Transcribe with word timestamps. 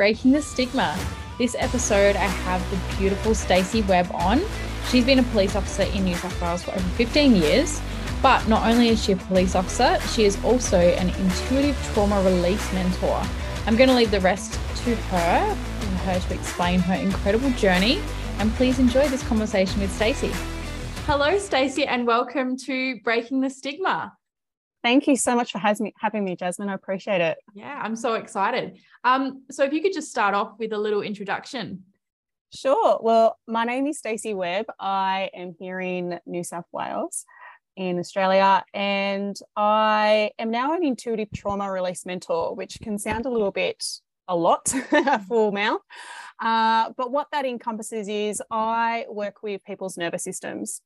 Breaking 0.00 0.32
the 0.32 0.40
Stigma. 0.40 0.98
This 1.36 1.54
episode, 1.58 2.16
I 2.16 2.24
have 2.24 2.70
the 2.70 2.96
beautiful 2.96 3.34
Stacey 3.34 3.82
Webb 3.82 4.10
on. 4.14 4.40
She's 4.88 5.04
been 5.04 5.18
a 5.18 5.22
police 5.24 5.54
officer 5.54 5.82
in 5.82 6.04
New 6.04 6.14
South 6.14 6.40
Wales 6.40 6.62
for 6.62 6.70
over 6.70 6.88
15 6.96 7.36
years. 7.36 7.82
But 8.22 8.48
not 8.48 8.66
only 8.66 8.88
is 8.88 9.04
she 9.04 9.12
a 9.12 9.16
police 9.16 9.54
officer, 9.54 10.00
she 10.14 10.24
is 10.24 10.42
also 10.42 10.78
an 10.78 11.10
intuitive 11.22 11.76
trauma 11.92 12.22
release 12.22 12.72
mentor. 12.72 13.22
I'm 13.66 13.76
going 13.76 13.90
to 13.90 13.94
leave 13.94 14.10
the 14.10 14.20
rest 14.20 14.54
to 14.54 14.96
her 14.96 15.54
for 15.54 15.86
her 15.86 16.18
to 16.18 16.34
explain 16.34 16.80
her 16.80 16.94
incredible 16.94 17.50
journey. 17.50 18.00
And 18.38 18.50
please 18.54 18.78
enjoy 18.78 19.06
this 19.08 19.22
conversation 19.28 19.82
with 19.82 19.92
Stacey. 19.92 20.30
Hello, 21.04 21.36
Stacey, 21.36 21.84
and 21.84 22.06
welcome 22.06 22.56
to 22.56 22.98
Breaking 23.04 23.42
the 23.42 23.50
Stigma. 23.50 24.14
Thank 24.82 25.06
you 25.06 25.16
so 25.16 25.36
much 25.36 25.52
for 25.52 25.58
having 25.58 26.24
me, 26.24 26.36
Jasmine. 26.36 26.68
I 26.68 26.74
appreciate 26.74 27.20
it. 27.20 27.38
Yeah, 27.54 27.78
I'm 27.82 27.96
so 27.96 28.14
excited. 28.14 28.78
Um, 29.04 29.42
so, 29.50 29.64
if 29.64 29.72
you 29.72 29.82
could 29.82 29.92
just 29.92 30.10
start 30.10 30.34
off 30.34 30.58
with 30.58 30.72
a 30.72 30.78
little 30.78 31.02
introduction. 31.02 31.84
Sure. 32.52 32.98
Well, 33.00 33.38
my 33.46 33.64
name 33.64 33.86
is 33.86 33.98
Stacey 33.98 34.34
Webb. 34.34 34.66
I 34.80 35.30
am 35.34 35.54
here 35.58 35.80
in 35.80 36.18
New 36.26 36.42
South 36.42 36.64
Wales 36.72 37.24
in 37.76 37.98
Australia, 37.98 38.64
and 38.74 39.38
I 39.54 40.32
am 40.38 40.50
now 40.50 40.74
an 40.74 40.84
intuitive 40.84 41.28
trauma 41.32 41.70
release 41.70 42.04
mentor, 42.04 42.54
which 42.54 42.78
can 42.82 42.98
sound 42.98 43.26
a 43.26 43.30
little 43.30 43.52
bit 43.52 43.84
a 44.26 44.36
lot, 44.36 44.68
full 45.28 45.52
mouth. 45.52 45.80
Uh, 46.40 46.90
but 46.96 47.12
what 47.12 47.28
that 47.32 47.44
encompasses 47.44 48.08
is 48.08 48.42
I 48.50 49.06
work 49.08 49.42
with 49.42 49.64
people's 49.64 49.96
nervous 49.96 50.24
systems. 50.24 50.80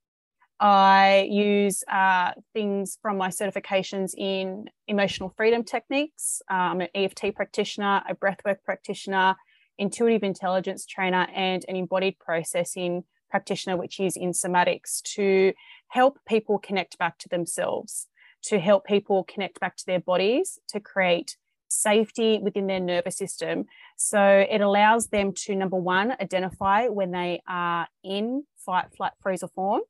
I 0.64 1.28
use 1.30 1.84
uh, 1.92 2.30
things 2.54 2.96
from 3.02 3.18
my 3.18 3.28
certifications 3.28 4.14
in 4.16 4.70
emotional 4.88 5.28
freedom 5.36 5.62
techniques. 5.62 6.40
I'm 6.48 6.80
an 6.80 6.88
EFT 6.94 7.34
practitioner, 7.34 8.00
a 8.08 8.14
breathwork 8.14 8.62
practitioner, 8.64 9.36
intuitive 9.76 10.22
intelligence 10.22 10.86
trainer, 10.86 11.26
and 11.34 11.66
an 11.68 11.76
embodied 11.76 12.18
processing 12.18 13.04
practitioner, 13.30 13.76
which 13.76 14.00
is 14.00 14.16
in 14.16 14.30
somatics 14.30 15.02
to 15.16 15.52
help 15.88 16.18
people 16.26 16.58
connect 16.58 16.96
back 16.96 17.18
to 17.18 17.28
themselves, 17.28 18.06
to 18.44 18.58
help 18.58 18.86
people 18.86 19.22
connect 19.24 19.60
back 19.60 19.76
to 19.76 19.84
their 19.84 20.00
bodies, 20.00 20.58
to 20.68 20.80
create 20.80 21.36
safety 21.68 22.40
within 22.42 22.68
their 22.68 22.80
nervous 22.80 23.18
system. 23.18 23.66
So 23.98 24.46
it 24.50 24.62
allows 24.62 25.08
them 25.08 25.34
to, 25.44 25.54
number 25.54 25.76
one, 25.76 26.12
identify 26.18 26.88
when 26.88 27.10
they 27.10 27.42
are 27.46 27.86
in 28.02 28.44
fight, 28.64 28.86
flight, 28.96 29.12
freeze, 29.20 29.42
or 29.42 29.48
fawn 29.48 29.80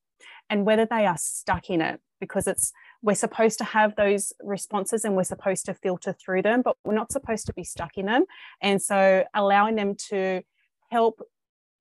and 0.51 0.67
whether 0.67 0.87
they 0.87 1.07
are 1.07 1.17
stuck 1.19 1.71
in 1.71 1.81
it 1.81 2.01
because 2.21 2.47
it's 2.47 2.73
we're 3.03 3.15
supposed 3.15 3.59
to 3.59 3.65
have 3.65 3.97
those 3.97 4.33
responses 4.43 5.05
and 5.05 5.15
we're 5.17 5.25
supposed 5.25 5.67
to 5.67 5.75
filter 5.75 6.13
through 6.13 6.43
them 6.43 6.63
but 6.63 6.77
we're 6.85 6.95
not 6.95 7.13
supposed 7.13 7.47
to 7.47 7.53
be 7.53 7.65
stuck 7.65 7.97
in 7.97 8.07
them 8.07 8.25
and 8.63 8.81
so 8.81 9.25
allowing 9.35 9.75
them 9.75 9.95
to 9.95 10.43
help 10.91 11.21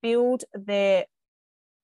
build 0.01 0.43
their 0.53 1.05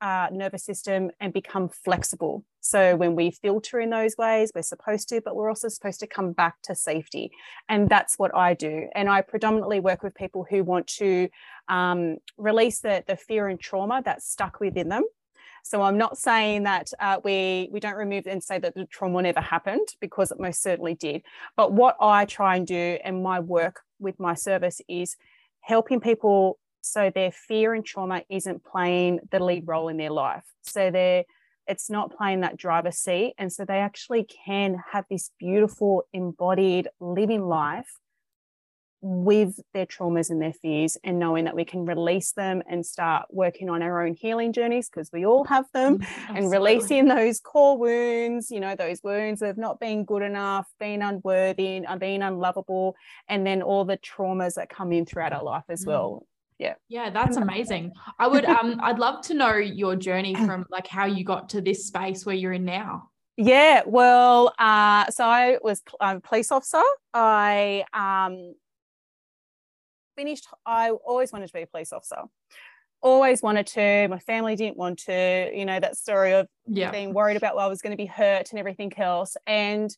uh, 0.02 0.28
nervous 0.32 0.64
system 0.64 1.12
and 1.20 1.34
become 1.34 1.70
flexible. 1.70 2.46
So 2.62 2.96
when 2.96 3.16
we 3.16 3.32
filter 3.32 3.80
in 3.80 3.90
those 3.90 4.16
ways, 4.18 4.52
we're 4.54 4.62
supposed 4.62 5.10
to, 5.10 5.22
but 5.22 5.36
we're 5.36 5.50
also 5.50 5.68
supposed 5.68 6.00
to 6.02 6.08
come 6.08 6.34
back 6.34 6.56
to 6.64 6.76
safety. 6.76 7.32
And 7.68 7.90
that's 7.90 8.18
what 8.18 8.36
I 8.36 8.54
do. 8.54 8.88
And 8.96 9.10
I 9.10 9.22
predominantly 9.22 9.80
work 9.80 10.04
with 10.04 10.16
people 10.16 10.46
who 10.50 10.64
want 10.64 10.88
to 10.98 11.30
um, 11.68 12.18
release 12.38 12.80
the, 12.80 13.04
the 13.08 13.16
fear 13.16 13.48
and 13.48 13.60
trauma 13.60 14.02
that's 14.04 14.30
stuck 14.30 14.60
within 14.60 14.90
them 14.90 15.04
so 15.64 15.82
I'm 15.82 15.98
not 15.98 16.18
saying 16.18 16.64
that 16.64 16.92
uh, 17.00 17.20
we 17.24 17.70
we 17.72 17.80
don't 17.80 17.96
remove 17.96 18.28
and 18.28 18.44
say 18.44 18.60
that 18.60 18.76
the 18.76 18.86
trauma 18.86 19.22
never 19.22 19.42
happened 19.42 19.88
because 20.00 20.32
it 20.32 20.40
most 20.40 20.62
certainly 20.62 20.96
did. 20.96 21.22
But 21.56 21.74
what 21.74 21.96
I 22.00 22.26
try 22.26 22.56
and 22.56 22.66
do 22.66 22.98
and 23.04 23.24
my 23.24 23.40
work 23.40 23.82
with 24.00 24.20
my 24.20 24.34
service 24.34 24.82
is 24.88 25.16
helping 25.62 26.00
people 26.00 26.60
so 26.82 27.12
their 27.14 27.32
fear 27.32 27.74
and 27.74 27.86
trauma 27.86 28.24
isn't 28.30 28.64
playing 28.64 29.20
the 29.32 29.44
lead 29.44 29.64
role 29.68 29.90
in 29.90 29.98
their 29.98 30.12
life. 30.12 30.46
So 30.62 30.92
they're 30.92 31.24
it's 31.68 31.90
not 31.90 32.16
playing 32.18 32.42
that 32.42 32.58
driver 32.58 32.92
seat. 32.92 33.36
And 33.38 33.54
so 33.54 33.64
they 33.64 33.78
actually 33.78 34.28
can 34.46 34.82
have 34.92 35.06
this 35.08 35.30
beautiful 35.38 36.04
embodied 36.14 36.88
living 37.00 37.44
life 37.44 38.00
with 39.02 39.60
their 39.74 39.86
traumas 39.86 40.30
and 40.30 40.42
their 40.42 40.54
fears 40.54 40.98
and 41.04 41.20
knowing 41.20 41.46
that 41.46 41.56
we 41.56 41.64
can 41.64 41.86
release 41.86 42.34
them 42.34 42.62
and 42.68 42.86
start 42.86 43.26
working 43.30 43.70
on 43.70 43.82
our 43.82 44.06
own 44.06 44.14
healing 44.14 44.52
journeys 44.52 44.90
because 44.90 45.10
we 45.14 45.26
all 45.26 45.46
have 45.46 45.66
them 45.74 46.00
mm, 46.00 46.38
and 46.38 46.52
releasing 46.52 47.08
those 47.08 47.40
core 47.40 47.78
wounds 47.78 48.52
you 48.52 48.60
know 48.60 48.76
those 48.76 49.02
wounds 49.02 49.42
of 49.42 49.58
not 49.58 49.80
being 49.80 50.04
good 50.04 50.22
enough 50.22 50.68
being 50.80 51.02
unworthy 51.02 51.78
and 51.78 52.00
being 52.00 52.22
unlovable 52.22 52.96
and 53.30 53.48
then 53.48 53.62
all 53.62 53.86
the 53.86 53.98
traumas 53.98 54.56
that 54.56 54.70
come 54.70 54.92
in 54.92 55.06
throughout 55.06 55.32
our 55.32 55.44
life 55.44 55.64
as 55.70 55.86
mm. 55.86 55.88
well. 55.88 56.26
Yeah. 56.58 56.74
Yeah 56.90 57.10
that's 57.10 57.38
amazing. 57.38 57.94
i 58.18 58.28
would 58.28 58.44
um 58.44 58.80
i'd 58.84 59.00
love 59.00 59.22
to 59.28 59.34
know 59.34 59.56
your 59.56 59.96
journey 59.96 60.36
from 60.46 60.66
like 60.70 60.88
how 60.88 61.06
you 61.06 61.24
got 61.24 61.50
to 61.50 61.62
this 61.62 61.88
space 61.88 62.26
where 62.26 62.36
you're 62.36 62.54
in 62.54 62.66
now. 62.66 63.10
Yeah, 63.42 63.84
well, 63.86 64.54
uh, 64.60 65.10
so 65.12 65.24
I 65.24 65.60
was 65.64 65.82
a 66.02 66.20
police 66.20 66.52
officer. 66.52 66.84
I 67.14 67.86
um, 67.94 68.54
finished, 70.20 70.48
I 70.66 70.92
always 70.92 71.32
wanted 71.32 71.48
to 71.48 71.54
be 71.54 71.62
a 71.62 71.68
police 71.68 71.94
officer. 71.94 72.24
Always 73.02 73.42
wanted 73.42 73.68
to. 73.68 74.08
My 74.10 74.20
family 74.20 74.58
didn't 74.58 74.76
want 74.76 75.00
to. 75.06 75.50
You 75.54 75.66
know 75.66 75.80
that 75.80 75.96
story 75.96 76.34
of 76.34 76.48
yeah. 76.68 76.92
being 76.92 77.14
worried 77.14 77.38
about 77.38 77.56
well, 77.56 77.66
I 77.66 77.70
was 77.70 77.82
going 77.82 77.92
to 77.92 77.98
be 77.98 78.06
hurt 78.06 78.52
and 78.52 78.60
everything 78.60 78.92
else. 78.98 79.38
And 79.48 79.90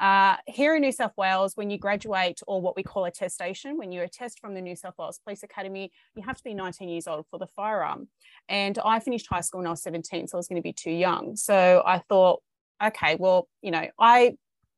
uh, 0.00 0.36
here 0.46 0.74
in 0.74 0.80
New 0.80 0.92
South 0.92 1.12
Wales, 1.18 1.52
when 1.54 1.68
you 1.68 1.78
graduate, 1.78 2.40
or 2.46 2.62
what 2.62 2.74
we 2.76 2.82
call 2.82 3.04
attestation, 3.04 3.76
when 3.76 3.92
you 3.92 4.00
attest 4.02 4.40
from 4.40 4.54
the 4.54 4.62
New 4.62 4.76
South 4.76 4.94
Wales 4.98 5.20
Police 5.22 5.42
Academy, 5.42 5.92
you 6.14 6.22
have 6.22 6.36
to 6.38 6.44
be 6.44 6.54
19 6.54 6.88
years 6.88 7.06
old 7.06 7.26
for 7.30 7.38
the 7.38 7.46
firearm. 7.46 8.08
And 8.48 8.78
I 8.82 9.00
finished 9.00 9.26
high 9.28 9.40
school 9.42 9.58
when 9.60 9.66
I 9.66 9.70
was 9.70 9.82
17, 9.82 10.28
so 10.28 10.36
I 10.36 10.38
was 10.38 10.48
going 10.48 10.62
to 10.62 10.62
be 10.62 10.72
too 10.72 10.90
young. 10.90 11.36
So 11.36 11.82
I 11.84 11.98
thought, 12.08 12.42
okay, 12.82 13.16
well, 13.18 13.48
you 13.62 13.70
know, 13.70 13.86
I 13.98 14.36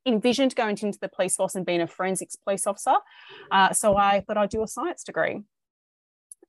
envisioned 0.09 0.55
going 0.57 0.77
into 0.81 0.99
the 0.99 1.09
police 1.09 1.37
force 1.37 1.55
and 1.55 1.65
being 1.65 1.81
a 1.81 1.87
forensics 1.87 2.37
police 2.37 2.67
officer. 2.67 2.97
Uh, 3.51 3.73
so 3.73 3.97
I 3.97 4.21
thought 4.21 4.37
I'd 4.37 4.51
do 4.51 4.63
a 4.63 4.69
science 4.69 5.05
degree. 5.05 5.43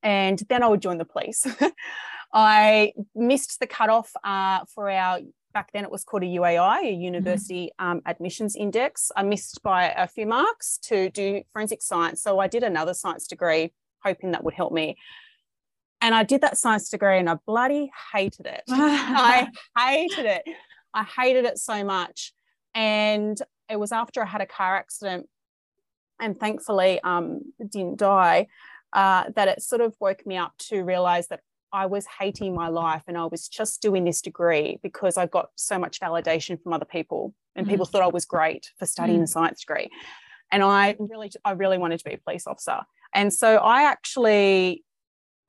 And 0.02 0.42
then 0.50 0.64
I 0.64 0.68
would 0.68 0.82
join 0.82 0.98
the 0.98 1.06
police. 1.06 1.46
I 2.34 2.94
missed 3.16 3.60
the 3.60 3.68
cutoff 3.68 4.12
uh, 4.24 4.60
for 4.74 4.90
our, 4.90 5.20
back 5.54 5.72
then 5.74 5.84
it 5.84 5.92
was 5.92 6.04
called 6.04 6.24
a 6.24 6.28
UAI, 6.28 6.80
a 6.80 6.84
mm-hmm. 6.84 7.02
University 7.02 7.72
mm-hmm. 7.80 7.92
um, 7.92 8.02
Admissions 8.06 8.56
Index. 8.56 9.12
I 9.16 9.24
missed 9.24 9.62
by 9.64 9.90
a 9.90 10.08
few 10.08 10.26
marks 10.26 10.78
to 10.84 11.10
do 11.10 11.44
forensic 11.52 11.82
science. 11.82 12.22
So 12.22 12.40
I 12.40 12.48
did 12.48 12.64
another 12.64 12.94
science 12.94 13.28
degree, 13.28 13.74
hoping 14.04 14.32
that 14.32 14.44
would 14.44 14.54
help 14.54 14.72
me. 14.72 14.98
And 16.02 16.16
I 16.16 16.24
did 16.24 16.42
that 16.42 16.58
science 16.58 16.90
degree 16.90 17.18
and 17.18 17.30
I 17.30 17.36
bloody 17.46 17.92
hated 18.14 18.46
it. 18.46 18.64
I 18.70 19.48
hated 19.78 20.26
it. 20.26 20.44
I 20.94 21.04
hated 21.04 21.46
it 21.46 21.58
so 21.58 21.84
much. 21.84 22.34
And 22.74 23.40
it 23.70 23.80
was 23.80 23.92
after 23.92 24.24
I 24.24 24.26
had 24.26 24.42
a 24.42 24.46
car 24.46 24.76
accident 24.76 25.28
and 26.20 26.40
thankfully 26.40 27.00
um, 27.04 27.42
didn't 27.60 27.98
die 27.98 28.48
uh, 28.94 29.26
that 29.36 29.48
it 29.48 29.62
sort 29.62 29.82
of 29.82 29.96
woke 30.00 30.26
me 30.26 30.38
up 30.38 30.54
to 30.58 30.84
realize 30.84 31.28
that 31.28 31.42
I 31.72 31.86
was 31.86 32.06
hating 32.20 32.56
my 32.56 32.68
life 32.68 33.04
and 33.08 33.18
I 33.18 33.26
was 33.26 33.48
just 33.48 33.82
doing 33.82 34.04
this 34.04 34.22
degree 34.22 34.80
because 34.82 35.18
I 35.18 35.28
got 35.28 35.50
so 35.56 35.78
much 35.78 36.00
validation 36.00 36.62
from 36.62 36.74
other 36.74 36.86
people 36.86 37.34
and 37.56 37.66
mm-hmm. 37.66 37.74
people 37.74 37.86
thought 37.86 38.02
I 38.02 38.08
was 38.08 38.26
great 38.26 38.72
for 38.78 38.88
studying 38.88 39.20
mm. 39.20 39.24
a 39.24 39.28
science 39.28 39.62
degree. 39.62 39.90
And 40.52 40.64
I 40.64 40.96
really, 40.98 41.32
I 41.46 41.52
really 41.52 41.78
wanted 41.78 42.00
to 42.00 42.06
be 42.06 42.14
a 42.14 42.18
police 42.18 42.48
officer. 42.48 42.80
And 43.14 43.32
so 43.32 43.58
I 43.58 43.84
actually 43.84 44.84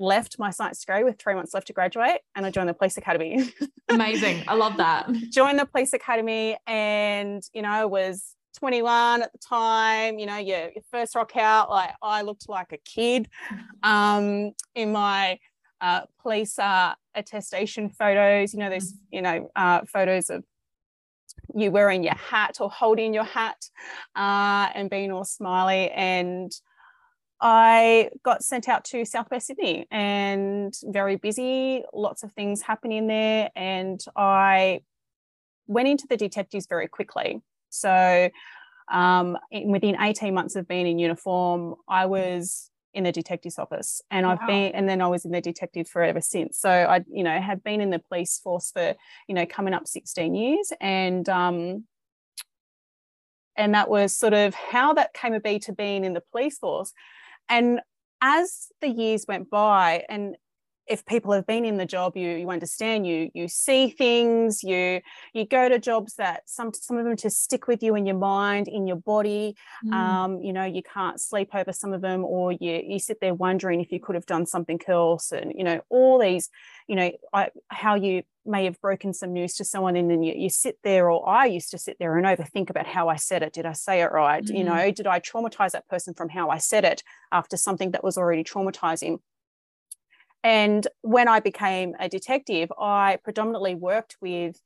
left 0.00 0.38
my 0.38 0.50
science 0.50 0.80
degree 0.80 1.04
with 1.04 1.20
three 1.20 1.34
months 1.34 1.54
left 1.54 1.66
to 1.68 1.72
graduate 1.72 2.20
and 2.34 2.46
I 2.46 2.50
joined 2.50 2.68
the 2.68 2.74
police 2.74 2.96
academy. 2.96 3.52
Amazing. 3.88 4.42
I 4.48 4.54
love 4.54 4.78
that. 4.78 5.12
joined 5.30 5.58
the 5.58 5.66
police 5.66 5.92
academy 5.92 6.56
and, 6.66 7.42
you 7.52 7.62
know, 7.62 7.68
I 7.68 7.84
was 7.84 8.34
21 8.58 9.22
at 9.22 9.30
the 9.32 9.38
time, 9.38 10.18
you 10.18 10.26
know, 10.26 10.38
your, 10.38 10.70
your 10.70 10.82
first 10.90 11.14
rock 11.14 11.36
out, 11.36 11.70
like 11.70 11.90
I 12.02 12.22
looked 12.22 12.48
like 12.48 12.72
a 12.72 12.78
kid 12.78 13.28
um, 13.82 14.52
in 14.74 14.90
my 14.90 15.38
uh, 15.80 16.02
police 16.20 16.58
uh, 16.58 16.94
attestation 17.14 17.90
photos, 17.90 18.52
you 18.52 18.58
know, 18.58 18.70
those, 18.70 18.92
mm-hmm. 18.92 19.16
you 19.16 19.22
know, 19.22 19.50
uh, 19.54 19.82
photos 19.86 20.30
of 20.30 20.44
you 21.54 21.70
wearing 21.70 22.02
your 22.02 22.14
hat 22.14 22.56
or 22.60 22.70
holding 22.70 23.12
your 23.14 23.24
hat 23.24 23.56
uh, 24.16 24.68
and 24.74 24.90
being 24.90 25.12
all 25.12 25.24
smiley 25.24 25.90
and 25.90 26.52
I 27.40 28.10
got 28.22 28.44
sent 28.44 28.68
out 28.68 28.84
to 28.86 29.04
Southwest 29.04 29.46
Sydney 29.46 29.86
and 29.90 30.74
very 30.84 31.16
busy, 31.16 31.84
lots 31.92 32.22
of 32.22 32.32
things 32.32 32.62
happening 32.62 33.06
there. 33.06 33.50
And 33.56 34.00
I 34.14 34.80
went 35.66 35.88
into 35.88 36.06
the 36.08 36.16
detectives 36.16 36.66
very 36.66 36.88
quickly. 36.88 37.40
So 37.70 38.28
um, 38.90 39.38
in, 39.50 39.70
within 39.70 39.96
18 40.00 40.34
months 40.34 40.56
of 40.56 40.68
being 40.68 40.86
in 40.86 40.98
uniform, 40.98 41.76
I 41.88 42.06
was 42.06 42.70
in 42.92 43.04
the 43.04 43.12
detective's 43.12 43.58
office 43.58 44.02
and 44.10 44.26
wow. 44.26 44.32
I've 44.32 44.46
been 44.48 44.72
and 44.72 44.88
then 44.88 45.00
I 45.00 45.06
was 45.06 45.24
in 45.24 45.30
the 45.30 45.40
detective 45.40 45.88
for 45.88 46.02
ever 46.02 46.20
since. 46.20 46.60
So 46.60 46.68
I, 46.68 47.04
you 47.10 47.22
know, 47.22 47.40
have 47.40 47.62
been 47.62 47.80
in 47.80 47.90
the 47.90 48.00
police 48.00 48.38
force 48.38 48.72
for, 48.72 48.94
you 49.28 49.34
know, 49.34 49.46
coming 49.46 49.74
up 49.74 49.86
16 49.86 50.34
years. 50.34 50.72
And 50.80 51.28
um 51.28 51.84
and 53.56 53.74
that 53.74 53.88
was 53.88 54.16
sort 54.16 54.32
of 54.32 54.54
how 54.54 54.94
that 54.94 55.14
came 55.14 55.34
to 55.34 55.40
be 55.40 55.58
to 55.60 55.72
being 55.72 56.04
in 56.04 56.14
the 56.14 56.22
police 56.32 56.58
force 56.58 56.92
and 57.50 57.80
as 58.22 58.68
the 58.80 58.88
years 58.88 59.26
went 59.28 59.50
by 59.50 60.04
and 60.08 60.36
if 60.90 61.06
people 61.06 61.32
have 61.32 61.46
been 61.46 61.64
in 61.64 61.76
the 61.76 61.86
job 61.86 62.16
you 62.16 62.30
you 62.30 62.50
understand 62.50 63.06
you 63.06 63.30
you 63.32 63.46
see 63.46 63.88
things 63.90 64.62
you 64.62 65.00
you 65.32 65.46
go 65.46 65.68
to 65.68 65.78
jobs 65.78 66.14
that 66.16 66.42
some 66.46 66.72
some 66.74 66.98
of 66.98 67.04
them 67.04 67.16
just 67.16 67.42
stick 67.42 67.68
with 67.68 67.82
you 67.82 67.94
in 67.94 68.04
your 68.04 68.16
mind 68.16 68.66
in 68.66 68.86
your 68.86 68.96
body 68.96 69.56
mm. 69.86 69.92
um, 69.92 70.42
you 70.42 70.52
know 70.52 70.64
you 70.64 70.82
can't 70.82 71.20
sleep 71.20 71.54
over 71.54 71.72
some 71.72 71.92
of 71.92 72.00
them 72.02 72.24
or 72.24 72.52
you 72.52 72.82
you 72.84 72.98
sit 72.98 73.20
there 73.20 73.32
wondering 73.32 73.80
if 73.80 73.92
you 73.92 74.00
could 74.00 74.16
have 74.16 74.26
done 74.26 74.44
something 74.44 74.80
else 74.88 75.30
and 75.30 75.52
you 75.56 75.62
know 75.62 75.80
all 75.88 76.18
these 76.18 76.50
you 76.88 76.96
know 76.96 77.10
I, 77.32 77.50
how 77.68 77.94
you 77.94 78.24
may 78.44 78.64
have 78.64 78.80
broken 78.80 79.12
some 79.12 79.32
news 79.32 79.54
to 79.54 79.64
someone 79.64 79.96
and 79.96 80.10
then 80.10 80.22
you, 80.22 80.34
you 80.34 80.48
sit 80.48 80.78
there 80.82 81.10
or 81.10 81.28
i 81.28 81.44
used 81.44 81.70
to 81.70 81.78
sit 81.78 81.98
there 82.00 82.16
and 82.16 82.26
overthink 82.26 82.68
about 82.68 82.86
how 82.86 83.08
i 83.08 83.16
said 83.16 83.42
it 83.42 83.52
did 83.52 83.66
i 83.66 83.72
say 83.72 84.00
it 84.00 84.10
right 84.10 84.44
mm. 84.44 84.58
you 84.58 84.64
know 84.64 84.90
did 84.90 85.06
i 85.06 85.20
traumatize 85.20 85.70
that 85.70 85.86
person 85.88 86.14
from 86.14 86.28
how 86.28 86.48
i 86.48 86.58
said 86.58 86.84
it 86.84 87.04
after 87.30 87.56
something 87.56 87.92
that 87.92 88.02
was 88.02 88.18
already 88.18 88.42
traumatizing 88.42 89.18
and 90.42 90.86
when 91.02 91.28
I 91.28 91.40
became 91.40 91.94
a 91.98 92.08
detective, 92.08 92.72
I 92.78 93.18
predominantly 93.22 93.74
worked 93.74 94.16
with 94.20 94.60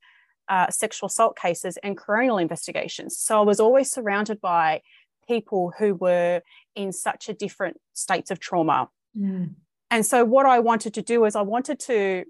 uh, 0.47 0.69
sexual 0.69 1.07
assault 1.07 1.37
cases 1.37 1.77
and 1.83 1.97
coronial 1.97 2.41
investigations. 2.41 3.17
So 3.17 3.39
I 3.39 3.43
was 3.43 3.59
always 3.59 3.91
surrounded 3.91 4.39
by 4.39 4.81
people 5.27 5.73
who 5.77 5.95
were 5.95 6.41
in 6.75 6.93
such 6.93 7.29
a 7.29 7.33
different 7.33 7.77
states 7.93 8.31
of 8.31 8.39
trauma. 8.39 8.89
Mm. 9.17 9.55
And 9.91 10.05
so 10.05 10.23
what 10.23 10.45
I 10.45 10.59
wanted 10.59 10.93
to 10.95 11.01
do 11.01 11.25
is 11.25 11.35
I 11.35 11.41
wanted 11.41 11.79
to 11.81 12.25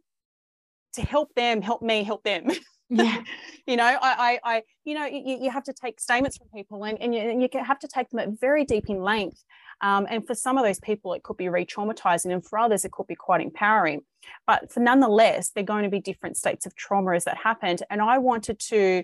to 0.93 1.01
help 1.01 1.33
them, 1.35 1.61
help 1.61 1.81
me, 1.81 2.03
help 2.03 2.23
them. 2.23 2.49
Yeah. 2.87 3.23
you 3.65 3.77
know, 3.77 3.83
I, 3.83 3.97
I, 3.99 4.39
I, 4.43 4.63
you 4.83 4.93
know, 4.93 5.05
you, 5.07 5.39
you 5.41 5.49
have 5.49 5.63
to 5.63 5.73
take 5.73 5.99
statements 5.99 6.37
from 6.37 6.49
people 6.53 6.83
and, 6.83 7.01
and 7.01 7.15
you, 7.15 7.19
and 7.19 7.41
you 7.41 7.49
have 7.55 7.79
to 7.79 7.87
take 7.87 8.11
them 8.11 8.19
at 8.19 8.39
very 8.39 8.63
deep 8.63 8.89
in 8.89 9.01
length 9.01 9.43
um, 9.81 10.07
and 10.09 10.25
for 10.25 10.35
some 10.35 10.57
of 10.57 10.63
those 10.63 10.79
people, 10.79 11.13
it 11.13 11.23
could 11.23 11.37
be 11.37 11.49
re 11.49 11.65
traumatizing, 11.65 12.31
and 12.31 12.45
for 12.45 12.59
others, 12.59 12.85
it 12.85 12.91
could 12.91 13.07
be 13.07 13.15
quite 13.15 13.41
empowering. 13.41 14.01
But 14.47 14.71
for 14.71 14.79
nonetheless, 14.79 15.49
they're 15.49 15.63
going 15.63 15.83
to 15.83 15.89
be 15.89 15.99
different 15.99 16.37
states 16.37 16.65
of 16.65 16.75
trauma 16.75 17.15
as 17.15 17.25
that 17.25 17.37
happened. 17.37 17.83
And 17.89 18.01
I 18.01 18.17
wanted 18.17 18.59
to 18.59 19.03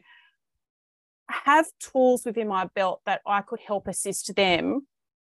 have 1.30 1.66
tools 1.80 2.26
within 2.26 2.48
my 2.48 2.66
belt 2.76 3.02
that 3.06 3.22
I 3.26 3.42
could 3.42 3.60
help 3.60 3.88
assist 3.88 4.36
them 4.36 4.88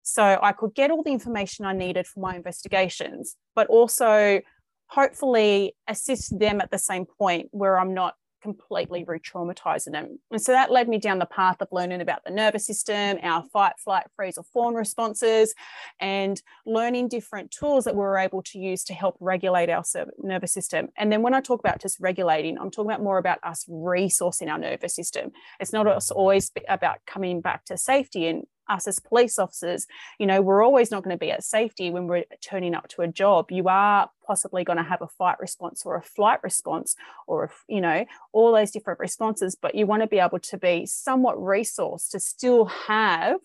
so 0.04 0.40
I 0.42 0.52
could 0.52 0.74
get 0.74 0.92
all 0.92 1.04
the 1.04 1.12
information 1.12 1.66
I 1.66 1.74
needed 1.74 2.08
for 2.08 2.20
my 2.22 2.36
investigations, 2.36 3.36
but 3.56 3.68
also 3.68 4.42
hopefully 4.88 5.76
assist 5.88 6.38
them 6.38 6.60
at 6.60 6.72
the 6.72 6.78
same 6.78 7.06
point 7.06 7.50
where 7.52 7.80
I'm 7.80 7.94
not 7.94 8.16
completely 8.42 9.04
re-traumatizing 9.08 9.92
them. 9.92 10.20
And 10.32 10.42
so 10.42 10.52
that 10.52 10.72
led 10.72 10.90
me 10.90 10.98
down 10.98 11.20
the 11.20 11.26
path 11.26 11.58
of 11.62 11.68
learning 11.72 12.02
about 12.02 12.24
the 12.24 12.32
nervous 12.32 12.66
system, 12.66 13.20
our 13.22 13.44
fight, 13.54 13.74
flight, 13.78 14.08
freeze, 14.16 14.38
or 14.38 14.44
fawn 14.44 14.74
responses, 14.74 15.54
and 16.00 16.42
learning 16.66 17.08
different 17.08 17.52
tools 17.52 17.86
that 17.86 17.96
we 17.96 18.02
are 18.02 18.18
able 18.18 18.42
to 18.44 18.60
use 18.60 18.84
to 18.86 18.94
help 18.94 19.18
regulate 19.20 19.70
our 19.70 19.84
nervous 20.22 20.54
system. 20.54 20.90
And 20.98 21.12
then 21.12 21.22
when 21.22 21.34
I 21.34 21.42
talk 21.42 21.60
about 21.60 21.82
just 21.82 22.00
regulating, 22.00 22.58
I'm 22.58 22.72
talking 22.72 22.90
about 22.92 23.04
more 23.04 23.18
about 23.18 23.40
us 23.44 23.66
resourcing 23.70 24.50
our 24.50 24.58
nervous 24.58 24.96
system. 24.96 25.32
It's 25.60 25.74
not 25.74 25.88
always 26.12 26.52
about 26.68 26.98
coming 27.06 27.42
back 27.42 27.66
to 27.66 27.78
safety 27.78 28.28
and 28.28 28.44
us 28.72 28.88
as 28.88 29.00
police 29.00 29.38
officers, 29.38 29.86
you 30.18 30.26
know, 30.26 30.42
we're 30.42 30.64
always 30.64 30.90
not 30.92 31.04
going 31.04 31.16
to 31.16 31.20
be 31.20 31.32
at 31.32 31.44
safety 31.44 31.92
when 31.92 32.08
we're 32.08 32.24
turning 32.42 32.74
up 32.74 32.88
to 32.90 33.02
a 33.02 33.08
job. 33.08 33.52
You 33.52 33.68
are 33.68 34.10
possibly 34.26 34.64
going 34.64 34.78
to 34.78 34.84
have 34.84 35.02
a 35.02 35.08
fight 35.08 35.40
response 35.40 35.84
or 35.86 35.96
a 35.96 36.02
flight 36.02 36.40
response 36.44 36.96
or, 37.28 37.46
a, 37.46 37.50
you 37.68 37.82
know, 37.82 38.06
all 38.32 38.54
those 38.54 38.72
different 38.72 39.00
responses, 39.00 39.56
but 39.62 39.76
you 39.76 39.86
want 39.86 40.02
to 40.02 40.08
be 40.08 40.20
able 40.20 40.40
to 40.40 40.58
be 40.58 40.86
somewhat 40.86 41.38
resourced 41.38 42.10
to 42.12 42.20
still 42.20 42.66
have 42.66 43.38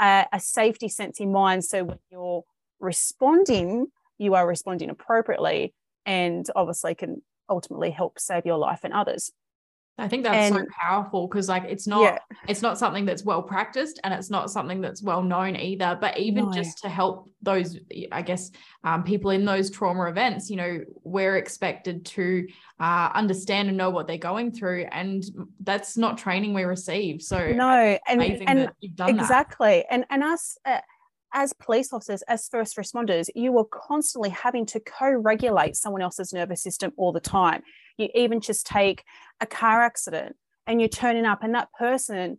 a, 0.00 0.26
a 0.32 0.40
safety 0.40 0.88
sense 0.88 1.20
in 1.20 1.32
mind. 1.32 1.64
So 1.64 1.84
when 1.84 1.98
you're 2.10 2.44
responding, 2.78 3.86
you 4.18 4.34
are 4.34 4.46
responding 4.46 4.90
appropriately 4.90 5.74
and 6.04 6.46
obviously 6.54 6.94
can 6.94 7.22
ultimately 7.48 7.90
help 7.90 8.18
save 8.18 8.46
your 8.46 8.58
life 8.58 8.80
and 8.84 8.92
others. 8.92 9.32
I 10.00 10.08
think 10.08 10.24
that's 10.24 10.50
and, 10.50 10.54
so 10.54 10.66
powerful 10.80 11.28
because 11.28 11.48
like 11.48 11.64
it's 11.64 11.86
not 11.86 12.02
yeah. 12.02 12.18
it's 12.48 12.62
not 12.62 12.78
something 12.78 13.04
that's 13.04 13.24
well 13.24 13.42
practiced 13.42 14.00
and 14.02 14.14
it's 14.14 14.30
not 14.30 14.50
something 14.50 14.80
that's 14.80 15.02
well 15.02 15.22
known 15.22 15.56
either. 15.56 15.98
But 16.00 16.18
even 16.18 16.46
no. 16.46 16.52
just 16.52 16.78
to 16.78 16.88
help 16.88 17.30
those, 17.42 17.78
I 18.10 18.22
guess, 18.22 18.50
um, 18.82 19.04
people 19.04 19.30
in 19.30 19.44
those 19.44 19.70
trauma 19.70 20.04
events, 20.04 20.48
you 20.48 20.56
know, 20.56 20.80
we're 21.04 21.36
expected 21.36 22.06
to 22.06 22.48
uh, 22.78 23.10
understand 23.14 23.68
and 23.68 23.76
know 23.76 23.90
what 23.90 24.06
they're 24.06 24.18
going 24.18 24.52
through, 24.52 24.86
and 24.90 25.22
that's 25.60 25.96
not 25.96 26.18
training 26.18 26.54
we 26.54 26.64
receive. 26.64 27.22
So 27.22 27.52
no, 27.52 27.98
and, 28.08 28.22
and 28.22 28.70
exactly, 28.82 29.84
that. 29.88 29.94
and 29.94 30.06
and 30.10 30.24
us. 30.24 30.56
Uh, 30.64 30.80
as 31.32 31.52
police 31.52 31.92
officers, 31.92 32.22
as 32.22 32.48
first 32.48 32.76
responders, 32.76 33.28
you 33.36 33.56
are 33.56 33.64
constantly 33.64 34.30
having 34.30 34.66
to 34.66 34.80
co 34.80 35.08
regulate 35.10 35.76
someone 35.76 36.02
else's 36.02 36.32
nervous 36.32 36.60
system 36.60 36.92
all 36.96 37.12
the 37.12 37.20
time. 37.20 37.62
You 38.00 38.08
even 38.14 38.40
just 38.40 38.66
take 38.66 39.04
a 39.40 39.46
car 39.46 39.82
accident 39.82 40.36
and 40.66 40.80
you're 40.80 40.88
turning 40.88 41.24
up, 41.24 41.42
and 41.42 41.54
that 41.54 41.72
person 41.78 42.38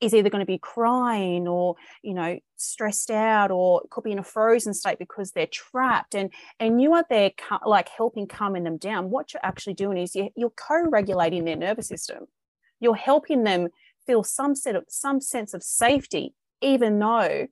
is 0.00 0.14
either 0.14 0.30
going 0.30 0.40
to 0.40 0.46
be 0.46 0.58
crying 0.58 1.46
or 1.46 1.76
you 2.02 2.14
know 2.14 2.38
stressed 2.56 3.10
out 3.10 3.50
or 3.50 3.82
could 3.90 4.04
be 4.04 4.10
in 4.10 4.18
a 4.18 4.24
frozen 4.24 4.74
state 4.74 4.98
because 4.98 5.30
they're 5.30 5.46
trapped 5.46 6.14
and 6.14 6.30
and 6.58 6.82
you 6.82 6.92
are 6.92 7.04
there 7.08 7.30
like 7.64 7.88
helping 7.88 8.26
calming 8.26 8.64
them 8.64 8.78
down. 8.78 9.10
What 9.10 9.32
you're 9.32 9.44
actually 9.44 9.74
doing 9.74 9.98
is 9.98 10.14
you're 10.14 10.50
co-regulating 10.50 11.44
their 11.44 11.56
nervous 11.56 11.88
system. 11.88 12.26
You're 12.80 12.96
helping 12.96 13.44
them 13.44 13.68
feel 14.06 14.24
some 14.24 14.56
set 14.56 14.74
of 14.74 14.84
some 14.88 15.20
sense 15.20 15.54
of 15.54 15.62
safety 15.62 16.34
even 16.62 16.98
though 16.98 17.48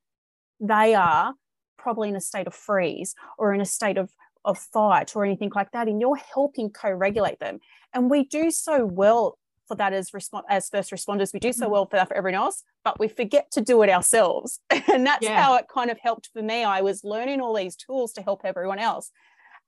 they 0.61 0.94
are 0.94 1.34
probably 1.76 2.08
in 2.08 2.16
a 2.16 2.20
state 2.20 2.46
of 2.46 2.55
freeze 2.55 3.14
or 3.38 3.52
in 3.52 3.61
a 3.61 3.66
state 3.66 3.99
of, 3.99 4.11
of 4.44 4.58
fight 4.58 5.14
or 5.14 5.25
anything 5.25 5.50
like 5.54 5.72
that. 5.72 5.88
And 5.88 6.00
you're 6.00 6.16
helping 6.16 6.70
co 6.70 6.90
regulate 6.90 7.38
them. 7.40 7.60
And 7.92 8.10
we 8.10 8.25
do 8.25 8.50
so 8.50 8.87
well 8.87 9.38
for 9.70 9.76
that 9.76 9.92
as 9.92 10.10
resp- 10.10 10.42
as 10.48 10.69
first 10.69 10.90
responders. 10.90 11.32
We 11.32 11.40
do 11.40 11.52
so 11.52 11.66
mm. 11.66 11.70
well 11.70 11.87
for 11.87 11.96
that 11.96 12.08
for 12.08 12.16
everyone 12.16 12.40
else, 12.40 12.64
but 12.84 12.98
we 12.98 13.08
forget 13.08 13.50
to 13.52 13.60
do 13.60 13.82
it 13.82 13.90
ourselves. 13.90 14.60
and 14.70 15.06
that's 15.06 15.25
yeah. 15.25 15.40
how 15.40 15.56
it 15.56 15.66
kind 15.72 15.90
of 15.90 15.98
helped 15.98 16.31
for 16.32 16.42
me. 16.42 16.64
I 16.64 16.81
was 16.81 17.04
learning 17.04 17.40
all 17.40 17.54
these 17.54 17.76
tools 17.76 18.12
to 18.14 18.22
help 18.22 18.42
everyone 18.44 18.78
else. 18.78 19.10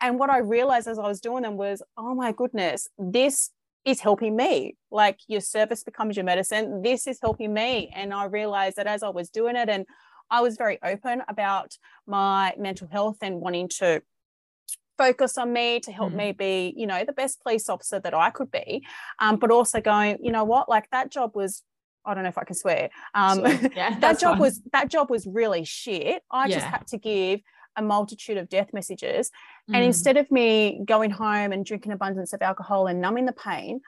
And 0.00 0.18
what 0.18 0.30
I 0.30 0.38
realized 0.38 0.88
as 0.88 0.98
I 0.98 1.06
was 1.06 1.20
doing 1.20 1.44
them 1.44 1.56
was, 1.56 1.82
oh 1.96 2.14
my 2.14 2.32
goodness, 2.32 2.88
this 2.98 3.50
is 3.84 4.00
helping 4.00 4.34
me. 4.34 4.76
Like 4.90 5.20
your 5.28 5.40
service 5.40 5.84
becomes 5.84 6.16
your 6.16 6.24
medicine. 6.24 6.82
This 6.82 7.06
is 7.06 7.18
helping 7.22 7.52
me. 7.54 7.92
And 7.94 8.12
I 8.12 8.24
realized 8.24 8.76
that 8.76 8.88
as 8.88 9.04
I 9.04 9.08
was 9.10 9.30
doing 9.30 9.54
it 9.54 9.68
and 9.68 9.86
I 10.30 10.40
was 10.40 10.56
very 10.56 10.78
open 10.82 11.22
about 11.28 11.76
my 12.06 12.54
mental 12.58 12.88
health 12.88 13.18
and 13.22 13.40
wanting 13.40 13.68
to 13.78 14.02
focus 14.98 15.38
on 15.38 15.52
me 15.52 15.80
to 15.80 15.92
help 15.92 16.12
mm. 16.12 16.16
me 16.16 16.32
be, 16.32 16.74
you 16.76 16.86
know, 16.86 17.04
the 17.04 17.12
best 17.12 17.42
police 17.42 17.68
officer 17.68 18.00
that 18.00 18.14
I 18.14 18.30
could 18.30 18.50
be. 18.50 18.84
Um, 19.18 19.36
but 19.36 19.50
also 19.50 19.80
going, 19.80 20.18
you 20.22 20.32
know 20.32 20.44
what, 20.44 20.68
like 20.68 20.88
that 20.90 21.10
job 21.10 21.32
was 21.34 21.62
I 22.04 22.14
don't 22.14 22.24
know 22.24 22.30
if 22.30 22.38
I 22.38 22.44
can 22.44 22.56
swear. 22.56 22.90
Um, 23.14 23.44
sure. 23.44 23.70
yeah, 23.76 23.98
that 24.00 24.18
job 24.18 24.32
fine. 24.32 24.40
was 24.40 24.60
that 24.72 24.88
job 24.90 25.10
was 25.10 25.26
really 25.26 25.64
shit. 25.64 26.22
I 26.30 26.46
yeah. 26.46 26.54
just 26.56 26.66
had 26.66 26.86
to 26.88 26.98
give 26.98 27.40
a 27.76 27.82
multitude 27.82 28.36
of 28.36 28.48
death 28.48 28.70
messages, 28.72 29.30
mm. 29.70 29.74
and 29.74 29.84
instead 29.84 30.16
of 30.16 30.30
me 30.30 30.82
going 30.84 31.10
home 31.10 31.52
and 31.52 31.64
drinking 31.64 31.92
abundance 31.92 32.32
of 32.32 32.42
alcohol 32.42 32.86
and 32.86 33.00
numbing 33.00 33.26
the 33.26 33.32
pain, 33.32 33.80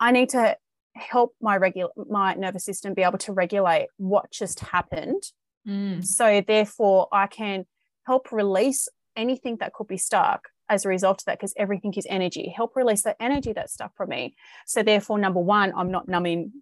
I 0.00 0.10
need 0.10 0.30
to 0.30 0.56
help 0.96 1.34
my 1.40 1.56
regular 1.56 1.90
my 2.08 2.34
nervous 2.34 2.64
system 2.64 2.92
be 2.94 3.02
able 3.02 3.18
to 3.18 3.32
regulate 3.32 3.86
what 3.98 4.30
just 4.32 4.58
happened 4.58 5.22
Mm. 5.66 6.04
So 6.04 6.42
therefore, 6.46 7.08
I 7.12 7.26
can 7.26 7.66
help 8.06 8.32
release 8.32 8.88
anything 9.20 9.56
that 9.60 9.72
could 9.72 9.88
be 9.88 9.98
stuck 9.98 10.48
as 10.68 10.84
a 10.84 10.88
result 10.88 11.20
of 11.22 11.24
that, 11.26 11.38
because 11.38 11.54
everything 11.56 11.92
is 11.94 12.06
energy. 12.08 12.52
Help 12.56 12.76
release 12.76 13.02
that 13.02 13.16
energy 13.20 13.52
that's 13.52 13.72
stuck 13.72 13.94
from 13.96 14.08
me. 14.08 14.34
So 14.66 14.82
therefore, 14.82 15.18
number 15.18 15.40
one, 15.40 15.72
I'm 15.76 15.90
not 15.90 16.08
numbing 16.08 16.52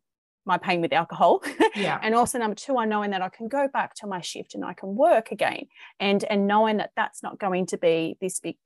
my 0.44 0.58
pain 0.58 0.80
with 0.80 0.92
alcohol. 0.92 1.42
Yeah. 1.76 2.00
and 2.02 2.12
also 2.14 2.38
number 2.38 2.56
two, 2.56 2.76
I'm 2.76 2.88
knowing 2.88 3.10
that 3.12 3.22
I 3.22 3.28
can 3.28 3.46
go 3.46 3.68
back 3.72 3.94
to 3.96 4.06
my 4.08 4.20
shift 4.20 4.56
and 4.56 4.64
I 4.64 4.72
can 4.72 4.96
work 4.96 5.30
again. 5.30 5.66
And 6.00 6.24
and 6.24 6.48
knowing 6.48 6.78
that 6.78 6.90
that's 6.96 7.22
not 7.22 7.38
going 7.38 7.66
to 7.66 7.78
be 7.78 8.16
this 8.20 8.40
big 8.40 8.56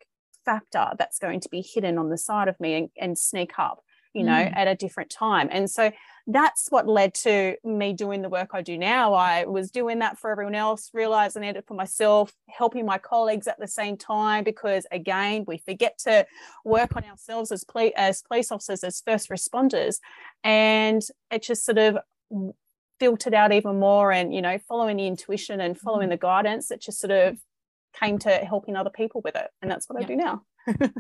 factor 0.47 0.93
that's 0.99 1.19
going 1.19 1.41
to 1.41 1.49
be 1.51 1.61
hidden 1.61 1.99
on 1.99 2.09
the 2.09 2.17
side 2.17 2.49
of 2.49 2.59
me 2.59 2.75
and, 2.75 2.89
and 2.99 3.19
sneak 3.19 3.59
up 3.59 3.81
you 4.15 4.25
know, 4.25 4.33
mm. 4.33 4.57
at 4.57 4.69
a 4.69 4.75
different 4.75 5.11
time. 5.11 5.49
And 5.51 5.71
so 5.71 5.91
that's 6.27 6.69
what 6.71 6.87
led 6.87 7.15
to 7.15 7.57
me 7.65 7.93
doing 7.93 8.23
the 8.23 8.29
work 8.29 8.51
I 8.53 8.63
do 8.63 8.79
now. 8.79 9.15
I 9.15 9.45
was 9.45 9.71
doing 9.71 9.99
that 10.01 10.19
for 10.19 10.31
everyone 10.31 10.55
else, 10.55 10.91
realizing 10.93 11.43
it 11.43 11.65
for 11.67 11.75
myself, 11.75 12.33
helping 12.49 12.87
my 12.87 12.99
colleagues 12.99 13.49
at 13.49 13.59
the 13.59 13.67
same 13.67 13.97
time, 13.97 14.45
because 14.45 14.87
again, 14.93 15.45
we 15.49 15.59
forget 15.59 15.99
to 16.05 16.27
work 16.65 16.95
on 16.97 17.05
ourselves 17.05 17.51
as, 17.51 17.65
poli- 17.65 17.95
as 17.97 18.23
police 18.23 18.53
officers, 18.53 18.85
as 18.85 19.01
first 19.01 19.31
responders. 19.31 19.97
And 20.45 21.03
it 21.31 21.43
just 21.43 21.65
sort 21.65 21.79
of 21.79 21.99
filtered 23.01 23.35
out 23.35 23.53
even 23.53 23.81
more 23.81 24.13
and, 24.13 24.33
you 24.33 24.43
know, 24.43 24.59
following 24.69 24.99
the 24.99 25.09
intuition 25.09 25.61
and 25.61 25.77
following 25.77 26.09
mm. 26.09 26.13
the 26.13 26.19
guidance, 26.19 26.71
it 26.71 26.81
just 26.81 27.01
sort 27.01 27.11
of 27.11 27.39
came 27.99 28.19
to 28.19 28.31
helping 28.31 28.77
other 28.77 28.91
people 28.91 29.21
with 29.23 29.35
it. 29.35 29.51
And 29.61 29.71
that's 29.71 29.89
what 29.89 29.99
yeah. 29.99 30.05
I 30.05 30.09
do 30.09 30.17
now. 30.17 30.43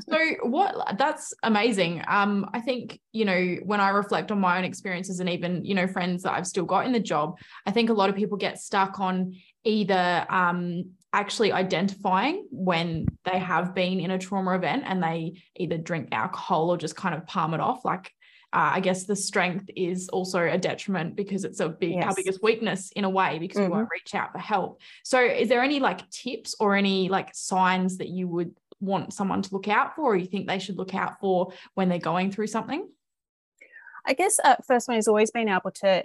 So 0.08 0.18
what 0.42 0.98
that's 0.98 1.32
amazing 1.42 2.02
um 2.08 2.48
i 2.52 2.60
think 2.60 3.00
you 3.12 3.24
know 3.24 3.56
when 3.64 3.80
i 3.80 3.90
reflect 3.90 4.30
on 4.30 4.40
my 4.40 4.58
own 4.58 4.64
experiences 4.64 5.20
and 5.20 5.28
even 5.28 5.64
you 5.64 5.74
know 5.74 5.86
friends 5.86 6.22
that 6.22 6.32
i've 6.32 6.46
still 6.46 6.64
got 6.64 6.86
in 6.86 6.92
the 6.92 7.00
job 7.00 7.38
i 7.66 7.70
think 7.70 7.90
a 7.90 7.92
lot 7.92 8.10
of 8.10 8.16
people 8.16 8.36
get 8.36 8.58
stuck 8.58 8.98
on 9.00 9.34
either 9.64 10.26
um 10.28 10.84
actually 11.12 11.52
identifying 11.52 12.46
when 12.50 13.06
they 13.24 13.38
have 13.38 13.74
been 13.74 14.00
in 14.00 14.10
a 14.10 14.18
trauma 14.18 14.54
event 14.54 14.82
and 14.86 15.02
they 15.02 15.34
either 15.56 15.76
drink 15.76 16.08
alcohol 16.12 16.70
or 16.70 16.76
just 16.76 16.96
kind 16.96 17.14
of 17.14 17.26
palm 17.26 17.54
it 17.54 17.60
off 17.60 17.84
like 17.84 18.12
uh, 18.54 18.72
I 18.74 18.80
guess 18.80 19.04
the 19.04 19.16
strength 19.16 19.70
is 19.74 20.10
also 20.10 20.40
a 20.40 20.58
detriment 20.58 21.16
because 21.16 21.44
it's 21.44 21.60
a 21.60 21.70
big 21.70 21.92
yes. 21.92 22.04
our 22.04 22.14
biggest 22.14 22.42
weakness 22.42 22.92
in 22.92 23.04
a 23.04 23.10
way 23.10 23.38
because 23.38 23.56
mm-hmm. 23.56 23.70
we 23.70 23.76
won't 23.78 23.88
reach 23.90 24.14
out 24.14 24.32
for 24.32 24.38
help. 24.38 24.82
So 25.04 25.24
is 25.24 25.48
there 25.48 25.62
any 25.62 25.80
like 25.80 26.08
tips 26.10 26.54
or 26.60 26.76
any 26.76 27.08
like 27.08 27.30
signs 27.32 27.96
that 27.96 28.08
you 28.08 28.28
would 28.28 28.54
want 28.82 29.12
someone 29.12 29.40
to 29.40 29.54
look 29.54 29.68
out 29.68 29.94
for 29.94 30.12
or 30.12 30.16
you 30.16 30.26
think 30.26 30.46
they 30.46 30.58
should 30.58 30.76
look 30.76 30.94
out 30.94 31.20
for 31.20 31.52
when 31.74 31.88
they're 31.88 31.98
going 31.98 32.30
through 32.30 32.48
something? 32.48 32.88
I 34.04 34.14
guess 34.14 34.38
uh, 34.42 34.56
first 34.66 34.88
one 34.88 34.98
is 34.98 35.08
always 35.08 35.30
being 35.30 35.48
able 35.48 35.70
to 35.76 36.04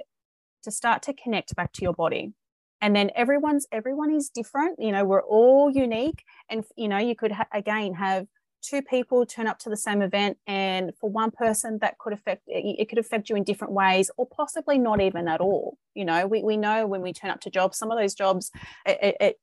to 0.63 0.71
start 0.71 1.01
to 1.03 1.13
connect 1.13 1.55
back 1.55 1.71
to 1.73 1.81
your 1.81 1.93
body. 1.93 2.33
And 2.79 2.95
then 2.95 3.09
everyone's 3.15 3.67
everyone 3.71 4.11
is 4.11 4.29
different 4.29 4.77
you 4.79 4.91
know 4.91 5.03
we're 5.03 5.23
all 5.23 5.71
unique. 5.71 6.23
And 6.49 6.63
you 6.75 6.87
know 6.87 6.99
you 6.99 7.15
could 7.15 7.31
ha- 7.31 7.47
again 7.51 7.95
have 7.95 8.27
two 8.61 8.81
people 8.81 9.25
turn 9.25 9.47
up 9.47 9.59
to 9.59 9.69
the 9.69 9.77
same 9.77 10.01
event 10.01 10.37
and 10.47 10.91
for 10.99 11.09
one 11.09 11.31
person 11.31 11.77
that 11.79 11.97
could 11.99 12.11
affect 12.11 12.41
it 12.47 12.89
could 12.89 12.97
affect 12.97 13.29
you 13.29 13.35
in 13.35 13.43
different 13.43 13.73
ways 13.73 14.11
or 14.17 14.27
possibly 14.27 14.77
not 14.77 15.01
even 15.01 15.27
at 15.27 15.41
all. 15.41 15.77
You 15.95 16.05
know 16.05 16.27
we, 16.27 16.43
we 16.43 16.57
know 16.57 16.85
when 16.85 17.01
we 17.01 17.13
turn 17.13 17.31
up 17.31 17.41
to 17.41 17.49
jobs 17.49 17.77
some 17.77 17.91
of 17.91 17.97
those 17.97 18.13
jobs 18.13 18.51
it, 18.85 18.99
it, 19.01 19.17
it 19.19 19.39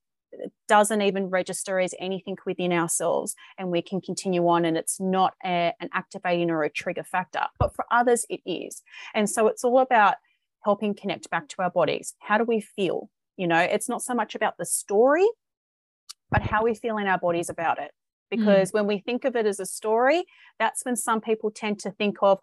doesn't 0.68 1.02
even 1.02 1.26
register 1.26 1.78
as 1.78 1.94
anything 1.98 2.36
within 2.46 2.72
ourselves 2.72 3.34
and 3.58 3.70
we 3.70 3.82
can 3.82 4.00
continue 4.00 4.46
on 4.48 4.64
and 4.64 4.76
it's 4.76 5.00
not 5.00 5.34
a, 5.44 5.72
an 5.80 5.88
activating 5.92 6.50
or 6.50 6.62
a 6.62 6.70
trigger 6.70 7.04
factor 7.04 7.44
but 7.58 7.74
for 7.74 7.84
others 7.90 8.24
it 8.28 8.40
is 8.46 8.82
and 9.14 9.28
so 9.28 9.46
it's 9.46 9.64
all 9.64 9.80
about 9.80 10.16
helping 10.64 10.94
connect 10.94 11.28
back 11.30 11.48
to 11.48 11.56
our 11.60 11.70
bodies 11.70 12.14
how 12.20 12.38
do 12.38 12.44
we 12.44 12.60
feel 12.60 13.10
you 13.36 13.46
know 13.46 13.58
it's 13.58 13.88
not 13.88 14.02
so 14.02 14.14
much 14.14 14.34
about 14.34 14.56
the 14.58 14.66
story 14.66 15.26
but 16.30 16.42
how 16.42 16.64
we 16.64 16.74
feel 16.74 16.98
in 16.98 17.06
our 17.06 17.18
bodies 17.18 17.48
about 17.48 17.78
it 17.78 17.92
Mm. 18.32 18.38
because 18.38 18.70
mm. 18.70 18.74
when 18.74 18.86
we 18.86 18.98
think 18.98 19.24
of 19.24 19.36
it 19.36 19.46
as 19.46 19.60
a 19.60 19.66
story, 19.66 20.24
that's 20.58 20.84
when 20.84 20.96
some 20.96 21.20
people 21.20 21.50
tend 21.50 21.78
to 21.80 21.90
think 21.90 22.16
of, 22.22 22.38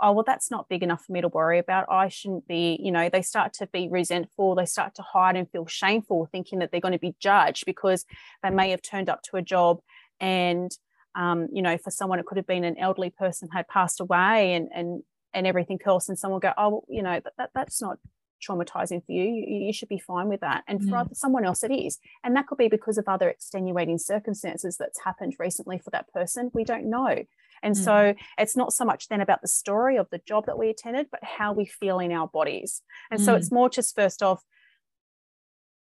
oh, 0.00 0.12
well, 0.12 0.24
that's 0.26 0.50
not 0.50 0.68
big 0.68 0.82
enough 0.82 1.04
for 1.04 1.12
me 1.12 1.20
to 1.20 1.28
worry 1.28 1.58
about. 1.58 1.86
I 1.90 2.08
shouldn't 2.08 2.46
be, 2.46 2.78
you 2.82 2.92
know, 2.92 3.08
they 3.08 3.22
start 3.22 3.52
to 3.54 3.66
be 3.66 3.88
resentful. 3.88 4.54
They 4.54 4.66
start 4.66 4.94
to 4.96 5.02
hide 5.02 5.36
and 5.36 5.50
feel 5.50 5.66
shameful, 5.66 6.28
thinking 6.30 6.60
that 6.60 6.70
they're 6.70 6.80
going 6.80 6.92
to 6.92 6.98
be 6.98 7.16
judged 7.20 7.66
because 7.66 8.04
they 8.42 8.50
may 8.50 8.70
have 8.70 8.82
turned 8.82 9.08
up 9.08 9.22
to 9.24 9.36
a 9.36 9.42
job 9.42 9.78
and, 10.20 10.70
um, 11.14 11.48
you 11.52 11.62
know, 11.62 11.76
for 11.78 11.90
someone, 11.90 12.18
it 12.18 12.26
could 12.26 12.36
have 12.36 12.46
been 12.46 12.64
an 12.64 12.78
elderly 12.78 13.10
person 13.10 13.48
had 13.52 13.66
passed 13.68 14.00
away 14.00 14.54
and, 14.54 14.68
and, 14.74 15.02
and 15.34 15.46
everything 15.46 15.78
else. 15.84 16.08
And 16.08 16.18
someone 16.18 16.40
go, 16.40 16.52
oh, 16.56 16.84
you 16.88 17.02
know, 17.02 17.20
that, 17.22 17.32
that, 17.38 17.50
that's 17.54 17.82
not 17.82 17.98
traumatizing 18.46 19.04
for 19.04 19.12
you, 19.12 19.24
you, 19.24 19.66
you 19.66 19.72
should 19.72 19.88
be 19.88 19.98
fine 19.98 20.28
with 20.28 20.40
that. 20.40 20.62
And 20.68 20.80
for 20.80 20.90
mm. 20.90 21.00
other, 21.00 21.10
someone 21.14 21.44
else, 21.44 21.64
it 21.64 21.72
is. 21.72 21.98
And 22.22 22.36
that 22.36 22.46
could 22.46 22.58
be 22.58 22.68
because 22.68 22.98
of 22.98 23.08
other 23.08 23.28
extenuating 23.28 23.98
circumstances 23.98 24.76
that's 24.76 25.02
happened 25.04 25.34
recently 25.38 25.78
for 25.78 25.90
that 25.90 26.12
person. 26.12 26.50
We 26.54 26.64
don't 26.64 26.88
know. 26.88 27.24
And 27.62 27.74
mm. 27.74 27.84
so 27.84 28.14
it's 28.38 28.56
not 28.56 28.72
so 28.72 28.84
much 28.84 29.08
then 29.08 29.20
about 29.20 29.42
the 29.42 29.48
story 29.48 29.96
of 29.96 30.08
the 30.10 30.20
job 30.26 30.46
that 30.46 30.58
we 30.58 30.70
attended, 30.70 31.08
but 31.10 31.22
how 31.22 31.52
we 31.52 31.66
feel 31.66 31.98
in 31.98 32.12
our 32.12 32.28
bodies. 32.28 32.82
And 33.10 33.20
mm. 33.20 33.24
so 33.24 33.34
it's 33.34 33.52
more 33.52 33.68
just 33.68 33.94
first 33.94 34.22
off 34.22 34.42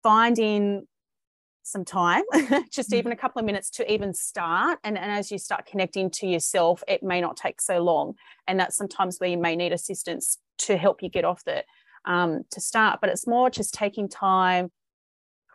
finding 0.02 0.88
some 1.64 1.86
time, 1.86 2.24
just 2.72 2.92
mm. 2.92 2.98
even 2.98 3.12
a 3.12 3.16
couple 3.16 3.40
of 3.40 3.46
minutes 3.46 3.70
to 3.72 3.92
even 3.92 4.14
start. 4.14 4.80
And, 4.84 4.98
and 4.98 5.12
as 5.12 5.32
you 5.32 5.38
start 5.38 5.66
connecting 5.66 6.10
to 6.12 6.28
yourself, 6.28 6.84
it 6.88 7.04
may 7.04 7.22
not 7.22 7.38
take 7.38 7.62
so 7.62 7.82
long. 7.82 8.16
And 8.48 8.60
that's 8.60 8.76
sometimes 8.76 9.18
where 9.18 9.30
you 9.30 9.38
may 9.38 9.56
need 9.56 9.72
assistance 9.72 10.38
to 10.60 10.78
help 10.78 11.02
you 11.02 11.10
get 11.10 11.26
off 11.26 11.44
the 11.46 11.64
um, 12.06 12.44
to 12.52 12.60
start, 12.60 13.00
but 13.02 13.10
it's 13.10 13.28
more 13.28 13.50
just 13.50 13.74
taking 13.74 14.10
time, 14.10 14.72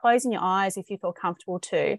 closing 0.00 0.32
your 0.32 0.42
eyes 0.42 0.76
if 0.76 0.90
you 0.90 0.96
feel 0.96 1.12
comfortable 1.12 1.58
to, 1.58 1.98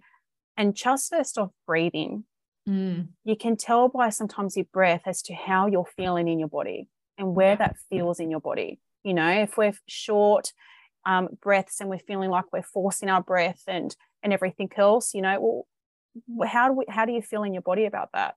and 0.57 0.75
just 0.75 1.09
first 1.09 1.37
off 1.37 1.51
breathing. 1.65 2.23
Mm. 2.69 3.07
You 3.23 3.35
can 3.35 3.57
tell 3.57 3.89
by 3.89 4.09
sometimes 4.09 4.55
your 4.55 4.67
breath 4.71 5.01
as 5.05 5.21
to 5.23 5.33
how 5.33 5.67
you're 5.67 5.87
feeling 5.97 6.27
in 6.27 6.39
your 6.39 6.47
body 6.47 6.87
and 7.17 7.35
where 7.35 7.55
that 7.55 7.77
feels 7.89 8.19
in 8.19 8.29
your 8.29 8.39
body. 8.39 8.79
You 9.03 9.13
know, 9.13 9.29
if 9.29 9.57
we're 9.57 9.73
short 9.87 10.53
um, 11.05 11.29
breaths 11.41 11.79
and 11.79 11.89
we're 11.89 11.99
feeling 11.99 12.29
like 12.29 12.45
we're 12.53 12.61
forcing 12.61 13.09
our 13.09 13.23
breath 13.23 13.63
and 13.67 13.95
and 14.21 14.33
everything 14.33 14.69
else, 14.77 15.13
you 15.13 15.21
know, 15.21 15.65
well, 16.27 16.49
how 16.49 16.67
do 16.67 16.73
we, 16.73 16.85
how 16.89 17.05
do 17.05 17.13
you 17.13 17.21
feel 17.21 17.43
in 17.43 17.53
your 17.53 17.61
body 17.61 17.85
about 17.85 18.09
that? 18.13 18.33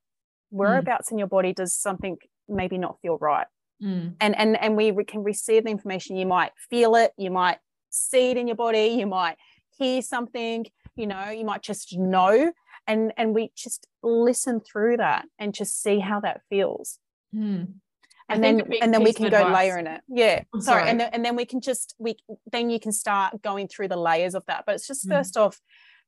Mm. 0.53 0.59
Whereabouts 0.59 1.09
mm. 1.09 1.13
in 1.13 1.19
your 1.19 1.29
body 1.29 1.53
does 1.53 1.75
something 1.75 2.17
maybe 2.49 2.79
not 2.79 3.01
feel 3.03 3.19
right? 3.21 3.47
mm. 3.83 4.15
and 4.21 4.37
and 4.37 4.61
and 4.61 4.77
we 4.77 4.93
can 5.05 5.23
receive 5.23 5.65
the 5.65 5.71
information 5.71 6.17
you 6.17 6.27
might 6.27 6.53
feel 6.71 6.95
it 6.95 7.13
you 7.17 7.31
might 7.31 7.59
see 7.91 8.31
it 8.31 8.37
in 8.37 8.47
your 8.47 8.57
body 8.57 8.87
you 8.99 9.07
might 9.07 9.37
hear 9.79 10.01
something 10.01 10.65
you 10.97 11.07
know 11.07 11.31
you 11.31 11.45
might 11.45 11.63
just 11.63 11.97
know 11.99 12.53
and 12.87 13.13
and 13.17 13.35
we 13.35 13.51
just 13.57 13.87
listen 14.03 14.61
through 14.61 14.97
that 14.97 15.27
and 15.39 15.55
just 15.55 15.83
see 15.83 15.99
how 15.99 16.21
that 16.21 16.41
feels 16.49 16.99
mm. 17.35 17.67
and 18.29 18.45
then 18.45 18.63
and 18.81 18.93
then 18.93 19.03
we 19.03 19.13
can 19.13 19.31
go 19.31 19.49
layer 19.49 19.79
in 19.79 19.87
it 19.87 20.01
yeah 20.09 20.43
sorry. 20.55 20.63
sorry 20.63 20.89
and 20.89 21.01
then, 21.01 21.11
and 21.13 21.25
then 21.25 21.37
we 21.37 21.45
can 21.45 21.61
just 21.61 21.95
we 21.99 22.17
then 22.51 22.71
you 22.71 22.81
can 22.81 22.93
start 22.93 23.41
going 23.43 23.69
through 23.69 23.89
the 23.89 23.97
layers 23.97 24.35
of 24.35 24.45
that 24.47 24.65
but 24.67 24.75
it's 24.75 24.87
just 24.87 25.07
mm. 25.07 25.11
first 25.11 25.37
off 25.37 25.61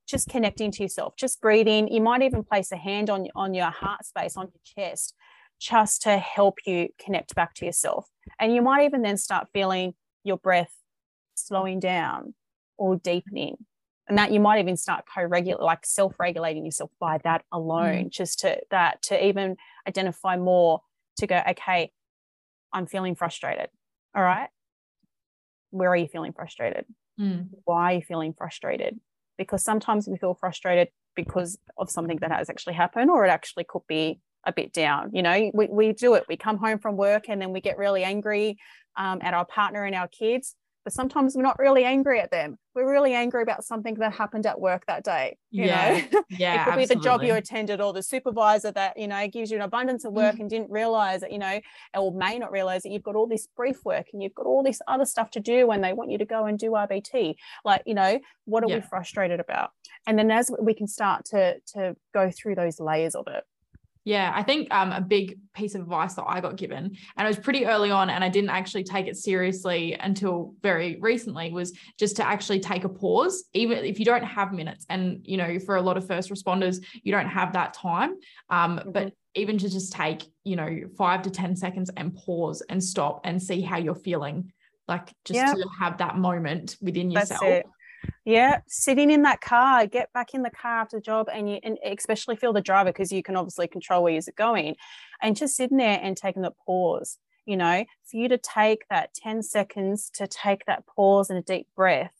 just 0.07 0.29
connecting 0.29 0.71
to 0.71 0.83
yourself 0.83 1.15
just 1.17 1.41
breathing 1.41 1.89
you 1.89 2.01
might 2.01 2.23
even 2.23 2.43
place 2.43 2.71
a 2.73 2.77
hand 2.77 3.09
on 3.09 3.27
on 3.35 3.55
your 3.55 3.71
heart 3.71 4.05
space 4.05 4.37
on 4.37 4.47
your 4.47 4.87
chest 4.87 5.15
just 5.61 6.03
to 6.03 6.19
help 6.19 6.59
you 6.67 6.89
connect 6.99 7.35
back 7.35 7.55
to 7.55 7.65
yourself. 7.65 8.07
And 8.39 8.55
you 8.55 8.63
might 8.63 8.85
even 8.85 9.03
then 9.03 9.17
start 9.17 9.49
feeling 9.53 9.95
your 10.23 10.37
breath 10.37 10.73
slowing 11.35 11.81
down 11.81 12.35
or 12.77 12.97
deepening. 12.97 13.57
And 14.07 14.19
that 14.19 14.33
you 14.33 14.41
might 14.41 14.61
even 14.61 14.77
start 14.77 15.05
co-regulate, 15.13 15.63
like 15.63 15.87
self-regulating 15.87 16.65
yourself 16.65 16.91
by 17.01 17.19
that 17.25 17.43
alone, 17.51 18.05
mm. 18.05 18.11
just 18.11 18.41
to 18.41 18.61
that 18.71 19.01
to 19.05 19.27
even 19.27 19.57
identify 19.89 20.37
more 20.37 20.81
to 21.17 21.27
go, 21.27 21.41
okay, 21.51 21.91
I'm 22.73 22.87
feeling 22.87 23.15
frustrated. 23.15 23.69
All 24.15 24.23
right. 24.23 24.49
Where 25.71 25.91
are 25.91 25.97
you 25.97 26.09
feeling 26.09 26.33
frustrated? 26.33 26.85
Mm. 27.19 27.49
Why 27.65 27.93
are 27.93 27.97
you 27.97 28.03
feeling 28.03 28.35
frustrated? 28.37 29.01
Because 29.39 29.65
sometimes 29.65 30.07
we 30.07 30.19
feel 30.19 30.35
frustrated 30.35 30.89
because 31.17 31.59
of 31.79 31.91
something 31.91 32.19
that 32.19 32.31
has 32.31 32.51
actually 32.51 32.75
happened, 32.75 33.11
or 33.11 33.25
it 33.25 33.31
actually 33.31 33.65
could 33.65 33.87
be 33.89 34.21
a 34.47 34.53
bit 34.53 34.73
down. 34.73 35.11
You 35.15 35.23
know, 35.23 35.51
we, 35.55 35.67
we 35.69 35.93
do 35.95 36.15
it. 36.15 36.25
We 36.29 36.37
come 36.37 36.59
home 36.59 36.79
from 36.79 36.97
work 36.97 37.25
and 37.29 37.41
then 37.41 37.53
we 37.53 37.61
get 37.61 37.79
really 37.79 38.05
angry 38.05 38.59
um, 38.97 39.21
at 39.23 39.33
our 39.33 39.47
partner 39.47 39.85
and 39.85 39.95
our 39.95 40.09
kids. 40.09 40.55
But 40.85 40.93
sometimes 40.93 41.35
we're 41.35 41.43
not 41.43 41.59
really 41.59 41.85
angry 41.85 42.21
at 42.21 42.31
them. 42.31 42.59
We're 42.75 42.91
really 42.91 43.15
angry 43.15 43.43
about 43.43 43.65
something 43.65 43.95
that 43.95 44.13
happened 44.13 44.45
at 44.45 44.61
work 44.61 44.85
that 44.87 45.03
day. 45.03 45.39
You 45.51 45.65
yeah. 45.65 46.05
know, 46.13 46.25
yeah, 46.29 46.55
it 46.55 46.65
could 46.65 46.73
absolutely. 46.73 46.87
be 46.87 46.95
the 46.95 47.01
job 47.01 47.23
you 47.23 47.35
attended 47.35 47.81
or 47.81 47.93
the 47.93 48.03
supervisor 48.03 48.71
that, 48.73 48.99
you 48.99 49.09
know, 49.09 49.27
gives 49.29 49.51
you 49.51 49.57
an 49.57 49.63
abundance 49.63 50.05
of 50.05 50.13
work 50.13 50.37
mm. 50.37 50.41
and 50.41 50.51
didn't 50.51 50.71
realize 50.71 51.23
that, 51.23 51.33
you 51.33 51.39
know, 51.39 51.61
or 51.95 52.13
may 52.13 52.39
not 52.39 52.53
realize 52.53 52.83
that 52.83 52.91
you've 52.91 53.03
got 53.03 53.17
all 53.17 53.27
this 53.27 53.49
brief 53.57 53.85
work 53.85 54.09
and 54.13 54.23
you've 54.23 54.35
got 54.35 54.47
all 54.47 54.63
this 54.63 54.81
other 54.87 55.07
stuff 55.07 55.31
to 55.31 55.41
do 55.41 55.67
when 55.67 55.81
they 55.81 55.93
want 55.93 56.11
you 56.11 56.19
to 56.19 56.27
go 56.27 56.45
and 56.45 56.59
do 56.59 56.71
RBT. 56.73 57.35
Like, 57.65 57.83
you 57.87 57.95
know, 57.95 58.21
what 58.45 58.63
are 58.63 58.69
yeah. 58.69 58.77
we 58.77 58.81
frustrated 58.83 59.41
about? 59.41 59.71
And 60.07 60.19
then 60.19 60.31
as 60.31 60.51
we 60.61 60.75
can 60.75 60.87
start 60.87 61.25
to 61.27 61.61
to 61.75 61.97
go 62.13 62.31
through 62.31 62.57
those 62.57 62.79
layers 62.79 63.15
of 63.15 63.27
it. 63.29 63.45
Yeah, 64.05 64.33
I 64.35 64.43
think 64.43 64.73
um, 64.73 64.93
a 64.93 65.01
big 65.01 65.39
piece 65.55 65.75
of 65.75 65.81
advice 65.81 66.15
that 66.15 66.25
I 66.27 66.41
got 66.41 66.57
given, 66.57 66.95
and 67.17 67.27
it 67.27 67.27
was 67.27 67.39
pretty 67.39 67.65
early 67.65 67.91
on, 67.91 68.11
and 68.11 68.23
I 68.23 68.29
didn't 68.29 68.51
actually 68.51 68.85
take 68.85 69.07
it 69.07 69.17
seriously 69.17 69.95
until 69.95 70.55
very 70.63 70.99
recently, 71.01 71.51
was 71.53 71.73
just 71.99 72.17
to 72.17 72.27
actually 72.27 72.61
take 72.61 72.85
a 72.85 72.89
pause, 72.89 73.45
even 73.55 73.79
if 73.79 73.99
you 73.99 74.05
don't 74.05 74.25
have 74.25 74.53
minutes. 74.53 74.85
And, 74.91 75.21
you 75.25 75.39
know, 75.39 75.59
for 75.59 75.77
a 75.77 75.83
lot 75.83 75.97
of 75.97 76.07
first 76.07 76.31
responders, 76.31 76.85
you 77.03 77.13
don't 77.13 77.29
have 77.29 77.55
that 77.55 77.73
time. 77.73 78.17
Um, 78.51 78.79
mm-hmm. 78.79 78.91
But 78.91 79.15
even 79.35 79.57
to 79.57 79.71
just 79.71 79.93
take, 79.93 80.25
you 80.45 80.57
know, 80.57 80.83
five 80.99 81.23
to 81.23 81.31
10 81.31 81.57
seconds 81.57 81.91
and 81.97 82.15
pause 82.15 82.63
and 82.69 82.85
stop 82.85 83.23
and 83.25 83.43
see 83.43 83.63
how 83.63 83.79
you're 83.79 83.95
feeling, 83.95 84.53
like 84.87 85.15
just 85.25 85.57
to 85.57 85.67
have 85.81 85.97
that 85.99 86.19
moment 86.19 86.77
within 86.83 87.11
yourself 87.11 87.65
yeah, 88.25 88.61
sitting 88.67 89.11
in 89.11 89.23
that 89.23 89.41
car, 89.41 89.87
get 89.87 90.13
back 90.13 90.35
in 90.35 90.43
the 90.43 90.51
car 90.51 90.81
after 90.81 90.99
the 90.99 91.03
job, 91.03 91.29
and 91.33 91.51
you 91.51 91.59
and 91.63 91.79
especially 91.85 92.37
feel 92.37 92.53
the 92.53 92.61
driver 92.61 92.91
because 92.91 93.13
you 93.13 93.23
can 93.23 93.37
obviously 93.37 93.69
control 93.69 94.03
where 94.03 94.13
you're 94.13 94.23
going, 94.37 94.77
and 95.23 95.37
just 95.37 95.57
sitting 95.57 95.79
there 95.79 96.01
and 96.03 96.17
taking 96.17 96.43
the 96.43 96.53
pause. 96.67 97.19
You 97.47 97.59
know, 97.59 97.85
for 98.11 98.17
you 98.17 98.29
to 98.29 98.39
take 98.39 98.89
that 98.89 99.13
10 99.15 99.43
seconds 99.43 100.11
to 100.15 100.27
take 100.27 100.65
that 100.67 100.87
pause 100.87 101.29
and 101.29 101.39
a 101.39 101.43
deep 101.43 101.67
breath 101.77 102.15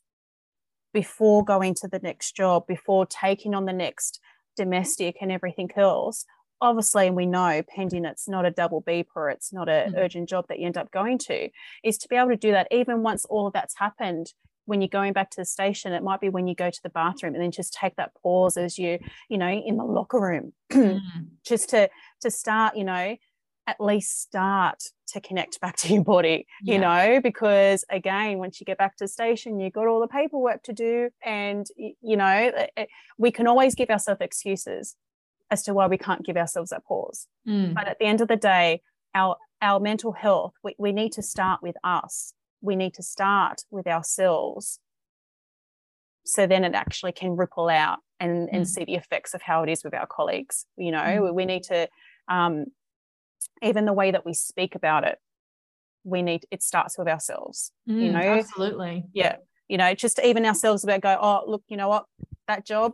before 0.93 1.43
going 1.43 1.73
to 1.73 1.87
the 1.87 1.99
next 1.99 2.35
job, 2.35 2.67
before 2.67 3.07
taking 3.07 3.55
on 3.55 3.65
the 3.65 3.73
next 3.73 4.19
domestic 4.55 5.17
and 5.21 5.31
everything 5.31 5.69
else. 5.75 6.25
Obviously, 6.61 7.07
and 7.07 7.15
we 7.15 7.25
know 7.25 7.61
pending 7.67 8.05
it's 8.05 8.29
not 8.29 8.45
a 8.45 8.51
double 8.51 8.81
beep 8.81 9.09
or 9.15 9.29
it's 9.29 9.51
not 9.51 9.67
an 9.67 9.89
mm-hmm. 9.89 9.97
urgent 9.97 10.29
job 10.29 10.45
that 10.47 10.57
you 10.57 10.65
end 10.65 10.77
up 10.77 10.89
going 10.91 11.17
to, 11.17 11.49
is 11.83 11.97
to 11.97 12.07
be 12.07 12.15
able 12.15 12.29
to 12.29 12.37
do 12.37 12.51
that 12.51 12.67
even 12.71 13.03
once 13.03 13.25
all 13.25 13.45
of 13.45 13.53
that's 13.53 13.77
happened 13.77 14.33
when 14.65 14.81
you're 14.81 14.87
going 14.87 15.13
back 15.13 15.29
to 15.29 15.41
the 15.41 15.45
station 15.45 15.93
it 15.93 16.03
might 16.03 16.19
be 16.19 16.29
when 16.29 16.47
you 16.47 16.55
go 16.55 16.69
to 16.69 16.83
the 16.83 16.89
bathroom 16.89 17.33
and 17.33 17.43
then 17.43 17.51
just 17.51 17.73
take 17.73 17.95
that 17.95 18.11
pause 18.21 18.57
as 18.57 18.77
you 18.77 18.99
you 19.29 19.37
know 19.37 19.49
in 19.49 19.77
the 19.77 19.83
locker 19.83 20.19
room 20.19 20.53
mm. 20.71 20.99
just 21.45 21.69
to 21.69 21.89
to 22.21 22.29
start 22.29 22.75
you 22.75 22.83
know 22.83 23.15
at 23.67 23.81
least 23.81 24.21
start 24.21 24.83
to 25.07 25.19
connect 25.19 25.59
back 25.59 25.75
to 25.75 25.93
your 25.93 26.03
body 26.03 26.45
yeah. 26.61 26.73
you 26.73 26.79
know 26.79 27.21
because 27.21 27.83
again 27.89 28.37
once 28.37 28.59
you 28.59 28.65
get 28.65 28.77
back 28.77 28.95
to 28.97 29.05
the 29.05 29.07
station 29.07 29.59
you've 29.59 29.73
got 29.73 29.87
all 29.87 29.99
the 29.99 30.07
paperwork 30.07 30.61
to 30.63 30.73
do 30.73 31.09
and 31.23 31.67
you 31.77 32.17
know 32.17 32.51
it, 32.77 32.89
we 33.17 33.31
can 33.31 33.47
always 33.47 33.75
give 33.75 33.89
ourselves 33.89 34.21
excuses 34.21 34.95
as 35.51 35.63
to 35.63 35.73
why 35.73 35.87
we 35.87 35.97
can't 35.97 36.25
give 36.25 36.37
ourselves 36.37 36.71
that 36.71 36.85
pause 36.85 37.27
mm. 37.47 37.73
but 37.73 37.87
at 37.87 37.97
the 37.99 38.05
end 38.05 38.21
of 38.21 38.27
the 38.27 38.35
day 38.35 38.81
our 39.13 39.37
our 39.61 39.79
mental 39.79 40.11
health 40.11 40.53
we, 40.63 40.75
we 40.77 40.91
need 40.91 41.11
to 41.11 41.21
start 41.21 41.61
with 41.63 41.75
us 41.83 42.33
we 42.61 42.75
need 42.75 42.93
to 42.93 43.03
start 43.03 43.61
with 43.69 43.87
ourselves 43.87 44.79
so 46.25 46.47
then 46.47 46.63
it 46.63 46.73
actually 46.73 47.11
can 47.11 47.35
ripple 47.35 47.69
out 47.69 47.99
and, 48.19 48.49
and 48.51 48.63
mm. 48.63 48.67
see 48.67 48.83
the 48.83 48.95
effects 48.95 49.33
of 49.33 49.41
how 49.41 49.63
it 49.63 49.69
is 49.69 49.83
with 49.83 49.93
our 49.93 50.07
colleagues 50.07 50.65
you 50.77 50.91
know 50.91 50.99
mm. 50.99 51.33
we 51.33 51.45
need 51.45 51.63
to 51.63 51.87
um, 52.27 52.65
even 53.61 53.85
the 53.85 53.93
way 53.93 54.11
that 54.11 54.25
we 54.25 54.33
speak 54.33 54.75
about 54.75 55.03
it 55.03 55.17
we 56.03 56.21
need 56.21 56.45
it 56.51 56.61
starts 56.61 56.97
with 56.97 57.07
ourselves 57.07 57.71
mm, 57.89 58.01
you 58.01 58.11
know 58.11 58.19
absolutely 58.19 59.03
yeah 59.13 59.37
you 59.67 59.77
know 59.77 59.93
just 59.93 60.19
even 60.23 60.45
ourselves 60.45 60.83
about 60.83 61.01
go 61.01 61.17
oh 61.19 61.43
look 61.47 61.63
you 61.67 61.77
know 61.77 61.89
what 61.89 62.05
that 62.47 62.65
job 62.65 62.93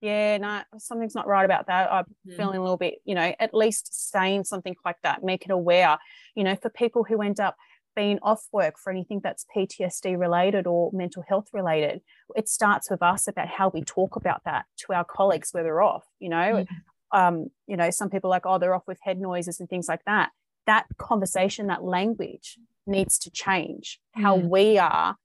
yeah 0.00 0.38
no 0.38 0.62
something's 0.78 1.14
not 1.14 1.26
right 1.26 1.44
about 1.44 1.66
that 1.66 1.92
i'm 1.92 2.04
mm. 2.26 2.36
feeling 2.36 2.58
a 2.58 2.62
little 2.62 2.76
bit 2.76 2.94
you 3.04 3.14
know 3.14 3.34
at 3.38 3.52
least 3.52 4.10
saying 4.10 4.44
something 4.44 4.74
like 4.84 4.96
that 5.02 5.22
make 5.24 5.44
it 5.44 5.50
aware 5.50 5.98
you 6.34 6.44
know 6.44 6.56
for 6.56 6.70
people 6.70 7.04
who 7.04 7.20
end 7.20 7.40
up 7.40 7.56
being 7.96 8.18
off 8.22 8.46
work 8.52 8.78
for 8.78 8.90
anything 8.90 9.20
that's 9.22 9.46
PTSD 9.54 10.18
related 10.18 10.66
or 10.66 10.90
mental 10.92 11.24
health 11.26 11.48
related, 11.52 12.00
it 12.36 12.48
starts 12.48 12.90
with 12.90 13.02
us 13.02 13.26
about 13.28 13.48
how 13.48 13.68
we 13.68 13.82
talk 13.82 14.16
about 14.16 14.42
that 14.44 14.66
to 14.78 14.92
our 14.92 15.04
colleagues 15.04 15.50
where 15.52 15.62
they're 15.62 15.82
off. 15.82 16.06
You 16.18 16.30
know, 16.30 16.36
mm 16.36 16.66
um, 17.12 17.50
you 17.66 17.76
know, 17.76 17.90
some 17.90 18.10
people 18.10 18.30
like, 18.30 18.46
oh, 18.46 18.58
they're 18.58 18.74
off 18.74 18.86
with 18.86 18.98
head 19.02 19.20
noises 19.20 19.60
and 19.60 19.68
things 19.68 19.88
like 19.88 20.04
that. 20.06 20.30
That 20.66 20.86
conversation, 20.98 21.66
that 21.66 21.82
language 21.82 22.58
needs 22.86 23.18
to 23.20 23.30
change 23.30 24.00
how 24.12 24.36
we 24.36 24.78
are 24.78 25.16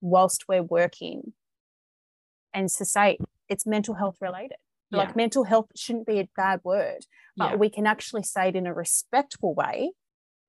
whilst 0.00 0.44
we're 0.48 0.62
working. 0.62 1.32
And 2.54 2.68
to 2.68 2.84
say 2.84 3.18
it's 3.48 3.66
mental 3.66 3.94
health 3.94 4.18
related. 4.20 4.58
Yeah. 4.90 4.98
Like 4.98 5.16
mental 5.16 5.44
health 5.44 5.66
shouldn't 5.76 6.06
be 6.06 6.18
a 6.18 6.28
bad 6.36 6.60
word, 6.64 7.04
but 7.36 7.50
yeah. 7.50 7.56
we 7.56 7.68
can 7.68 7.86
actually 7.86 8.22
say 8.22 8.48
it 8.48 8.56
in 8.56 8.66
a 8.66 8.72
respectful 8.72 9.54
way 9.54 9.92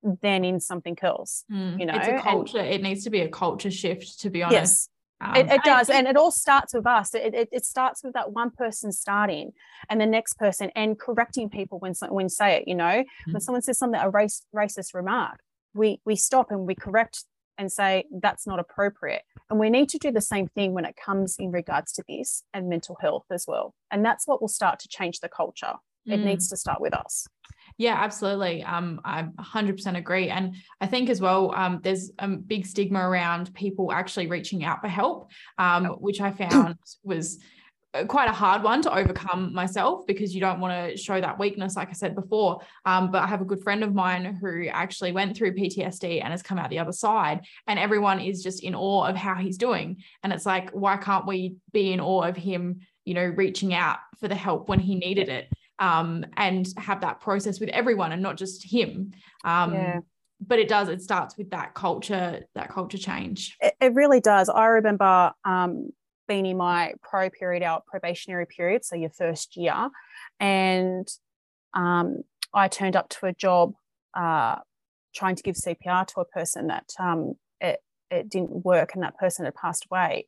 than 0.04 0.46
in 0.46 0.60
something 0.60 0.98
else. 1.02 1.44
Mm. 1.52 1.80
You 1.80 1.86
know, 1.86 1.94
it's 1.96 2.08
a 2.08 2.20
culture. 2.20 2.60
And, 2.60 2.68
it 2.70 2.82
needs 2.82 3.04
to 3.04 3.10
be 3.10 3.22
a 3.22 3.30
culture 3.30 3.72
shift, 3.72 4.20
to 4.22 4.30
be 4.30 4.44
honest. 4.44 4.54
Yes. 4.54 4.90
Um, 5.22 5.36
it, 5.36 5.52
it, 5.52 5.64
does. 5.64 5.90
And 5.90 6.08
it 6.08 6.16
all 6.16 6.32
starts 6.32 6.74
with 6.74 6.88
us. 6.88 7.14
It, 7.14 7.34
it, 7.34 7.50
it, 7.52 7.66
starts 7.66 8.04
with 8.04 8.14
that 8.14 8.32
one 8.32 8.52
person 8.52 8.94
starting 8.94 9.52
and 9.90 10.00
the 10.00 10.06
next 10.06 10.38
person 10.38 10.72
and 10.76 10.98
correcting 10.98 11.50
people 11.50 11.78
when, 11.80 11.94
when 12.08 12.30
say 12.30 12.56
it, 12.56 12.68
you 12.68 12.76
know, 12.76 12.86
mm-hmm. 12.86 13.34
when 13.34 13.42
someone 13.42 13.62
says 13.62 13.78
something, 13.78 14.00
a 14.00 14.10
race, 14.10 14.46
racist 14.56 14.94
remark, 14.94 15.42
we, 15.74 16.00
we 16.06 16.16
stop 16.16 16.52
and 16.52 16.66
we 16.66 16.74
correct 16.74 17.26
and 17.58 17.70
say 17.70 18.06
that's 18.10 18.48
not 18.48 18.60
appropriate. 18.60 19.24
And 19.50 19.60
we 19.60 19.70
need 19.70 19.90
to 19.90 19.98
do 19.98 20.12
the 20.12 20.22
same 20.22 20.48
thing 20.48 20.74
when 20.74 20.86
it 20.86 20.96
comes 20.96 21.36
in 21.38 21.52
regards 21.52 21.92
to 21.94 22.04
this 22.08 22.44
and 22.54 22.70
mental 22.70 22.98
health 23.02 23.26
as 23.30 23.44
well. 23.46 23.76
And 23.92 24.06
that's 24.06 24.26
what 24.26 24.40
will 24.40 24.48
start 24.48 24.80
to 24.80 24.88
change 24.88 25.20
the 25.20 25.28
culture. 25.28 25.74
Mm. 26.08 26.14
It 26.14 26.18
needs 26.20 26.48
to 26.50 26.58
start 26.58 26.80
with 26.80 26.94
us. 26.94 27.28
Yeah, 27.80 27.96
absolutely. 27.96 28.62
Um, 28.62 29.00
I 29.06 29.24
100% 29.24 29.98
agree. 29.98 30.30
And 30.30 30.58
I 30.82 30.86
think 30.86 31.10
as 31.10 31.22
well, 31.22 31.54
um, 31.56 31.80
there's 31.82 32.12
a 32.20 32.28
big 32.28 32.66
stigma 32.66 33.00
around 33.00 33.54
people 33.56 33.94
actually 33.94 34.28
reaching 34.28 34.66
out 34.66 34.82
for 34.82 34.90
help, 34.90 35.32
um, 35.58 35.86
which 35.86 36.20
I 36.20 36.30
found 36.50 36.76
was 37.04 37.40
uh, 37.94 38.04
quite 38.04 38.28
a 38.28 38.34
hard 38.34 38.64
one 38.64 38.82
to 38.82 38.94
overcome 38.94 39.54
myself 39.54 40.06
because 40.06 40.36
you 40.36 40.42
don't 40.42 40.60
want 40.60 40.92
to 40.92 40.98
show 40.98 41.22
that 41.22 41.40
weakness, 41.40 41.78
like 41.78 41.88
I 41.88 41.94
said 41.94 42.16
before. 42.16 42.60
Um, 42.86 43.12
but 43.12 43.24
I 43.24 43.28
have 43.28 43.40
a 43.40 43.46
good 43.46 43.64
friend 43.64 43.82
of 43.82 43.94
mine 43.96 44.26
who 44.42 44.68
actually 44.68 45.14
went 45.14 45.38
through 45.38 45.56
PTSD 45.56 46.22
and 46.22 46.32
has 46.32 46.44
come 46.44 46.60
out 46.60 46.70
the 46.70 46.80
other 46.80 46.92
side, 46.92 47.46
and 47.66 47.80
everyone 47.80 48.20
is 48.20 48.44
just 48.44 48.62
in 48.62 48.76
awe 48.76 49.06
of 49.06 49.16
how 49.16 49.36
he's 49.36 49.58
doing. 49.58 50.04
And 50.22 50.34
it's 50.34 50.46
like, 50.46 50.70
why 50.72 50.98
can't 50.98 51.26
we 51.26 51.56
be 51.72 51.94
in 51.94 52.02
awe 52.02 52.24
of 52.24 52.36
him, 52.36 52.82
you 53.06 53.14
know, 53.14 53.24
reaching 53.24 53.74
out 53.74 54.00
for 54.20 54.28
the 54.28 54.36
help 54.36 54.68
when 54.68 54.80
he 54.80 54.96
needed 54.96 55.30
it? 55.30 55.48
Um, 55.80 56.26
and 56.38 56.68
have 56.78 57.02
that 57.02 57.22
process 57.22 57.60
with 57.60 57.70
everyone 57.70 58.12
and 58.12 58.22
not 58.22 58.38
just 58.38 58.64
him. 58.64 59.12
Um, 59.44 59.74
yeah. 59.74 60.00
But 60.46 60.60
it 60.60 60.70
does, 60.70 60.88
it 60.88 61.02
starts 61.02 61.38
with 61.38 61.50
that 61.50 61.74
culture, 61.74 62.46
that 62.56 62.70
culture 62.70 62.98
change. 62.98 63.58
It, 63.60 63.74
it 63.82 63.94
really 63.94 64.22
does. 64.22 64.48
I 64.48 64.68
remember 64.68 65.32
um, 65.44 65.90
being 66.28 66.46
in 66.46 66.58
my 66.58 66.94
pro 67.02 67.30
period, 67.30 67.62
our 67.64 67.82
probationary 67.86 68.46
period, 68.46 68.86
so 68.86 68.96
your 68.96 69.10
first 69.10 69.58
year, 69.58 69.90
and 70.40 71.08
um, 71.74 72.20
I 72.54 72.68
turned 72.70 72.96
up 72.96 73.10
to 73.10 73.26
a 73.26 73.34
job 73.34 73.74
uh, 74.14 74.58
trying 75.14 75.36
to 75.36 75.44
give 75.44 75.56
CPR 75.56 76.08
to 76.08 76.22
a 76.22 76.26
person 76.26 76.68
that 76.68 76.90
um, 77.00 77.34
it, 77.60 77.80
it 78.10 78.30
didn't 78.30 78.64
work 78.66 78.92
and 78.94 79.04
that 79.04 79.18
person 79.18 79.46
had 79.46 79.56
passed 79.56 79.88
away. 79.92 80.28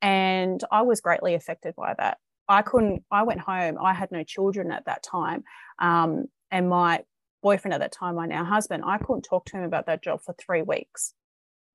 And 0.00 0.62
I 0.70 0.82
was 0.82 1.00
greatly 1.00 1.34
affected 1.34 1.74
by 1.76 1.94
that. 1.98 2.18
I 2.48 2.62
couldn't, 2.62 3.04
I 3.10 3.22
went 3.22 3.40
home. 3.40 3.78
I 3.82 3.94
had 3.94 4.10
no 4.12 4.22
children 4.22 4.70
at 4.70 4.86
that 4.86 5.02
time. 5.02 5.44
Um, 5.78 6.26
and 6.50 6.68
my 6.68 7.04
boyfriend 7.42 7.74
at 7.74 7.80
that 7.80 7.92
time, 7.92 8.16
my 8.16 8.26
now 8.26 8.44
husband, 8.44 8.84
I 8.86 8.98
couldn't 8.98 9.22
talk 9.22 9.46
to 9.46 9.56
him 9.56 9.64
about 9.64 9.86
that 9.86 10.02
job 10.02 10.20
for 10.22 10.34
three 10.34 10.62
weeks. 10.62 11.14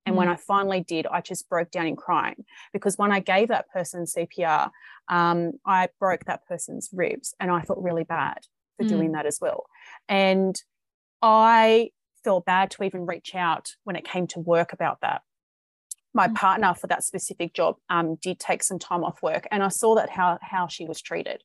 And 0.05 0.15
mm. 0.15 0.19
when 0.19 0.27
I 0.27 0.35
finally 0.35 0.81
did, 0.81 1.05
I 1.07 1.21
just 1.21 1.49
broke 1.49 1.71
down 1.71 1.87
in 1.87 1.95
crying 1.95 2.45
because 2.73 2.97
when 2.97 3.11
I 3.11 3.19
gave 3.19 3.49
that 3.49 3.69
person 3.69 4.05
CPR, 4.05 4.69
um, 5.07 5.53
I 5.65 5.89
broke 5.99 6.25
that 6.25 6.47
person's 6.47 6.89
ribs 6.93 7.33
and 7.39 7.51
I 7.51 7.61
felt 7.61 7.79
really 7.79 8.03
bad 8.03 8.39
for 8.77 8.85
mm. 8.85 8.89
doing 8.89 9.11
that 9.13 9.25
as 9.25 9.39
well. 9.41 9.65
And 10.07 10.59
I 11.21 11.91
felt 12.23 12.45
bad 12.45 12.71
to 12.71 12.83
even 12.83 13.05
reach 13.05 13.35
out 13.35 13.75
when 13.83 13.95
it 13.95 14.05
came 14.05 14.27
to 14.27 14.39
work 14.39 14.73
about 14.73 15.01
that 15.01 15.21
my 16.13 16.27
mm. 16.27 16.35
partner 16.35 16.73
for 16.73 16.87
that 16.87 17.03
specific 17.03 17.53
job 17.53 17.75
um, 17.89 18.15
did 18.15 18.39
take 18.39 18.63
some 18.63 18.79
time 18.79 19.03
off 19.03 19.21
work 19.21 19.47
and 19.51 19.63
i 19.63 19.67
saw 19.67 19.95
that 19.95 20.09
how 20.09 20.37
how 20.41 20.67
she 20.67 20.85
was 20.85 21.01
treated 21.01 21.43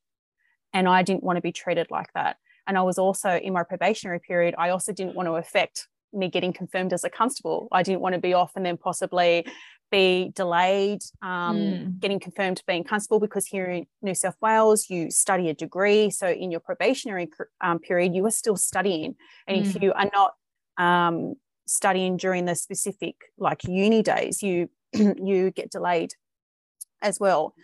and 0.72 0.88
i 0.88 1.02
didn't 1.02 1.22
want 1.22 1.36
to 1.36 1.42
be 1.42 1.52
treated 1.52 1.86
like 1.90 2.12
that 2.14 2.36
and 2.66 2.78
i 2.78 2.82
was 2.82 2.98
also 2.98 3.36
in 3.36 3.52
my 3.52 3.62
probationary 3.62 4.20
period 4.20 4.54
i 4.58 4.70
also 4.70 4.92
didn't 4.92 5.14
want 5.14 5.26
to 5.26 5.34
affect 5.34 5.88
me 6.12 6.28
getting 6.28 6.52
confirmed 6.52 6.92
as 6.92 7.04
a 7.04 7.10
constable 7.10 7.68
i 7.72 7.82
didn't 7.82 8.00
want 8.00 8.14
to 8.14 8.20
be 8.20 8.34
off 8.34 8.52
and 8.56 8.64
then 8.64 8.76
possibly 8.76 9.44
be 9.90 10.32
delayed 10.34 11.00
um, 11.22 11.56
mm. 11.56 12.00
getting 12.00 12.18
confirmed 12.18 12.56
to 12.56 12.64
being 12.66 12.82
constable 12.82 13.20
because 13.20 13.46
here 13.46 13.66
in 13.66 13.86
new 14.02 14.14
south 14.14 14.34
wales 14.40 14.88
you 14.88 15.10
study 15.10 15.48
a 15.48 15.54
degree 15.54 16.10
so 16.10 16.28
in 16.28 16.50
your 16.50 16.60
probationary 16.60 17.28
um, 17.60 17.78
period 17.78 18.14
you 18.14 18.24
are 18.26 18.30
still 18.30 18.56
studying 18.56 19.14
and 19.46 19.58
mm. 19.58 19.60
if 19.60 19.82
you 19.82 19.92
are 19.92 20.10
not 20.12 20.32
um, 20.78 21.34
studying 21.66 22.16
during 22.16 22.44
the 22.44 22.54
specific 22.54 23.16
like 23.38 23.64
uni 23.64 24.02
days, 24.02 24.42
you 24.42 24.68
you 24.92 25.50
get 25.50 25.70
delayed 25.70 26.14
as 27.02 27.20
well. 27.20 27.54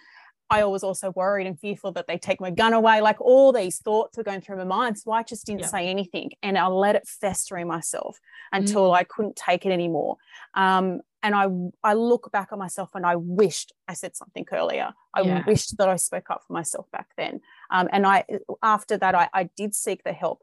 I 0.52 0.64
was 0.64 0.82
also 0.82 1.12
worried 1.12 1.46
and 1.46 1.58
fearful 1.58 1.92
that 1.92 2.08
they 2.08 2.18
take 2.18 2.40
my 2.40 2.50
gun 2.50 2.72
away. 2.72 3.00
Like 3.00 3.20
all 3.20 3.52
these 3.52 3.78
thoughts 3.78 4.16
were 4.16 4.24
going 4.24 4.40
through 4.40 4.56
my 4.56 4.64
mind. 4.64 4.98
So 4.98 5.12
I 5.12 5.22
just 5.22 5.46
didn't 5.46 5.60
yeah. 5.60 5.66
say 5.68 5.86
anything 5.86 6.32
and 6.42 6.58
I 6.58 6.66
let 6.66 6.96
it 6.96 7.06
fester 7.06 7.56
in 7.56 7.68
myself 7.68 8.18
until 8.50 8.90
mm. 8.90 8.96
I 8.96 9.04
couldn't 9.04 9.36
take 9.36 9.64
it 9.64 9.70
anymore. 9.70 10.16
Um, 10.54 11.02
and 11.22 11.34
I 11.34 11.46
I 11.84 11.94
look 11.94 12.32
back 12.32 12.48
at 12.50 12.58
myself 12.58 12.90
and 12.94 13.06
I 13.06 13.14
wished 13.14 13.72
I 13.86 13.94
said 13.94 14.16
something 14.16 14.44
earlier. 14.50 14.92
I 15.14 15.20
yeah. 15.20 15.44
wished 15.46 15.76
that 15.78 15.88
I 15.88 15.96
spoke 15.96 16.30
up 16.30 16.42
for 16.46 16.52
myself 16.52 16.90
back 16.90 17.08
then. 17.16 17.40
Um, 17.70 17.88
and 17.92 18.06
I 18.06 18.24
after 18.62 18.96
that 18.96 19.14
I, 19.14 19.28
I 19.32 19.44
did 19.56 19.74
seek 19.74 20.02
the 20.02 20.12
help, 20.12 20.42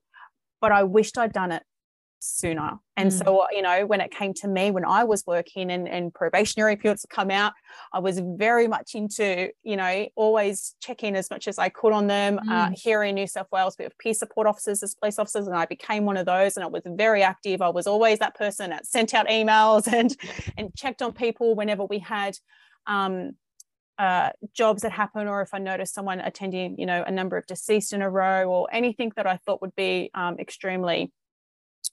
but 0.62 0.72
I 0.72 0.84
wished 0.84 1.18
I'd 1.18 1.34
done 1.34 1.52
it 1.52 1.64
sooner. 2.20 2.80
And 2.96 3.12
mm. 3.12 3.24
so, 3.24 3.46
you 3.52 3.62
know, 3.62 3.86
when 3.86 4.02
it 4.02 4.12
came 4.12 4.34
to 4.36 4.48
me, 4.48 4.72
when 4.72 4.86
I 4.86 5.04
was 5.04 5.24
working 5.26 5.72
and, 5.72 5.88
and 5.88 6.14
probationary 6.14 6.76
periods 6.76 7.02
to 7.04 7.08
come 7.08 7.30
out, 7.32 7.54
I 7.94 8.00
was 8.00 8.20
very 8.20 8.68
much 8.68 8.96
into, 8.96 9.50
you 9.64 9.76
know, 9.76 10.08
always 10.16 10.76
checking 10.82 11.16
as 11.16 11.30
much 11.30 11.48
as 11.48 11.58
I 11.60 11.70
could 11.70 11.94
on 11.94 12.08
them. 12.08 12.40
Uh, 12.40 12.42
mm. 12.42 12.68
Uh, 12.68 12.72
here 12.76 13.04
in 13.04 13.16
New 13.16 13.28
South 13.28 13.48
Wales, 13.52 13.76
we 13.78 13.84
have 13.84 13.98
peer 13.98 14.14
support 14.14 14.48
officers 14.48 14.84
as 14.84 14.96
police 14.96 15.20
officers, 15.20 15.48
and 15.48 15.56
I 15.56 15.66
became 15.66 16.06
one 16.06 16.18
of 16.18 16.26
those. 16.26 16.58
And 16.58 16.64
I 16.64 16.68
was 16.68 16.84
very 16.86 17.24
active. 17.24 17.62
I 17.62 17.70
was 17.70 17.88
always 17.88 18.20
that 18.20 18.36
person 18.36 18.72
that 18.72 18.86
sent 18.86 19.14
out 19.14 19.28
emails 19.28 19.88
and 19.94 20.16
and 20.58 20.74
checked 20.76 21.02
on 21.02 21.14
people 21.14 21.56
whenever 21.56 21.86
we 21.86 22.00
had 22.00 22.38
um, 22.88 23.34
uh, 24.00 24.30
jobs 24.54 24.84
that 24.84 24.92
happen 24.92 25.28
or 25.28 25.42
if 25.42 25.54
I 25.54 25.58
noticed 25.58 25.94
someone 25.94 26.20
attending, 26.20 26.78
you 26.78 26.86
know, 26.86 27.04
a 27.06 27.12
number 27.12 27.38
of 27.38 27.48
deceased 27.48 27.94
in 27.94 28.02
a 28.02 28.10
row 28.10 28.50
or 28.50 28.68
anything 28.72 29.12
that 29.16 29.26
I 29.26 29.38
thought 29.38 29.62
would 29.62 29.76
be 29.76 30.12
um, 30.14 30.38
extremely 30.40 31.12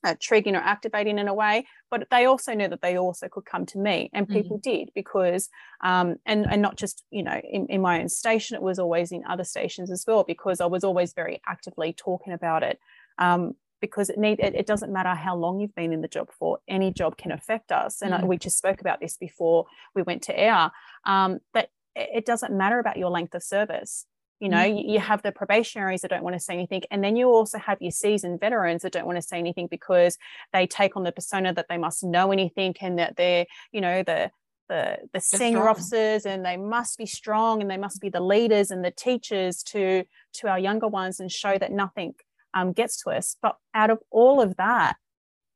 uh, 0.04 0.14
triggering 0.16 0.54
or 0.54 0.62
activating 0.62 1.18
in 1.18 1.28
a 1.28 1.34
way 1.34 1.66
but 1.90 2.06
they 2.10 2.26
also 2.26 2.54
knew 2.54 2.68
that 2.68 2.82
they 2.82 2.96
also 2.96 3.28
could 3.28 3.44
come 3.44 3.64
to 3.64 3.78
me 3.78 4.10
and 4.12 4.28
people 4.28 4.58
mm-hmm. 4.58 4.70
did 4.70 4.90
because 4.94 5.48
um, 5.82 6.16
and 6.26 6.46
and 6.50 6.62
not 6.62 6.76
just 6.76 7.04
you 7.10 7.22
know 7.22 7.40
in, 7.50 7.66
in 7.66 7.80
my 7.80 8.00
own 8.00 8.08
station 8.08 8.54
it 8.54 8.62
was 8.62 8.78
always 8.78 9.10
in 9.12 9.24
other 9.28 9.44
stations 9.44 9.90
as 9.90 10.04
well 10.06 10.22
because 10.22 10.60
i 10.60 10.66
was 10.66 10.84
always 10.84 11.12
very 11.12 11.40
actively 11.46 11.92
talking 11.92 12.32
about 12.32 12.62
it 12.62 12.78
um, 13.18 13.54
because 13.80 14.10
it 14.10 14.18
need 14.18 14.40
it, 14.40 14.54
it, 14.54 14.66
doesn't 14.66 14.92
matter 14.92 15.14
how 15.14 15.36
long 15.36 15.60
you've 15.60 15.74
been 15.74 15.92
in 15.92 16.00
the 16.00 16.08
job 16.08 16.30
for 16.38 16.58
any 16.68 16.92
job 16.92 17.16
can 17.16 17.32
affect 17.32 17.72
us 17.72 18.02
and 18.02 18.12
mm. 18.12 18.26
we 18.26 18.36
just 18.36 18.58
spoke 18.58 18.80
about 18.80 19.00
this 19.00 19.16
before 19.16 19.66
we 19.94 20.02
went 20.02 20.22
to 20.22 20.38
air 20.38 20.70
um, 21.04 21.38
but 21.52 21.70
it 21.96 22.26
doesn't 22.26 22.52
matter 22.52 22.78
about 22.78 22.96
your 22.96 23.10
length 23.10 23.34
of 23.34 23.42
service 23.42 24.06
you 24.40 24.48
know 24.48 24.58
mm. 24.58 24.76
you, 24.76 24.94
you 24.94 25.00
have 25.00 25.22
the 25.22 25.32
probationaries 25.32 26.02
that 26.02 26.10
don't 26.10 26.24
want 26.24 26.34
to 26.34 26.40
say 26.40 26.54
anything 26.54 26.82
and 26.90 27.02
then 27.02 27.16
you 27.16 27.28
also 27.28 27.58
have 27.58 27.78
your 27.80 27.90
seasoned 27.90 28.40
veterans 28.40 28.82
that 28.82 28.92
don't 28.92 29.06
want 29.06 29.16
to 29.16 29.22
say 29.22 29.38
anything 29.38 29.66
because 29.70 30.18
they 30.52 30.66
take 30.66 30.96
on 30.96 31.04
the 31.04 31.12
persona 31.12 31.52
that 31.52 31.66
they 31.68 31.78
must 31.78 32.02
know 32.02 32.32
anything 32.32 32.74
and 32.80 32.98
that 32.98 33.16
they're 33.16 33.46
you 33.72 33.80
know 33.80 34.02
the 34.02 34.30
the, 34.68 34.96
the 35.12 35.20
senior 35.20 35.58
strong. 35.58 35.68
officers 35.68 36.24
and 36.24 36.44
they 36.44 36.56
must 36.56 36.96
be 36.96 37.06
strong 37.06 37.60
and 37.60 37.70
they 37.70 37.76
must 37.76 38.00
be 38.00 38.08
the 38.08 38.20
leaders 38.20 38.70
and 38.70 38.84
the 38.84 38.90
teachers 38.90 39.62
to 39.62 40.04
to 40.32 40.48
our 40.48 40.58
younger 40.58 40.88
ones 40.88 41.20
and 41.20 41.30
show 41.30 41.58
that 41.58 41.70
nothing 41.70 42.14
um, 42.54 42.72
gets 42.72 43.02
to 43.02 43.10
us. 43.10 43.36
But 43.42 43.56
out 43.74 43.90
of 43.90 43.98
all 44.10 44.40
of 44.40 44.56
that, 44.56 44.96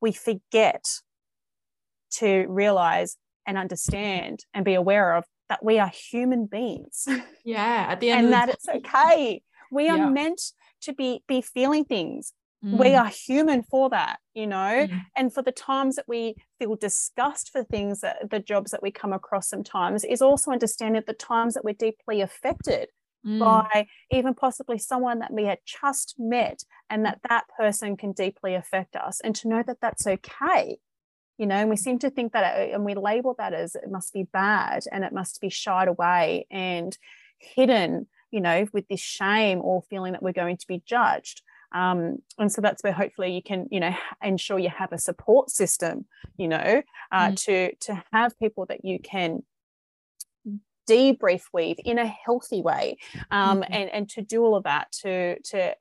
we 0.00 0.12
forget 0.12 0.84
to 2.18 2.46
realize 2.48 3.16
and 3.46 3.56
understand 3.56 4.40
and 4.52 4.64
be 4.64 4.74
aware 4.74 5.14
of 5.14 5.24
that 5.48 5.64
we 5.64 5.78
are 5.78 5.88
human 5.88 6.46
beings. 6.46 7.06
Yeah, 7.44 7.86
at 7.88 8.00
the 8.00 8.10
end 8.10 8.26
and 8.26 8.32
that 8.34 8.50
it's 8.50 8.68
okay. 8.68 9.40
We 9.72 9.86
yeah. 9.86 9.96
are 9.96 10.10
meant 10.10 10.42
to 10.82 10.92
be 10.92 11.22
be 11.26 11.40
feeling 11.40 11.86
things. 11.86 12.34
Mm. 12.62 12.78
We 12.78 12.94
are 12.94 13.06
human 13.06 13.62
for 13.62 13.88
that, 13.88 14.18
you 14.34 14.46
know. 14.46 14.86
Mm. 14.86 15.00
And 15.16 15.32
for 15.32 15.42
the 15.42 15.52
times 15.52 15.96
that 15.96 16.04
we 16.06 16.34
feel 16.58 16.76
disgust 16.76 17.50
for 17.50 17.64
things 17.64 18.00
that 18.00 18.30
the 18.30 18.40
jobs 18.40 18.72
that 18.72 18.82
we 18.82 18.90
come 18.90 19.14
across 19.14 19.48
sometimes 19.48 20.04
is 20.04 20.20
also 20.20 20.50
understanding 20.50 21.02
the 21.06 21.14
times 21.14 21.54
that 21.54 21.64
we're 21.64 21.72
deeply 21.72 22.20
affected 22.20 22.88
mm. 23.26 23.38
by 23.38 23.86
even 24.10 24.34
possibly 24.34 24.78
someone 24.78 25.20
that 25.20 25.32
we 25.32 25.44
had 25.44 25.58
just 25.64 26.16
met 26.18 26.62
and 26.90 27.04
that 27.04 27.20
that 27.28 27.44
person 27.56 27.96
can 27.96 28.12
deeply 28.12 28.54
affect 28.54 28.96
us 28.96 29.20
and 29.20 29.34
to 29.36 29.48
know 29.48 29.62
that 29.66 29.78
that's 29.80 30.06
okay 30.06 30.78
you 31.38 31.46
know 31.46 31.54
and 31.54 31.70
we 31.70 31.76
seem 31.76 31.98
to 32.00 32.10
think 32.10 32.32
that 32.32 32.58
it, 32.58 32.74
and 32.74 32.84
we 32.84 32.94
label 32.94 33.34
that 33.38 33.54
as 33.54 33.74
it 33.74 33.90
must 33.90 34.12
be 34.12 34.24
bad 34.24 34.84
and 34.92 35.04
it 35.04 35.12
must 35.12 35.40
be 35.40 35.48
shied 35.48 35.88
away 35.88 36.46
and 36.50 36.98
hidden 37.38 38.06
you 38.30 38.40
know 38.40 38.66
with 38.72 38.86
this 38.88 39.00
shame 39.00 39.60
or 39.62 39.82
feeling 39.88 40.12
that 40.12 40.22
we're 40.22 40.32
going 40.32 40.56
to 40.56 40.66
be 40.66 40.82
judged 40.84 41.42
um, 41.72 42.18
and 42.38 42.50
so 42.50 42.62
that's 42.62 42.82
where 42.82 42.92
hopefully 42.92 43.32
you 43.32 43.42
can 43.42 43.66
you 43.70 43.80
know 43.80 43.94
ensure 44.22 44.58
you 44.58 44.70
have 44.70 44.92
a 44.92 44.98
support 44.98 45.50
system 45.50 46.06
you 46.36 46.48
know 46.48 46.82
uh, 47.12 47.28
mm. 47.28 47.44
to 47.44 47.74
to 47.76 48.02
have 48.12 48.38
people 48.38 48.66
that 48.66 48.84
you 48.84 48.98
can 48.98 49.42
debrief 50.88 51.42
with 51.52 51.78
in 51.80 51.98
a 51.98 52.06
healthy 52.06 52.62
way 52.62 52.96
um, 53.30 53.60
mm-hmm. 53.60 53.72
and, 53.72 53.90
and 53.90 54.08
to 54.08 54.22
do 54.22 54.42
all 54.42 54.56
of 54.56 54.64
that 54.64 54.90
to 54.90 55.38
to 55.42 55.74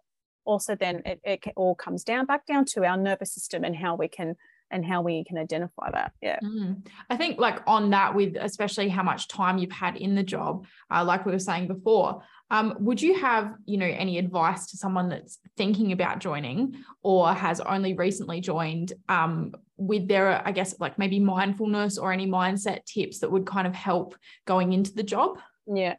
also 0.43 0.75
then 0.75 1.01
it, 1.05 1.19
it 1.23 1.53
all 1.55 1.75
comes 1.75 2.03
down 2.03 2.25
back 2.25 2.45
down 2.45 2.65
to 2.65 2.83
our 2.83 2.97
nervous 2.97 3.33
system 3.33 3.63
and 3.63 3.75
how 3.75 3.95
we 3.95 4.07
can 4.07 4.35
and 4.71 4.85
how 4.85 5.01
we 5.01 5.23
can 5.23 5.37
identify 5.37 5.89
that 5.91 6.11
yeah 6.21 6.39
mm. 6.43 6.75
i 7.09 7.15
think 7.15 7.39
like 7.39 7.59
on 7.67 7.89
that 7.89 8.13
with 8.13 8.35
especially 8.39 8.89
how 8.89 9.03
much 9.03 9.27
time 9.27 9.57
you've 9.57 9.71
had 9.71 9.95
in 9.97 10.15
the 10.15 10.23
job 10.23 10.65
uh, 10.91 11.03
like 11.03 11.25
we 11.25 11.31
were 11.31 11.39
saying 11.39 11.67
before 11.67 12.21
um, 12.49 12.75
would 12.79 13.01
you 13.01 13.15
have 13.19 13.55
you 13.65 13.77
know 13.77 13.85
any 13.85 14.17
advice 14.17 14.67
to 14.67 14.77
someone 14.77 15.09
that's 15.09 15.39
thinking 15.57 15.91
about 15.91 16.19
joining 16.19 16.75
or 17.03 17.33
has 17.33 17.59
only 17.59 17.93
recently 17.93 18.39
joined 18.39 18.93
um, 19.09 19.53
with 19.77 20.07
their 20.07 20.45
i 20.47 20.51
guess 20.51 20.79
like 20.79 20.97
maybe 20.97 21.19
mindfulness 21.19 21.97
or 21.97 22.11
any 22.11 22.27
mindset 22.27 22.85
tips 22.85 23.19
that 23.19 23.31
would 23.31 23.45
kind 23.45 23.67
of 23.67 23.75
help 23.75 24.15
going 24.45 24.73
into 24.73 24.93
the 24.93 25.03
job 25.03 25.39
yeah 25.65 25.95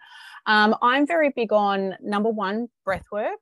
um, 0.46 0.74
i'm 0.82 1.06
very 1.06 1.30
big 1.34 1.52
on 1.52 1.96
number 2.00 2.30
one 2.30 2.68
breath 2.84 3.04
work 3.12 3.38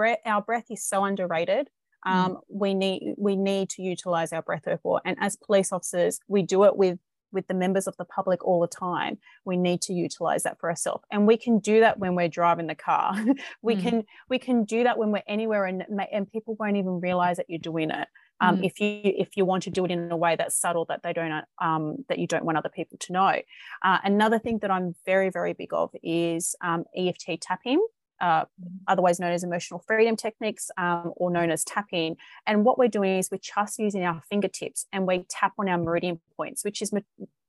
breath, 0.00 0.18
our 0.24 0.40
breath 0.40 0.64
is 0.70 0.82
so 0.82 1.04
underrated. 1.04 1.68
Um, 2.04 2.32
mm. 2.32 2.40
we 2.48 2.74
need 2.74 3.14
we 3.18 3.36
need 3.36 3.68
to 3.70 3.82
utilize 3.82 4.32
our 4.32 4.42
breath 4.42 4.66
work 4.66 4.80
more 4.84 5.00
and 5.04 5.16
as 5.20 5.36
police 5.36 5.72
officers 5.72 6.20
we 6.28 6.42
do 6.42 6.64
it 6.64 6.76
with 6.76 6.98
with 7.32 7.46
the 7.46 7.54
members 7.54 7.86
of 7.86 7.96
the 7.96 8.04
public 8.04 8.44
all 8.44 8.60
the 8.60 8.66
time. 8.66 9.18
We 9.44 9.56
need 9.56 9.82
to 9.82 9.92
utilize 9.92 10.42
that 10.44 10.58
for 10.58 10.70
ourselves. 10.70 11.04
And 11.10 11.26
we 11.26 11.36
can 11.36 11.58
do 11.58 11.80
that 11.80 11.98
when 11.98 12.14
we're 12.14 12.28
driving 12.28 12.66
the 12.66 12.74
car. 12.74 13.14
We 13.62 13.76
mm. 13.76 13.82
can 13.82 14.04
we 14.28 14.38
can 14.38 14.64
do 14.64 14.84
that 14.84 14.98
when 14.98 15.12
we're 15.12 15.22
anywhere 15.26 15.64
and 15.64 15.84
and 16.12 16.30
people 16.30 16.56
won't 16.58 16.76
even 16.76 17.00
realize 17.00 17.36
that 17.36 17.46
you're 17.48 17.58
doing 17.58 17.90
it. 17.90 18.08
Um, 18.40 18.58
mm. 18.58 18.66
if 18.66 18.80
you 18.80 19.00
if 19.04 19.36
you 19.36 19.44
want 19.44 19.64
to 19.64 19.70
do 19.70 19.84
it 19.84 19.90
in 19.90 20.10
a 20.10 20.16
way 20.16 20.36
that's 20.36 20.56
subtle 20.56 20.86
that 20.86 21.02
they 21.02 21.12
don't 21.12 21.44
um, 21.60 22.04
that 22.08 22.18
you 22.18 22.26
don't 22.26 22.44
want 22.44 22.58
other 22.58 22.68
people 22.68 22.98
to 23.00 23.12
know. 23.12 23.34
Uh, 23.82 23.98
another 24.04 24.38
thing 24.38 24.58
that 24.60 24.70
i'm 24.70 24.94
very 25.04 25.30
very 25.30 25.52
big 25.52 25.72
of 25.72 25.90
is 26.02 26.54
um, 26.62 26.84
eft 26.96 27.28
tapping 27.40 27.84
uh, 28.20 28.44
otherwise 28.86 29.18
known 29.20 29.32
as 29.32 29.44
emotional 29.44 29.82
freedom 29.86 30.16
techniques 30.16 30.70
um, 30.76 31.12
or 31.16 31.30
known 31.30 31.50
as 31.50 31.64
tapping. 31.64 32.16
And 32.46 32.64
what 32.64 32.78
we're 32.78 32.88
doing 32.88 33.18
is 33.18 33.30
we're 33.30 33.38
just 33.38 33.78
using 33.78 34.04
our 34.04 34.22
fingertips 34.28 34.86
and 34.92 35.06
we 35.06 35.24
tap 35.28 35.52
on 35.58 35.68
our 35.68 35.78
meridian 35.78 36.20
points, 36.36 36.64
which 36.64 36.82
is 36.82 36.92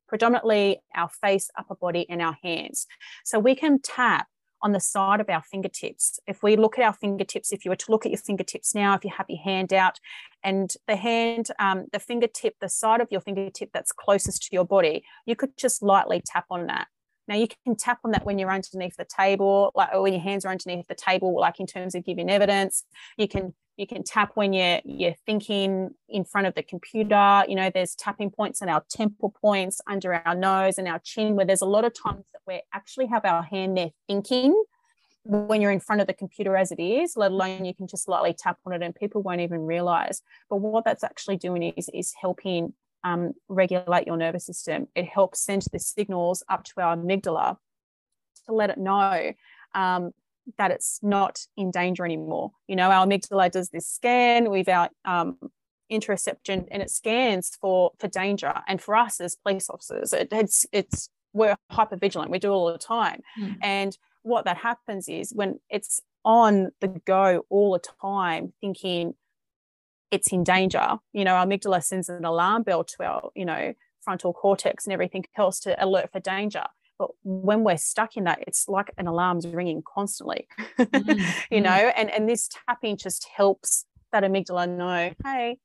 predominantly 0.07 0.81
our 0.95 1.09
face, 1.09 1.49
upper 1.57 1.75
body, 1.75 2.05
and 2.09 2.21
our 2.21 2.37
hands. 2.43 2.87
So 3.23 3.39
we 3.39 3.55
can 3.55 3.79
tap 3.81 4.27
on 4.63 4.73
the 4.73 4.79
side 4.79 5.19
of 5.19 5.29
our 5.29 5.41
fingertips. 5.41 6.19
If 6.27 6.43
we 6.43 6.55
look 6.55 6.77
at 6.77 6.85
our 6.85 6.93
fingertips, 6.93 7.51
if 7.51 7.65
you 7.65 7.71
were 7.71 7.77
to 7.77 7.91
look 7.91 8.05
at 8.05 8.11
your 8.11 8.19
fingertips 8.19 8.75
now, 8.75 8.93
if 8.93 9.03
you 9.03 9.11
have 9.17 9.25
your 9.27 9.41
hand 9.41 9.73
out 9.73 9.99
and 10.43 10.73
the 10.87 10.95
hand, 10.95 11.47
um, 11.59 11.87
the 11.91 11.99
fingertip, 11.99 12.55
the 12.59 12.69
side 12.69 13.01
of 13.01 13.07
your 13.11 13.21
fingertip 13.21 13.71
that's 13.73 13.91
closest 13.91 14.43
to 14.43 14.49
your 14.51 14.65
body, 14.65 15.03
you 15.25 15.35
could 15.35 15.57
just 15.57 15.81
lightly 15.81 16.21
tap 16.23 16.45
on 16.51 16.67
that. 16.67 16.87
Now 17.31 17.37
you 17.37 17.47
can 17.65 17.77
tap 17.77 17.99
on 18.03 18.11
that 18.11 18.25
when 18.25 18.37
you're 18.37 18.51
underneath 18.51 18.97
the 18.97 19.05
table, 19.05 19.71
like 19.73 19.93
or 19.93 20.01
when 20.01 20.11
your 20.11 20.21
hands 20.21 20.43
are 20.43 20.51
underneath 20.51 20.87
the 20.87 20.95
table, 20.95 21.39
like 21.39 21.61
in 21.61 21.65
terms 21.65 21.95
of 21.95 22.03
giving 22.03 22.29
evidence. 22.29 22.83
You 23.17 23.29
can 23.29 23.53
you 23.77 23.87
can 23.87 24.03
tap 24.03 24.31
when 24.35 24.51
you're 24.51 24.81
you're 24.83 25.15
thinking 25.25 25.91
in 26.09 26.25
front 26.25 26.47
of 26.47 26.55
the 26.55 26.61
computer. 26.61 27.45
You 27.47 27.55
know, 27.55 27.71
there's 27.73 27.95
tapping 27.95 28.31
points 28.31 28.59
and 28.59 28.69
our 28.69 28.83
temple 28.89 29.33
points 29.41 29.79
under 29.87 30.13
our 30.13 30.35
nose 30.35 30.77
and 30.77 30.89
our 30.89 30.99
chin, 30.99 31.37
where 31.37 31.45
there's 31.45 31.61
a 31.61 31.65
lot 31.65 31.85
of 31.85 31.93
times 31.93 32.25
that 32.33 32.41
we 32.45 32.61
actually 32.73 33.05
have 33.05 33.23
our 33.23 33.43
hand 33.43 33.77
there 33.77 33.91
thinking 34.07 34.61
when 35.23 35.61
you're 35.61 35.71
in 35.71 35.79
front 35.79 36.01
of 36.01 36.07
the 36.07 36.13
computer 36.13 36.57
as 36.57 36.71
it 36.73 36.81
is, 36.81 37.15
let 37.15 37.31
alone 37.31 37.63
you 37.63 37.75
can 37.75 37.87
just 37.87 38.09
lightly 38.09 38.33
tap 38.33 38.57
on 38.65 38.73
it 38.73 38.81
and 38.81 38.93
people 38.93 39.21
won't 39.21 39.39
even 39.39 39.61
realize. 39.65 40.21
But 40.49 40.57
what 40.57 40.83
that's 40.83 41.03
actually 41.03 41.37
doing 41.37 41.63
is 41.77 41.89
is 41.93 42.13
helping 42.19 42.73
um, 43.03 43.33
regulate 43.47 44.07
your 44.07 44.17
nervous 44.17 44.45
system. 44.45 44.87
It 44.95 45.05
helps 45.05 45.41
send 45.41 45.63
the 45.71 45.79
signals 45.79 46.43
up 46.49 46.63
to 46.65 46.81
our 46.81 46.95
amygdala 46.95 47.57
to 48.45 48.53
let 48.53 48.69
it 48.69 48.77
know 48.77 49.33
um, 49.73 50.11
that 50.57 50.71
it's 50.71 50.99
not 51.01 51.45
in 51.57 51.71
danger 51.71 52.05
anymore. 52.05 52.51
You 52.67 52.75
know, 52.75 52.89
our 52.91 53.05
amygdala 53.05 53.51
does 53.51 53.69
this 53.69 53.87
scan 53.87 54.49
with 54.49 54.67
our 54.69 54.89
um, 55.05 55.37
interoception 55.91 56.67
and 56.71 56.81
it 56.81 56.89
scans 56.89 57.57
for 57.59 57.91
for 57.99 58.07
danger. 58.07 58.53
And 58.67 58.81
for 58.81 58.95
us 58.95 59.19
as 59.19 59.35
police 59.35 59.69
officers, 59.69 60.13
it, 60.13 60.29
it's 60.31 60.65
it's 60.71 61.09
we're 61.33 61.55
hyper 61.69 61.97
vigilant. 61.97 62.31
We 62.31 62.39
do 62.39 62.49
it 62.49 62.55
all 62.55 62.71
the 62.71 62.77
time. 62.77 63.21
Mm. 63.39 63.57
And 63.61 63.97
what 64.23 64.45
that 64.45 64.57
happens 64.57 65.07
is 65.07 65.31
when 65.33 65.59
it's 65.69 66.01
on 66.23 66.71
the 66.81 66.87
go 67.05 67.45
all 67.49 67.73
the 67.73 67.79
time, 68.01 68.53
thinking 68.61 69.15
it's 70.11 70.31
in 70.31 70.43
danger. 70.43 70.97
You 71.13 71.23
know, 71.23 71.35
our 71.35 71.45
amygdala 71.45 71.83
sends 71.83 72.09
an 72.09 72.25
alarm 72.25 72.63
bell 72.63 72.83
to 72.83 73.03
our, 73.03 73.31
you 73.35 73.45
know, 73.45 73.73
frontal 74.01 74.33
cortex 74.33 74.85
and 74.85 74.93
everything 74.93 75.25
else 75.37 75.59
to 75.61 75.83
alert 75.83 76.11
for 76.11 76.19
danger. 76.19 76.63
But 76.99 77.11
when 77.23 77.63
we're 77.63 77.77
stuck 77.77 78.15
in 78.15 78.25
that, 78.25 78.43
it's 78.45 78.67
like 78.67 78.91
an 78.97 79.07
alarm's 79.07 79.47
ringing 79.47 79.81
constantly, 79.81 80.47
mm, 80.77 81.33
you 81.51 81.61
know, 81.61 81.71
and, 81.71 82.11
and 82.11 82.29
this 82.29 82.47
tapping 82.67 82.97
just 82.97 83.27
helps 83.35 83.85
that 84.11 84.23
amygdala 84.23 84.69
know, 84.69 85.11
hey, 85.25 85.57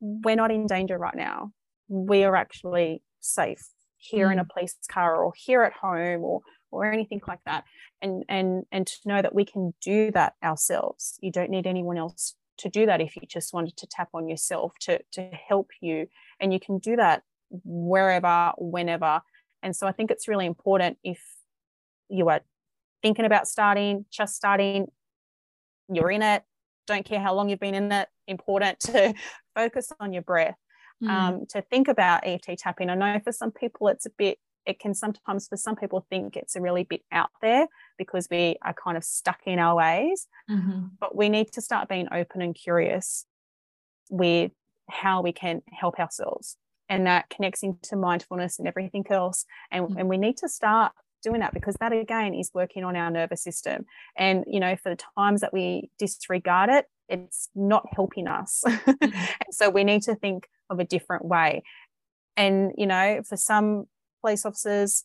we're 0.00 0.36
not 0.36 0.52
in 0.52 0.66
danger 0.66 0.96
right 0.96 1.16
now. 1.16 1.52
We 1.88 2.22
are 2.24 2.36
actually 2.36 3.02
safe 3.18 3.70
here 3.96 4.28
mm. 4.28 4.34
in 4.34 4.38
a 4.38 4.44
mm. 4.44 4.50
police 4.50 4.76
car 4.88 5.24
or 5.24 5.32
here 5.36 5.62
at 5.62 5.72
home 5.72 6.22
or 6.22 6.42
or 6.70 6.92
anything 6.92 7.20
like 7.26 7.40
that. 7.46 7.64
And 8.00 8.24
and 8.28 8.64
and 8.70 8.86
to 8.86 8.96
know 9.06 9.22
that 9.22 9.34
we 9.34 9.44
can 9.44 9.74
do 9.80 10.10
that 10.12 10.34
ourselves. 10.44 11.18
You 11.20 11.32
don't 11.32 11.50
need 11.50 11.66
anyone 11.66 11.98
else 11.98 12.34
to 12.58 12.68
do 12.68 12.86
that 12.86 13.00
if 13.00 13.16
you 13.16 13.22
just 13.26 13.52
wanted 13.52 13.76
to 13.76 13.86
tap 13.86 14.08
on 14.14 14.28
yourself 14.28 14.72
to 14.80 15.00
to 15.12 15.22
help 15.48 15.70
you. 15.80 16.06
And 16.40 16.52
you 16.52 16.60
can 16.60 16.78
do 16.78 16.96
that 16.96 17.22
wherever 17.50 18.52
whenever. 18.58 19.20
And 19.62 19.74
so 19.74 19.86
i 19.86 19.92
think 19.92 20.10
it's 20.10 20.28
really 20.28 20.46
important 20.46 20.98
if 21.02 21.20
you 22.08 22.28
are 22.28 22.40
thinking 23.02 23.24
about 23.24 23.48
starting 23.48 24.04
just 24.10 24.34
starting 24.34 24.86
you're 25.92 26.10
in 26.10 26.22
it. 26.22 26.42
Don't 26.86 27.04
care 27.04 27.20
how 27.20 27.34
long 27.34 27.48
you've 27.48 27.60
been 27.60 27.74
in 27.74 27.90
it. 27.90 28.08
Important 28.26 28.78
to 28.80 29.14
focus 29.54 29.90
on 30.00 30.12
your 30.12 30.22
breath. 30.22 30.56
Mm. 31.02 31.08
um, 31.10 31.46
to 31.50 31.62
think 31.62 31.86
about 31.86 32.26
eft 32.26 32.50
tapping. 32.58 32.90
I 32.90 32.96
know 32.96 33.20
for 33.22 33.30
some 33.30 33.52
people 33.52 33.86
it's 33.86 34.04
a 34.04 34.10
bit 34.18 34.38
it 34.68 34.78
can 34.78 34.94
sometimes 34.94 35.48
for 35.48 35.56
some 35.56 35.74
people 35.74 36.06
think 36.10 36.36
it's 36.36 36.54
a 36.54 36.60
really 36.60 36.84
bit 36.84 37.02
out 37.10 37.30
there 37.42 37.66
because 37.96 38.28
we 38.30 38.56
are 38.62 38.74
kind 38.74 38.96
of 38.96 39.02
stuck 39.02 39.40
in 39.46 39.58
our 39.58 39.74
ways 39.74 40.28
mm-hmm. 40.50 40.86
but 41.00 41.16
we 41.16 41.28
need 41.28 41.50
to 41.52 41.60
start 41.60 41.88
being 41.88 42.08
open 42.12 42.42
and 42.42 42.54
curious 42.54 43.26
with 44.10 44.52
how 44.88 45.20
we 45.20 45.32
can 45.32 45.62
help 45.72 45.98
ourselves 45.98 46.56
and 46.88 47.06
that 47.06 47.28
connects 47.28 47.62
into 47.62 47.96
mindfulness 47.96 48.58
and 48.58 48.68
everything 48.68 49.04
else 49.10 49.44
and, 49.70 49.86
mm-hmm. 49.86 49.98
and 49.98 50.08
we 50.08 50.16
need 50.16 50.36
to 50.36 50.48
start 50.48 50.92
doing 51.22 51.40
that 51.40 51.52
because 51.52 51.74
that 51.80 51.92
again 51.92 52.32
is 52.32 52.50
working 52.54 52.84
on 52.84 52.94
our 52.94 53.10
nervous 53.10 53.42
system 53.42 53.84
and 54.16 54.44
you 54.46 54.60
know 54.60 54.76
for 54.76 54.90
the 54.90 55.02
times 55.16 55.40
that 55.40 55.52
we 55.52 55.90
disregard 55.98 56.70
it 56.70 56.86
it's 57.08 57.48
not 57.54 57.86
helping 57.94 58.28
us. 58.28 58.64
Mm-hmm. 58.98 59.20
so 59.50 59.70
we 59.70 59.84
need 59.84 60.02
to 60.02 60.14
think 60.14 60.48
of 60.70 60.80
a 60.80 60.84
different 60.84 61.24
way. 61.24 61.62
And, 62.36 62.72
you 62.76 62.86
know, 62.86 63.22
for 63.22 63.36
some 63.36 63.86
police 64.28 64.44
officers, 64.44 65.04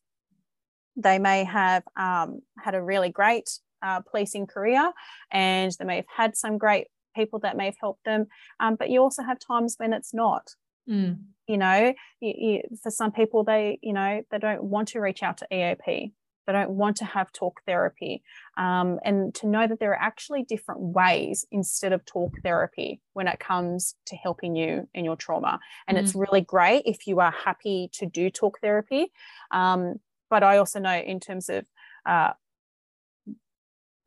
they 0.97 1.17
may 1.17 1.45
have 1.45 1.83
um, 1.95 2.41
had 2.59 2.75
a 2.75 2.83
really 2.83 3.09
great 3.09 3.49
uh, 3.81 4.01
policing 4.01 4.47
career 4.47 4.91
and 5.31 5.71
they 5.79 5.85
may 5.85 5.95
have 5.95 6.05
had 6.13 6.35
some 6.35 6.57
great 6.57 6.87
people 7.15 7.39
that 7.39 7.55
may 7.55 7.65
have 7.65 7.77
helped 7.79 8.03
them. 8.03 8.27
Um, 8.59 8.75
but 8.75 8.89
you 8.89 9.01
also 9.01 9.23
have 9.23 9.37
times 9.39 9.75
when 9.77 9.93
it's 9.93 10.13
not. 10.13 10.55
Mm. 10.89 11.19
You 11.47 11.57
know, 11.57 11.93
you, 12.19 12.33
you, 12.37 12.61
for 12.81 12.91
some 12.91 13.13
people, 13.13 13.45
they, 13.45 13.79
you 13.81 13.93
know, 13.93 14.21
they 14.29 14.39
don't 14.39 14.63
want 14.63 14.89
to 14.89 14.99
reach 14.99 15.23
out 15.23 15.37
to 15.37 15.47
EAP. 15.49 16.11
They 16.45 16.53
don't 16.53 16.71
want 16.71 16.97
to 16.97 17.05
have 17.05 17.31
talk 17.31 17.61
therapy. 17.65 18.23
Um, 18.57 18.99
and 19.03 19.33
to 19.35 19.47
know 19.47 19.67
that 19.67 19.79
there 19.79 19.91
are 19.91 20.01
actually 20.01 20.43
different 20.43 20.81
ways 20.81 21.45
instead 21.51 21.93
of 21.93 22.05
talk 22.05 22.33
therapy 22.43 23.01
when 23.13 23.27
it 23.27 23.39
comes 23.39 23.95
to 24.07 24.15
helping 24.15 24.55
you 24.55 24.87
in 24.93 25.05
your 25.05 25.15
trauma. 25.15 25.59
And 25.87 25.97
mm. 25.97 26.01
it's 26.01 26.15
really 26.15 26.41
great 26.41 26.83
if 26.85 27.07
you 27.07 27.19
are 27.19 27.31
happy 27.31 27.89
to 27.93 28.05
do 28.05 28.29
talk 28.29 28.59
therapy. 28.61 29.11
Um, 29.51 29.95
but 30.29 30.43
I 30.43 30.57
also 30.57 30.79
know 30.79 30.97
in 30.97 31.19
terms 31.19 31.49
of 31.49 31.65
uh, 32.05 32.33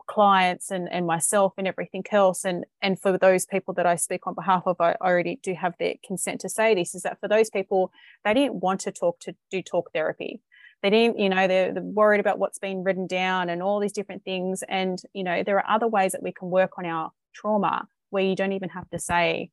clients 0.06 0.70
and, 0.70 0.90
and 0.90 1.06
myself 1.06 1.54
and 1.58 1.66
everything 1.66 2.04
else 2.12 2.44
and 2.44 2.64
and 2.80 2.98
for 2.98 3.18
those 3.18 3.44
people 3.44 3.74
that 3.74 3.86
I 3.86 3.96
speak 3.96 4.26
on 4.26 4.34
behalf 4.34 4.62
of 4.66 4.76
I 4.80 4.94
already 5.00 5.38
do 5.42 5.54
have 5.54 5.74
their 5.78 5.94
consent 6.04 6.40
to 6.42 6.48
say 6.48 6.74
this 6.74 6.94
is 6.94 7.02
that 7.02 7.18
for 7.20 7.28
those 7.28 7.50
people 7.50 7.92
they 8.24 8.32
didn't 8.34 8.56
want 8.56 8.80
to 8.82 8.92
talk 8.92 9.18
to 9.20 9.34
do 9.50 9.62
talk 9.62 9.90
therapy 9.92 10.40
they 10.82 10.90
didn't 10.90 11.18
you 11.18 11.28
know 11.28 11.46
they're, 11.46 11.72
they're 11.72 11.82
worried 11.82 12.20
about 12.20 12.38
what's 12.38 12.58
been 12.58 12.84
written 12.84 13.06
down 13.06 13.48
and 13.48 13.62
all 13.62 13.80
these 13.80 13.92
different 13.92 14.24
things 14.24 14.62
and 14.68 15.00
you 15.12 15.24
know 15.24 15.42
there 15.44 15.56
are 15.56 15.74
other 15.74 15.88
ways 15.88 16.12
that 16.12 16.22
we 16.22 16.32
can 16.32 16.50
work 16.50 16.72
on 16.78 16.86
our 16.86 17.10
trauma 17.34 17.86
where 18.10 18.24
you 18.24 18.36
don't 18.36 18.52
even 18.52 18.68
have 18.68 18.88
to 18.90 18.98
say 18.98 19.50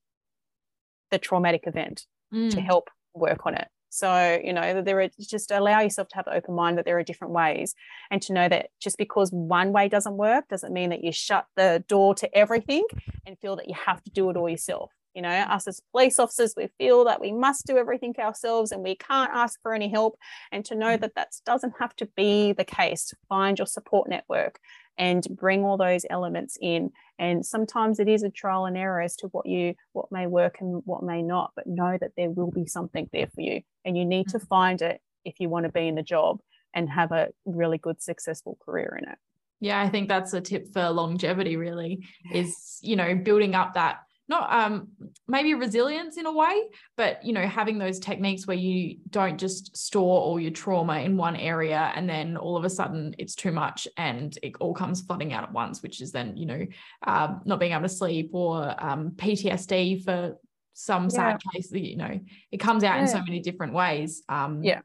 the 1.12 1.18
traumatic 1.18 1.64
event 1.66 2.06
mm. 2.34 2.50
to 2.52 2.62
help 2.62 2.90
work 3.14 3.46
on 3.46 3.56
it 3.56 3.68
so, 3.96 4.42
you 4.44 4.54
know, 4.54 4.82
there 4.82 5.02
are 5.02 5.10
just 5.20 5.52
allow 5.52 5.80
yourself 5.82 6.08
to 6.08 6.16
have 6.16 6.26
an 6.26 6.34
open 6.36 6.56
mind 6.56 6.80
that 6.80 6.86
there 6.86 6.98
are 6.98 7.04
different 7.04 7.32
ways 7.32 7.76
and 8.10 8.24
to 8.24 8.34
know 8.34 8.50
that 8.50 8.72
just 8.82 8.98
because 8.98 9.30
one 9.30 9.72
way 9.72 9.88
doesn't 9.88 10.18
work 10.18 10.48
doesn't 10.48 10.74
mean 10.74 10.90
that 10.90 11.04
you 11.04 11.12
shut 11.12 11.46
the 11.56 11.84
door 11.88 12.16
to 12.16 12.36
everything 12.36 12.86
and 13.28 13.38
feel 13.38 13.56
that 13.56 13.68
you 13.68 13.76
have 13.86 14.02
to 14.02 14.10
do 14.10 14.32
it 14.32 14.36
all 14.36 14.50
yourself. 14.50 14.90
You 15.14 15.22
know, 15.22 15.30
us 15.30 15.68
as 15.68 15.82
police 15.92 16.18
officers, 16.20 16.54
we 16.58 16.70
feel 16.78 17.06
that 17.06 17.22
we 17.22 17.32
must 17.32 17.68
do 17.68 17.78
everything 17.78 18.16
ourselves 18.20 18.72
and 18.72 18.82
we 18.82 18.96
can't 18.96 19.32
ask 19.32 19.62
for 19.62 19.74
any 19.74 19.90
help. 19.90 20.18
And 20.52 20.66
to 20.66 20.76
know 20.76 20.98
that 20.98 21.16
that 21.16 21.30
doesn't 21.46 21.76
have 21.80 21.96
to 21.98 22.08
be 22.16 22.54
the 22.54 22.66
case, 22.66 23.14
find 23.30 23.60
your 23.60 23.68
support 23.68 24.10
network 24.10 24.60
and 24.98 25.26
bring 25.30 25.64
all 25.64 25.78
those 25.78 26.06
elements 26.10 26.58
in 26.62 26.92
and 27.20 27.46
sometimes 27.46 28.00
it 28.00 28.08
is 28.08 28.24
a 28.24 28.30
trial 28.30 28.66
and 28.66 28.78
error 28.78 29.02
as 29.02 29.16
to 29.16 29.28
what 29.28 29.46
you 29.46 29.74
what 29.94 30.12
may 30.12 30.28
work 30.28 30.58
and 30.60 30.82
what 30.86 31.04
may 31.04 31.22
not 31.22 31.52
but 31.56 31.68
know 31.68 31.98
that 32.00 32.12
there 32.16 32.30
will 32.30 32.52
be 32.52 32.66
something 32.66 33.10
there 33.12 33.28
for 33.34 33.42
you 33.42 33.62
and 33.86 33.98
you 33.98 34.06
need 34.06 34.28
to 34.28 34.38
mm-hmm. 34.38 34.48
find 34.48 34.82
it 34.82 35.02
if 35.26 35.40
you 35.40 35.50
want 35.50 35.66
to 35.66 35.72
be 35.72 35.88
in 35.88 35.96
the 35.96 36.04
job 36.04 36.40
and 36.74 36.90
have 36.90 37.12
a 37.12 37.30
really 37.46 37.78
good 37.78 38.02
successful 38.02 38.58
career 38.64 38.98
in 39.02 39.10
it 39.10 39.18
yeah 39.60 39.82
i 39.82 39.90
think 39.90 40.08
that's 40.08 40.34
a 40.34 40.42
tip 40.42 40.72
for 40.74 40.90
longevity 40.90 41.56
really 41.56 42.06
is 42.32 42.78
you 42.82 42.96
know 42.96 43.16
building 43.16 43.56
up 43.56 43.74
that 43.74 44.00
not 44.28 44.52
um 44.54 44.88
maybe 45.28 45.54
resilience 45.54 46.18
in 46.18 46.26
a 46.26 46.32
way 46.32 46.64
but 46.96 47.24
you 47.26 47.34
know 47.34 47.46
having 47.46 47.78
those 47.78 48.00
techniques 48.00 48.48
where 48.48 48.58
you 48.58 48.98
don't 49.10 49.38
just 49.38 49.76
store 49.76 50.22
all 50.22 50.40
your 50.40 50.52
trauma 50.52 51.00
in 51.00 51.18
one 51.18 51.36
area 51.36 51.92
and 51.96 52.10
then 52.10 52.38
all 52.38 52.56
of 52.56 52.64
a 52.64 52.70
sudden 52.70 53.14
it's 53.18 53.36
too 53.36 53.52
much 53.52 53.88
and 53.98 54.38
it 54.42 54.54
all 54.60 54.74
comes 54.74 55.02
flooding 55.02 55.34
out 55.34 55.44
at 55.44 55.52
once 55.52 55.84
which 55.84 56.02
is 56.02 56.12
then 56.12 56.38
you 56.38 56.46
know 56.46 56.66
um, 57.06 57.42
not 57.46 57.60
being 57.60 57.74
able 57.74 57.84
to 57.84 57.90
sleep 57.90 58.30
or 58.34 58.76
um, 58.84 59.12
ptsd 59.12 60.04
for 60.04 60.38
some 60.74 61.04
yeah. 61.04 61.10
sad 61.10 61.42
case 61.54 61.72
you 61.72 61.98
know 61.98 62.20
it 62.52 62.58
comes 62.58 62.84
out 62.84 62.96
yeah. 62.96 63.02
in 63.02 63.08
so 63.08 63.22
many 63.22 63.40
different 63.40 63.74
ways 63.74 64.24
um 64.30 64.64
yeah 64.64 64.82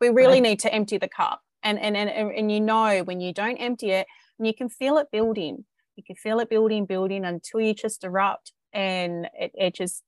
we 0.00 0.08
really 0.08 0.40
need 0.40 0.60
to 0.60 0.72
empty 0.72 0.98
the 0.98 1.08
cup 1.08 1.40
and, 1.62 1.78
and 1.78 1.96
and 1.96 2.08
and 2.08 2.52
you 2.52 2.60
know 2.60 3.02
when 3.04 3.20
you 3.20 3.32
don't 3.32 3.56
empty 3.56 3.90
it 3.90 4.06
and 4.38 4.46
you 4.46 4.54
can 4.54 4.68
feel 4.68 4.98
it 4.98 5.08
building 5.10 5.64
you 5.96 6.02
can 6.04 6.16
feel 6.16 6.40
it 6.40 6.48
building 6.48 6.86
building 6.86 7.24
until 7.24 7.60
you 7.60 7.74
just 7.74 8.04
erupt 8.04 8.52
and 8.72 9.28
it, 9.38 9.52
it 9.54 9.74
just 9.74 10.02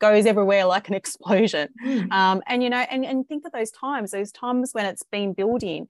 goes 0.00 0.26
everywhere 0.26 0.64
like 0.64 0.88
an 0.88 0.94
explosion. 1.02 1.68
Mm. 1.84 2.10
Um, 2.12 2.42
and 2.46 2.62
you 2.62 2.70
know, 2.70 2.84
and, 2.90 3.04
and 3.04 3.26
think 3.26 3.46
of 3.46 3.52
those 3.52 3.70
times, 3.70 4.10
those 4.10 4.32
times 4.32 4.70
when 4.72 4.86
it's 4.86 5.02
been 5.04 5.32
building, 5.32 5.88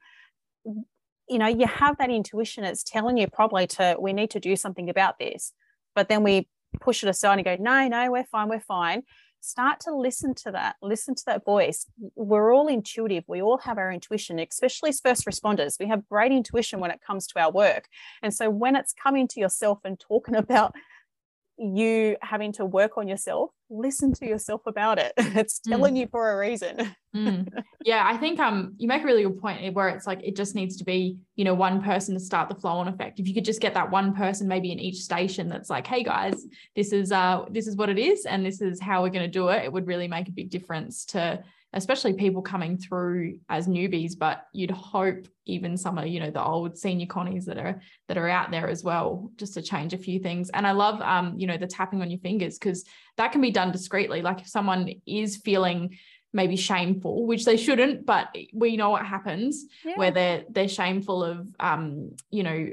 you 0.64 1.38
know, 1.38 1.48
you 1.48 1.66
have 1.66 1.98
that 1.98 2.10
intuition, 2.10 2.64
it's 2.64 2.82
telling 2.82 3.16
you 3.16 3.26
probably 3.28 3.66
to 3.66 3.96
we 3.98 4.12
need 4.12 4.30
to 4.30 4.40
do 4.40 4.56
something 4.56 4.88
about 4.88 5.18
this. 5.18 5.52
But 5.94 6.08
then 6.08 6.22
we 6.22 6.48
push 6.80 7.02
it 7.02 7.08
aside 7.08 7.38
and 7.38 7.44
go, 7.44 7.56
no, 7.58 7.88
no, 7.88 8.10
we're 8.10 8.24
fine, 8.24 8.48
we're 8.48 8.60
fine. 8.60 9.02
Start 9.40 9.80
to 9.80 9.94
listen 9.94 10.34
to 10.34 10.50
that, 10.52 10.76
listen 10.82 11.14
to 11.14 11.22
that 11.26 11.44
voice. 11.44 11.86
We're 12.16 12.52
all 12.52 12.66
intuitive. 12.66 13.24
We 13.28 13.42
all 13.42 13.58
have 13.58 13.78
our 13.78 13.92
intuition, 13.92 14.38
especially 14.40 14.88
as 14.88 15.00
first 15.00 15.24
responders. 15.24 15.78
We 15.78 15.86
have 15.86 16.08
great 16.08 16.32
intuition 16.32 16.80
when 16.80 16.90
it 16.90 17.00
comes 17.06 17.26
to 17.28 17.40
our 17.40 17.52
work. 17.52 17.86
And 18.22 18.34
so 18.34 18.50
when 18.50 18.74
it's 18.74 18.92
coming 18.92 19.28
to 19.28 19.40
yourself 19.40 19.80
and 19.84 20.00
talking 20.00 20.34
about 20.36 20.74
you 21.58 22.16
having 22.20 22.52
to 22.52 22.64
work 22.64 22.98
on 22.98 23.08
yourself 23.08 23.50
listen 23.70 24.12
to 24.12 24.26
yourself 24.26 24.60
about 24.66 24.98
it 24.98 25.12
it's 25.18 25.58
telling 25.58 25.94
mm. 25.94 26.00
you 26.00 26.08
for 26.08 26.32
a 26.32 26.38
reason 26.38 26.94
mm. 27.16 27.48
yeah 27.84 28.04
i 28.06 28.16
think 28.16 28.38
um 28.38 28.74
you 28.76 28.86
make 28.86 29.02
a 29.02 29.04
really 29.04 29.22
good 29.22 29.40
point 29.40 29.74
where 29.74 29.88
it's 29.88 30.06
like 30.06 30.20
it 30.22 30.36
just 30.36 30.54
needs 30.54 30.76
to 30.76 30.84
be 30.84 31.16
you 31.34 31.44
know 31.44 31.54
one 31.54 31.82
person 31.82 32.14
to 32.14 32.20
start 32.20 32.48
the 32.48 32.54
flow 32.54 32.72
on 32.72 32.88
effect 32.88 33.18
if 33.18 33.26
you 33.26 33.34
could 33.34 33.44
just 33.44 33.60
get 33.60 33.74
that 33.74 33.90
one 33.90 34.14
person 34.14 34.46
maybe 34.46 34.70
in 34.70 34.78
each 34.78 34.96
station 34.96 35.48
that's 35.48 35.70
like 35.70 35.86
hey 35.86 36.02
guys 36.02 36.46
this 36.76 36.92
is 36.92 37.10
uh 37.10 37.44
this 37.50 37.66
is 37.66 37.76
what 37.76 37.88
it 37.88 37.98
is 37.98 38.26
and 38.26 38.44
this 38.44 38.60
is 38.60 38.80
how 38.80 39.02
we're 39.02 39.08
going 39.08 39.24
to 39.24 39.38
do 39.38 39.48
it 39.48 39.64
it 39.64 39.72
would 39.72 39.86
really 39.86 40.08
make 40.08 40.28
a 40.28 40.32
big 40.32 40.50
difference 40.50 41.04
to 41.04 41.42
especially 41.76 42.14
people 42.14 42.42
coming 42.42 42.78
through 42.78 43.38
as 43.48 43.68
newbies 43.68 44.18
but 44.18 44.46
you'd 44.52 44.70
hope 44.70 45.28
even 45.44 45.76
some 45.76 45.98
of 45.98 46.06
you 46.06 46.18
know 46.18 46.30
the 46.30 46.42
old 46.42 46.76
senior 46.76 47.06
connies 47.06 47.44
that 47.44 47.58
are 47.58 47.80
that 48.08 48.18
are 48.18 48.28
out 48.28 48.50
there 48.50 48.68
as 48.68 48.82
well 48.82 49.30
just 49.36 49.54
to 49.54 49.62
change 49.62 49.92
a 49.92 49.98
few 49.98 50.18
things. 50.18 50.50
And 50.50 50.66
i 50.66 50.72
love 50.72 51.00
um 51.02 51.34
you 51.38 51.46
know 51.46 51.56
the 51.56 51.66
tapping 51.66 52.02
on 52.02 52.10
your 52.10 52.20
fingers 52.20 52.58
because 52.58 52.84
that 53.16 53.32
can 53.32 53.40
be 53.40 53.50
done 53.50 53.70
discreetly. 53.70 54.22
Like 54.22 54.40
if 54.40 54.48
someone 54.48 54.90
is 55.06 55.36
feeling 55.36 55.98
maybe 56.32 56.56
shameful 56.56 57.26
which 57.26 57.44
they 57.44 57.56
shouldn't 57.56 58.04
but 58.04 58.34
we 58.52 58.76
know 58.76 58.90
what 58.90 59.06
happens 59.06 59.64
yeah. 59.84 59.94
where 59.96 60.10
they're 60.10 60.44
they're 60.50 60.68
shameful 60.68 61.24
of 61.24 61.46
um 61.60 62.10
you 62.30 62.42
know 62.42 62.68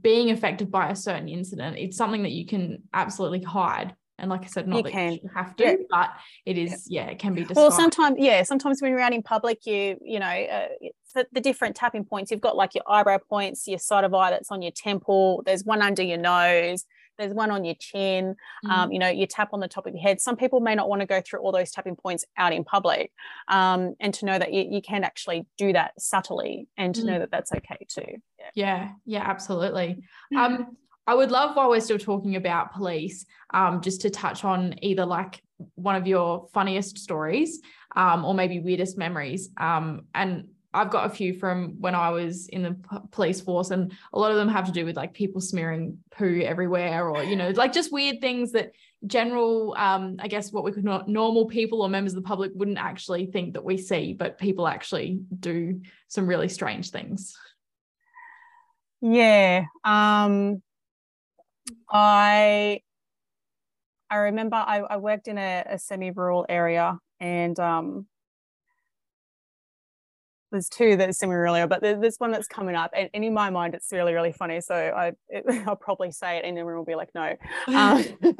being 0.00 0.30
affected 0.30 0.70
by 0.70 0.90
a 0.90 0.96
certain 0.96 1.28
incident. 1.28 1.76
It's 1.78 1.96
something 1.96 2.22
that 2.22 2.32
you 2.32 2.46
can 2.46 2.82
absolutely 2.92 3.42
hide 3.42 3.94
and 4.22 4.30
like 4.30 4.44
I 4.44 4.46
said, 4.46 4.68
not 4.68 4.76
you 4.78 4.82
that 4.84 4.92
can. 4.92 5.12
you 5.14 5.30
have 5.34 5.56
to, 5.56 5.64
yeah. 5.64 5.74
but 5.90 6.10
it 6.46 6.56
is, 6.56 6.86
yeah, 6.88 7.06
it 7.06 7.18
can 7.18 7.34
be 7.34 7.40
described. 7.40 7.56
Well, 7.56 7.72
sometimes, 7.72 8.16
yeah, 8.20 8.44
sometimes 8.44 8.80
when 8.80 8.92
you're 8.92 9.00
out 9.00 9.12
in 9.12 9.22
public, 9.22 9.66
you, 9.66 9.98
you 10.00 10.20
know, 10.20 10.26
uh, 10.26 10.68
the, 11.14 11.26
the, 11.32 11.40
different 11.40 11.74
tapping 11.74 12.04
points, 12.04 12.30
you've 12.30 12.40
got 12.40 12.56
like 12.56 12.74
your 12.76 12.84
eyebrow 12.88 13.18
points, 13.18 13.66
your 13.66 13.80
side 13.80 14.04
of 14.04 14.14
eye 14.14 14.30
that's 14.30 14.52
on 14.52 14.62
your 14.62 14.70
temple, 14.70 15.42
there's 15.44 15.64
one 15.64 15.82
under 15.82 16.04
your 16.04 16.18
nose, 16.18 16.84
there's 17.18 17.34
one 17.34 17.50
on 17.50 17.64
your 17.64 17.74
chin, 17.80 18.36
mm. 18.64 18.70
um, 18.70 18.92
you 18.92 19.00
know, 19.00 19.08
you 19.08 19.26
tap 19.26 19.50
on 19.52 19.58
the 19.58 19.66
top 19.66 19.88
of 19.88 19.94
your 19.94 20.02
head. 20.02 20.20
Some 20.20 20.36
people 20.36 20.60
may 20.60 20.76
not 20.76 20.88
want 20.88 21.00
to 21.00 21.06
go 21.06 21.20
through 21.20 21.40
all 21.40 21.50
those 21.50 21.72
tapping 21.72 21.96
points 21.96 22.24
out 22.36 22.52
in 22.52 22.62
public. 22.62 23.10
Um, 23.48 23.94
and 23.98 24.14
to 24.14 24.24
know 24.24 24.38
that 24.38 24.52
you, 24.52 24.66
you, 24.70 24.82
can 24.82 25.04
actually 25.04 25.46
do 25.58 25.72
that 25.72 25.92
subtly 26.00 26.68
and 26.76 26.94
to 26.94 27.02
mm. 27.02 27.06
know 27.06 27.18
that 27.18 27.32
that's 27.32 27.52
okay 27.52 27.86
too. 27.88 28.22
Yeah, 28.38 28.50
yeah, 28.54 28.90
yeah 29.04 29.22
absolutely. 29.26 30.04
Um, 30.36 30.76
I 31.06 31.14
would 31.14 31.30
love 31.30 31.56
while 31.56 31.70
we're 31.70 31.80
still 31.80 31.98
talking 31.98 32.36
about 32.36 32.72
police, 32.72 33.26
um, 33.52 33.80
just 33.80 34.02
to 34.02 34.10
touch 34.10 34.44
on 34.44 34.76
either 34.82 35.04
like 35.04 35.42
one 35.74 35.96
of 35.96 36.06
your 36.06 36.48
funniest 36.52 36.98
stories, 36.98 37.60
um, 37.96 38.24
or 38.24 38.34
maybe 38.34 38.60
weirdest 38.60 38.96
memories. 38.96 39.50
Um, 39.56 40.02
and 40.14 40.48
I've 40.74 40.90
got 40.90 41.06
a 41.06 41.14
few 41.14 41.34
from 41.34 41.80
when 41.80 41.94
I 41.94 42.10
was 42.10 42.48
in 42.48 42.62
the 42.62 42.72
p- 42.72 42.96
police 43.10 43.40
force, 43.40 43.70
and 43.70 43.92
a 44.12 44.18
lot 44.18 44.30
of 44.30 44.36
them 44.36 44.48
have 44.48 44.66
to 44.66 44.72
do 44.72 44.84
with 44.84 44.96
like 44.96 45.12
people 45.12 45.40
smearing 45.40 45.98
poo 46.16 46.40
everywhere, 46.40 47.08
or 47.08 47.22
you 47.24 47.36
know, 47.36 47.50
like 47.50 47.72
just 47.72 47.92
weird 47.92 48.20
things 48.20 48.52
that 48.52 48.72
general, 49.06 49.74
um, 49.76 50.16
I 50.20 50.28
guess, 50.28 50.52
what 50.52 50.64
we 50.64 50.72
could 50.72 50.84
not 50.84 51.08
normal 51.08 51.46
people 51.46 51.82
or 51.82 51.88
members 51.88 52.12
of 52.12 52.22
the 52.22 52.28
public 52.28 52.52
wouldn't 52.54 52.78
actually 52.78 53.26
think 53.26 53.54
that 53.54 53.64
we 53.64 53.76
see, 53.76 54.14
but 54.14 54.38
people 54.38 54.66
actually 54.66 55.20
do 55.38 55.82
some 56.08 56.26
really 56.26 56.48
strange 56.48 56.90
things. 56.90 57.36
Yeah. 59.02 59.64
Um, 59.84 60.62
I 61.90 62.80
I 64.10 64.16
remember 64.16 64.56
I, 64.56 64.80
I 64.80 64.96
worked 64.98 65.26
in 65.26 65.38
a, 65.38 65.64
a 65.66 65.78
semi-rural 65.78 66.44
area 66.48 66.98
and 67.18 67.58
um, 67.58 68.06
there's 70.50 70.68
two 70.68 70.96
that's 70.96 71.18
semi-rural 71.18 71.54
area, 71.54 71.66
but 71.66 71.80
there's 71.80 72.18
one 72.18 72.30
that's 72.30 72.46
coming 72.46 72.74
up 72.74 72.90
and, 72.94 73.08
and, 73.14 73.24
in 73.24 73.32
my 73.32 73.48
mind 73.48 73.74
it's 73.74 73.90
really, 73.90 74.12
really 74.12 74.32
funny. 74.32 74.60
So 74.60 74.74
I, 74.74 75.12
it, 75.30 75.44
I'll 75.66 75.76
probably 75.76 76.10
say 76.10 76.36
it 76.36 76.44
and 76.44 76.58
everyone 76.58 76.80
will 76.80 76.84
be 76.84 76.94
like, 76.94 77.08
no. 77.14 77.34
Um, 77.68 78.04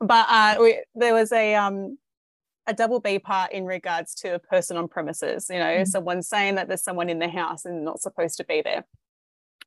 but 0.00 0.26
uh, 0.30 0.56
we, 0.58 0.82
there 0.94 1.12
was 1.12 1.30
a, 1.30 1.54
um, 1.56 1.98
a 2.66 2.72
double 2.72 3.02
beeper 3.02 3.50
in 3.50 3.66
regards 3.66 4.14
to 4.14 4.34
a 4.34 4.38
person 4.38 4.78
on 4.78 4.88
premises, 4.88 5.48
you 5.50 5.58
know, 5.58 5.64
mm-hmm. 5.64 5.84
someone 5.84 6.22
saying 6.22 6.54
that 6.54 6.68
there's 6.68 6.82
someone 6.82 7.10
in 7.10 7.18
the 7.18 7.28
house 7.28 7.66
and 7.66 7.84
not 7.84 8.00
supposed 8.00 8.38
to 8.38 8.44
be 8.44 8.62
there. 8.62 8.86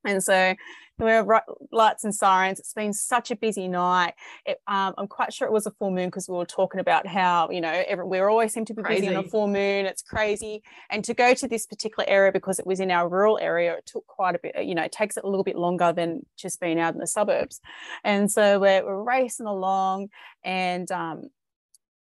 And 0.06 0.24
so 0.24 0.56
we 1.00 1.06
were 1.06 1.42
lights 1.72 2.04
and 2.04 2.13
sirens. 2.13 2.60
It's 2.60 2.74
been 2.74 2.94
such 2.94 3.32
a 3.32 3.36
busy 3.36 3.68
night. 3.68 4.13
It, 4.46 4.60
um, 4.68 4.94
I'm 4.98 5.08
quite 5.08 5.34
sure 5.34 5.48
it 5.48 5.52
was 5.52 5.66
a 5.66 5.72
full 5.72 5.92
moon 5.92 6.08
because 6.08 6.30
we 6.30 6.36
were 6.36 6.46
talking 6.46 6.80
about 6.80 7.08
how, 7.08 7.50
you 7.50 7.62
know, 7.62 7.84
every, 7.88 8.06
we 8.06 8.20
always 8.20 8.54
seem 8.54 8.66
to 8.66 8.74
be 8.74 8.84
crazy. 8.84 9.02
busy 9.02 9.16
on 9.16 9.26
a 9.26 9.28
full 9.28 9.48
moon. 9.48 9.86
It's 9.86 10.04
crazy. 10.04 10.62
And 10.92 11.04
to 11.06 11.13
go 11.13 11.34
to 11.34 11.48
this 11.48 11.66
particular 11.66 12.08
area 12.08 12.32
because 12.32 12.60
it 12.60 12.68
was 12.68 12.80
in 12.80 12.92
our 12.92 13.10
rural 13.10 13.39
area, 13.42 13.74
it 13.74 13.86
took 13.86 14.06
quite 14.06 14.36
a 14.36 14.39
bit, 14.39 14.63
you 14.66 14.76
know, 14.76 14.84
it 14.84 14.92
takes 14.92 15.18
it 15.18 15.24
a 15.24 15.28
little 15.28 15.44
bit 15.44 15.56
longer 15.56 15.92
than 15.94 16.26
just 16.38 16.60
being 16.60 16.80
out 16.80 16.94
in 16.94 17.00
the 17.00 17.08
suburbs. 17.08 17.60
And 18.04 18.32
so 18.32 18.60
we're, 18.60 18.86
we're 18.86 19.04
racing 19.04 19.48
along 19.48 20.10
and 20.44 20.92
um, 20.92 21.30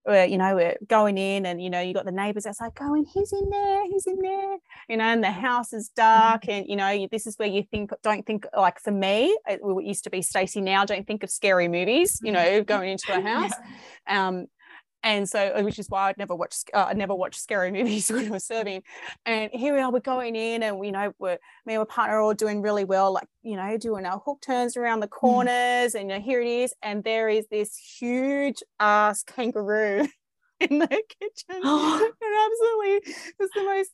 we're, 0.05 0.25
you 0.25 0.37
know, 0.37 0.55
we're 0.55 0.77
going 0.87 1.17
in 1.17 1.45
and, 1.45 1.61
you 1.61 1.69
know, 1.69 1.79
you 1.79 1.93
got 1.93 2.05
the 2.05 2.11
neighbors 2.11 2.45
outside 2.45 2.73
going, 2.75 3.05
he's 3.05 3.31
in 3.33 3.49
there, 3.49 3.85
he's 3.87 4.07
in 4.07 4.17
there, 4.21 4.57
you 4.89 4.97
know, 4.97 5.05
and 5.05 5.23
the 5.23 5.31
house 5.31 5.73
is 5.73 5.89
dark. 5.89 6.43
Mm-hmm. 6.43 6.51
And, 6.51 6.65
you 6.67 6.75
know, 6.75 7.07
this 7.11 7.27
is 7.27 7.37
where 7.37 7.47
you 7.47 7.63
think, 7.63 7.91
don't 8.03 8.25
think, 8.25 8.45
like 8.55 8.79
for 8.79 8.91
me, 8.91 9.37
it 9.47 9.61
used 9.85 10.03
to 10.05 10.09
be 10.09 10.21
Stacey 10.21 10.61
now, 10.61 10.85
don't 10.85 11.05
think 11.05 11.23
of 11.23 11.29
scary 11.29 11.67
movies, 11.67 12.19
you 12.23 12.31
know, 12.31 12.39
mm-hmm. 12.39 12.63
going 12.65 12.89
into 12.89 13.15
a 13.15 13.21
house. 13.21 13.53
Yeah. 14.07 14.27
Um, 14.27 14.47
and 15.03 15.27
so 15.27 15.53
uh, 15.55 15.61
which 15.61 15.79
is 15.79 15.89
why 15.89 16.09
I'd 16.09 16.17
never 16.17 16.35
watched 16.35 16.69
uh, 16.73 16.85
I 16.89 16.93
never 16.93 17.15
watched 17.15 17.41
scary 17.41 17.71
movies 17.77 18.11
when 18.11 18.27
I 18.27 18.29
was 18.29 18.45
serving. 18.45 18.83
And 19.25 19.51
here 19.53 19.73
we 19.73 19.81
are, 19.81 19.91
we're 19.91 19.99
going 19.99 20.35
in, 20.35 20.63
and 20.63 20.79
we 20.79 20.91
know 20.91 21.13
we're 21.19 21.37
me 21.65 21.75
and 21.75 21.79
my 21.79 21.85
partner 21.85 22.17
are 22.17 22.21
all 22.21 22.33
doing 22.33 22.61
really 22.61 22.83
well, 22.83 23.13
like 23.13 23.27
you 23.43 23.55
know, 23.55 23.77
doing 23.77 24.05
our 24.05 24.19
hook 24.19 24.41
turns 24.41 24.77
around 24.77 24.99
the 24.99 25.07
mm. 25.07 25.11
corners, 25.11 25.93
mm. 25.93 25.99
and 25.99 26.09
you 26.09 26.17
know, 26.17 26.21
here 26.21 26.41
it 26.41 26.47
is, 26.47 26.73
and 26.81 27.03
there 27.03 27.29
is 27.29 27.47
this 27.49 27.75
huge 27.75 28.61
ass 28.79 29.23
kangaroo 29.23 30.07
in 30.59 30.79
the 30.79 30.87
kitchen, 30.87 31.33
and 31.49 32.13
absolutely, 32.45 33.13
it's 33.39 33.53
the 33.53 33.63
most 33.63 33.91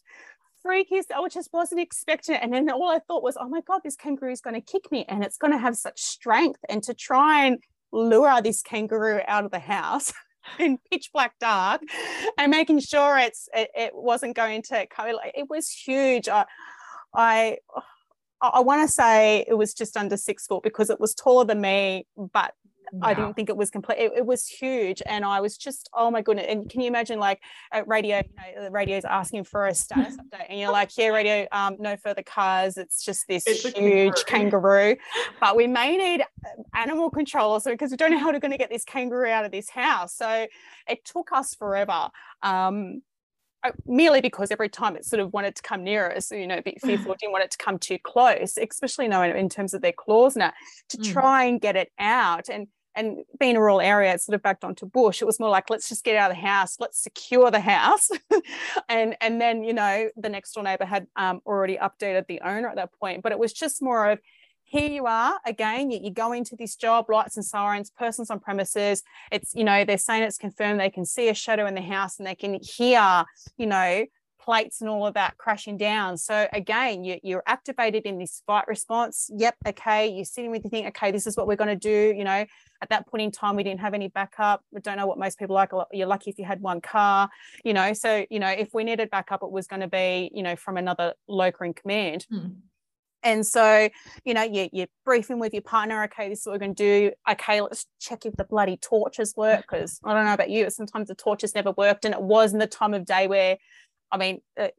freakiest. 0.66 1.06
I 1.16 1.28
just 1.30 1.50
wasn't 1.54 1.82
expecting 1.82 2.36
it, 2.36 2.42
and 2.44 2.54
then 2.54 2.70
all 2.70 2.90
I 2.90 3.00
thought 3.00 3.24
was, 3.24 3.38
oh 3.40 3.48
my 3.48 3.62
god, 3.62 3.82
this 3.84 3.96
kangaroo 3.96 4.32
is 4.32 4.42
going 4.42 4.56
to 4.56 4.62
kick 4.62 4.92
me, 4.92 5.06
and 5.08 5.24
it's 5.24 5.38
going 5.38 5.54
to 5.54 5.60
have 5.60 5.78
such 5.78 6.02
strength, 6.02 6.60
and 6.70 6.84
to 6.84 6.94
try 6.94 7.46
and 7.46 7.60
lure 7.92 8.42
this 8.42 8.62
kangaroo 8.62 9.22
out 9.28 9.46
of 9.46 9.52
the 9.52 9.60
house 9.60 10.14
in 10.60 10.78
pitch 10.92 11.12
black 11.14 11.34
dark 11.40 11.82
and 12.38 12.52
making 12.52 12.80
sure 12.80 13.18
it's 13.18 13.50
it, 13.54 13.70
it 13.76 13.92
wasn't 13.96 14.36
going 14.36 14.62
to 14.64 14.88
like 14.98 15.34
it 15.36 15.50
was 15.50 15.70
huge. 15.70 16.28
I 16.30 16.46
i 17.14 17.58
I 18.40 18.60
want 18.60 18.88
to 18.88 18.94
say 18.94 19.46
it 19.48 19.56
was 19.56 19.74
just 19.74 19.98
under 19.98 20.16
six 20.16 20.46
foot 20.46 20.62
because 20.62 20.90
it 20.92 21.00
was 21.00 21.16
taller 21.16 21.46
than 21.46 21.60
me, 21.60 22.06
but 22.16 22.54
I 23.02 23.14
didn't 23.14 23.34
think 23.34 23.50
it 23.50 23.58
was 23.58 23.70
complete. 23.70 23.98
It, 23.98 24.12
it, 24.18 24.26
was 24.26 24.48
huge, 24.48 25.02
and 25.06 25.26
I 25.26 25.42
was 25.42 25.58
just, 25.58 25.90
oh 25.94 26.10
my 26.12 26.22
goodness! 26.22 26.46
And 26.48 26.70
can 26.70 26.82
you 26.82 26.88
imagine, 26.88 27.20
like 27.20 27.42
at 27.72 27.88
radio, 27.88 28.18
you 28.18 28.56
know, 28.56 28.64
the 28.66 28.72
radio's 28.72 29.06
asking 29.06 29.44
for 29.46 29.68
a 29.68 29.74
status 29.74 30.18
update, 30.34 30.46
and 30.50 30.60
you're 30.60 30.72
like, 30.72 30.98
yeah, 30.98 31.08
radio, 31.08 31.48
um, 31.52 31.76
no 31.80 31.98
further 31.98 32.24
cars. 32.24 32.78
It's 32.78 33.04
just 33.04 33.28
this 33.28 33.46
it's 33.48 33.64
huge 33.64 34.26
kangaroo. 34.26 34.96
kangaroo. 34.96 34.98
But 35.40 35.56
we 35.56 35.68
may 35.68 35.98
need 35.98 36.22
uh, 36.22 36.64
animal 36.74 37.10
control 37.10 37.60
so 37.60 37.72
because 37.72 37.92
we 37.92 37.98
don't 37.98 38.12
know 38.12 38.20
how 38.20 38.32
we're 38.32 38.40
going 38.40 38.52
to 38.52 38.58
get 38.58 38.70
this 38.70 38.84
kangaroo 38.84 39.30
out 39.30 39.46
of 39.46 39.52
this 39.52 39.70
house. 39.70 40.16
So 40.16 40.48
it 40.88 41.06
took 41.06 41.32
us 41.32 41.54
forever. 41.54 42.10
Um, 42.42 43.02
uh, 43.64 43.72
merely 43.88 44.22
because 44.22 44.52
every 44.52 44.70
time 44.70 44.96
it 44.96 45.04
sort 45.04 45.20
of 45.20 45.34
wanted 45.34 45.56
to 45.56 45.62
come 45.64 45.84
near 45.84 46.12
us, 46.12 46.32
you 46.32 46.46
know, 46.46 46.58
a 46.58 46.62
bit 46.62 46.80
fearful, 46.84 47.16
didn't 47.20 47.32
want 47.32 47.44
it 47.44 47.52
to 47.52 47.58
come 47.58 47.80
too 47.80 47.98
close, 48.04 48.58
especially 48.58 49.08
knowing 49.08 49.36
in 49.36 49.50
terms 49.50 49.74
of 49.74 49.82
their 49.82 49.94
claws 49.94 50.36
now, 50.36 50.54
to 50.90 50.98
mm. 50.98 51.12
try 51.12 51.46
and 51.46 51.60
get 51.60 51.76
it 51.76 51.92
out. 52.00 52.50
And 52.50 52.68
and 52.98 53.20
being 53.40 53.56
a 53.56 53.62
rural 53.62 53.80
area, 53.80 54.14
it's 54.14 54.26
sort 54.26 54.36
of 54.36 54.42
backed 54.42 54.64
onto 54.64 54.86
bush. 54.86 55.22
It 55.22 55.26
was 55.26 55.40
more 55.40 55.50
like, 55.50 55.70
let's 55.70 55.88
just 55.88 56.04
get 56.04 56.16
out 56.16 56.32
of 56.32 56.38
the 56.38 56.42
house, 56.42 56.78
let's 56.80 57.02
secure 57.02 57.50
the 57.52 57.60
house. 57.60 58.10
and 58.90 59.16
and 59.22 59.40
then, 59.40 59.64
you 59.64 59.74
know, 59.74 60.10
the 60.18 60.30
next 60.30 60.54
door 60.54 60.64
neighbor 60.64 60.86
had 60.86 61.08
um, 61.16 61.42
already 61.46 61.78
updated 61.78 62.28
the 62.28 62.42
owner 62.42 62.68
at 62.68 62.76
that 62.76 62.92
point. 63.00 63.24
But 63.24 63.32
it 63.32 63.40
was 63.40 63.54
just 63.54 63.82
more 63.82 64.10
of 64.12 64.20
here 64.70 64.90
you 64.90 65.06
are 65.06 65.40
again 65.46 65.90
you, 65.90 66.00
you 66.04 66.12
go 66.12 66.34
into 66.34 66.54
this 66.58 66.76
job 66.76 67.10
lights 67.10 67.38
and 67.38 67.46
sirens 67.46 67.90
persons 67.90 68.30
on 68.30 68.38
premises 68.38 69.02
it's 69.32 69.56
you 69.56 69.64
know 69.64 69.86
they're 69.86 69.98
saying 69.98 70.24
it's 70.24 70.38
confirmed 70.38 70.78
they 70.78 70.90
can 70.90 71.06
see 71.06 71.30
a 71.30 71.34
shadow 71.34 71.66
in 71.66 71.74
the 71.74 71.82
house 71.82 72.18
and 72.18 72.28
they 72.28 72.36
can 72.36 72.60
hear 72.62 73.24
you 73.56 73.66
know 73.66 74.06
plates 74.48 74.80
and 74.80 74.90
all 74.90 75.06
of 75.06 75.14
that 75.16 75.38
crashing 75.38 75.76
down. 75.76 76.16
So 76.16 76.48
again, 76.54 77.04
you, 77.04 77.20
you're 77.22 77.44
activated 77.46 78.06
in 78.06 78.18
this 78.18 78.42
fight 78.48 78.66
response. 78.66 79.30
Yep, 79.36 79.56
okay, 79.68 80.08
you're 80.08 80.24
sitting 80.24 80.52
with 80.52 80.64
you 80.64 80.70
think, 80.70 80.88
okay, 80.88 81.12
this 81.12 81.28
is 81.28 81.36
what 81.36 81.48
we're 81.48 81.58
going 81.58 81.68
to 81.68 81.76
do. 81.76 82.16
You 82.18 82.24
know, 82.24 82.46
at 82.82 82.90
that 82.90 83.08
point 83.08 83.24
in 83.24 83.32
time, 83.32 83.58
we 83.58 83.64
didn't 83.64 83.82
have 83.82 83.94
any 83.94 84.08
backup. 84.08 84.64
We 84.72 84.80
don't 84.80 84.96
know 84.96 85.06
what 85.06 85.20
most 85.20 85.38
people 85.38 85.54
like. 85.54 85.72
You're 85.92 86.08
lucky 86.08 86.30
if 86.30 86.40
you 86.40 86.46
had 86.46 86.62
one 86.62 86.80
car. 86.80 87.30
You 87.66 87.74
know, 87.74 87.92
so 87.92 88.26
you 88.30 88.40
know 88.40 88.48
if 88.48 88.74
we 88.74 88.86
needed 88.86 89.10
backup, 89.10 89.44
it 89.44 89.52
was 89.52 89.68
going 89.68 89.82
to 89.82 89.90
be 89.90 90.32
you 90.34 90.44
know 90.44 90.56
from 90.56 90.78
another 90.78 91.14
local 91.28 91.66
in 91.66 91.74
command. 91.74 92.26
Hmm. 92.30 92.48
And 93.24 93.46
so, 93.46 93.90
you 94.24 94.34
know, 94.34 94.44
you, 94.44 94.70
you're 94.72 94.88
briefing 95.04 95.40
with 95.40 95.52
your 95.52 95.64
partner, 95.64 96.04
okay, 96.04 96.30
this 96.30 96.42
is 96.42 96.46
what 96.46 96.54
we're 96.54 96.60
going 96.60 96.76
to 96.76 96.84
do. 96.84 97.12
Okay, 97.30 97.60
let's 97.60 97.86
check 98.00 98.26
if 98.26 98.36
the 98.38 98.46
bloody 98.46 98.78
torches 98.78 99.34
work. 99.36 99.66
Because 99.70 100.00
I 100.06 100.14
don't 100.14 100.26
know 100.26 100.34
about 100.34 100.50
you, 100.50 100.64
but 100.64 100.74
sometimes 100.74 101.10
the 101.10 101.16
torches 101.16 101.56
never 101.56 101.72
worked. 101.72 102.06
And 102.06 102.14
it 102.14 102.22
was 102.22 102.54
in 102.54 102.60
the 102.60 102.68
time 102.68 102.94
of 102.94 103.06
day 103.06 103.28
where 103.28 103.58
I 104.12 104.18
mean, 104.18 104.42
it, 104.56 104.76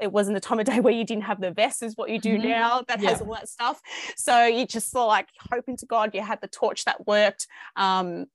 it 0.00 0.12
wasn't 0.12 0.34
the 0.34 0.40
time 0.40 0.60
of 0.60 0.66
day 0.66 0.80
where 0.80 0.92
you 0.92 1.04
didn't 1.04 1.24
have 1.24 1.40
the 1.40 1.50
vest 1.50 1.82
is 1.82 1.96
what 1.96 2.10
you 2.10 2.20
do 2.20 2.34
mm-hmm. 2.38 2.48
now 2.48 2.82
that 2.88 3.00
yeah. 3.00 3.10
has 3.10 3.20
all 3.20 3.34
that 3.34 3.48
stuff. 3.48 3.80
So 4.16 4.44
you 4.44 4.66
just 4.66 4.90
saw 4.90 5.06
like 5.06 5.28
hoping 5.50 5.76
to 5.78 5.86
god 5.86 6.14
you 6.14 6.22
had 6.22 6.40
the 6.40 6.48
torch 6.48 6.84
that 6.84 7.06
worked 7.06 7.46
um, 7.76 8.26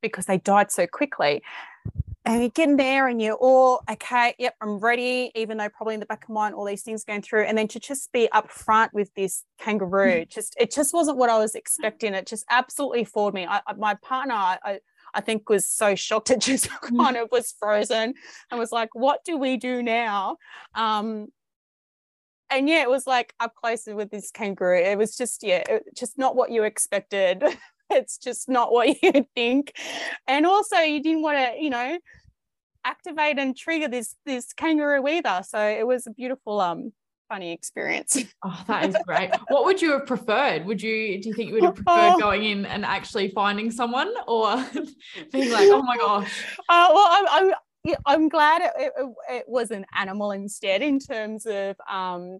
because 0.00 0.26
they 0.26 0.38
died 0.38 0.70
so 0.70 0.86
quickly. 0.86 1.42
And 2.24 2.40
you 2.40 2.50
get 2.50 2.68
in 2.68 2.76
there 2.76 3.08
and 3.08 3.20
you're 3.20 3.34
all 3.34 3.82
okay 3.90 4.36
yep 4.38 4.54
i'm 4.60 4.78
ready 4.78 5.32
even 5.34 5.56
though 5.56 5.68
probably 5.68 5.94
in 5.94 6.00
the 6.00 6.06
back 6.06 6.22
of 6.22 6.28
mind 6.28 6.54
all 6.54 6.64
these 6.64 6.82
things 6.82 7.02
going 7.02 7.20
through. 7.20 7.42
And 7.42 7.58
then 7.58 7.66
to 7.68 7.80
just 7.80 8.12
be 8.12 8.30
up 8.30 8.48
front 8.48 8.94
with 8.94 9.12
this 9.14 9.44
kangaroo 9.58 10.24
just 10.26 10.54
it 10.56 10.72
just 10.72 10.94
wasn't 10.94 11.18
what 11.18 11.30
i 11.30 11.38
was 11.38 11.56
expecting. 11.56 12.14
It 12.14 12.26
just 12.26 12.44
absolutely 12.48 13.04
floored 13.04 13.34
me. 13.34 13.44
I, 13.46 13.60
my 13.76 13.94
partner 13.94 14.34
I, 14.34 14.78
I 15.14 15.20
think 15.20 15.48
was 15.48 15.66
so 15.66 15.94
shocked 15.94 16.30
it 16.30 16.40
just 16.40 16.68
kind 16.80 17.16
of 17.16 17.28
was 17.30 17.54
frozen 17.58 18.14
and 18.50 18.60
was 18.60 18.72
like, 18.72 18.90
what 18.94 19.24
do 19.24 19.36
we 19.36 19.56
do 19.56 19.82
now? 19.82 20.36
Um, 20.74 21.28
and 22.50 22.68
yeah, 22.68 22.82
it 22.82 22.90
was 22.90 23.06
like 23.06 23.34
up 23.40 23.54
close 23.54 23.86
with 23.86 24.10
this 24.10 24.30
kangaroo. 24.30 24.78
It 24.78 24.98
was 24.98 25.16
just, 25.16 25.42
yeah, 25.42 25.64
it, 25.68 25.84
just 25.96 26.18
not 26.18 26.36
what 26.36 26.50
you 26.50 26.64
expected. 26.64 27.42
it's 27.90 28.18
just 28.18 28.48
not 28.48 28.72
what 28.72 28.88
you 29.02 29.26
think. 29.34 29.72
And 30.26 30.46
also 30.46 30.78
you 30.78 31.02
didn't 31.02 31.22
want 31.22 31.38
to, 31.38 31.62
you 31.62 31.70
know, 31.70 31.98
activate 32.84 33.38
and 33.38 33.56
trigger 33.56 33.88
this 33.88 34.16
this 34.26 34.52
kangaroo 34.52 35.06
either. 35.06 35.42
So 35.46 35.58
it 35.58 35.86
was 35.86 36.06
a 36.06 36.10
beautiful 36.10 36.60
um 36.60 36.92
funny 37.32 37.52
experience. 37.52 38.18
Oh, 38.44 38.64
that 38.66 38.88
is 38.88 38.96
great. 39.06 39.30
what 39.48 39.64
would 39.66 39.80
you 39.80 39.92
have 39.92 40.06
preferred? 40.06 40.66
Would 40.66 40.82
you 40.82 41.22
do 41.22 41.28
you 41.28 41.34
think 41.34 41.48
you 41.48 41.54
would 41.54 41.64
have 41.64 41.76
preferred 41.76 42.20
going 42.20 42.44
in 42.44 42.66
and 42.66 42.84
actually 42.84 43.28
finding 43.28 43.70
someone 43.70 44.12
or 44.26 44.56
being 45.32 45.50
like, 45.52 45.68
oh 45.70 45.82
my 45.82 45.96
gosh? 45.96 46.44
Uh, 46.68 46.88
well, 46.92 47.08
I'm, 47.10 47.26
I'm 47.30 47.54
I'm 48.06 48.28
glad 48.28 48.62
it, 48.62 48.72
it, 48.76 48.92
it, 49.30 49.44
was 49.46 49.70
an 49.70 49.86
animal 49.94 50.32
instead 50.32 50.82
in 50.82 50.98
terms 50.98 51.46
of 51.46 51.76
um, 51.88 52.38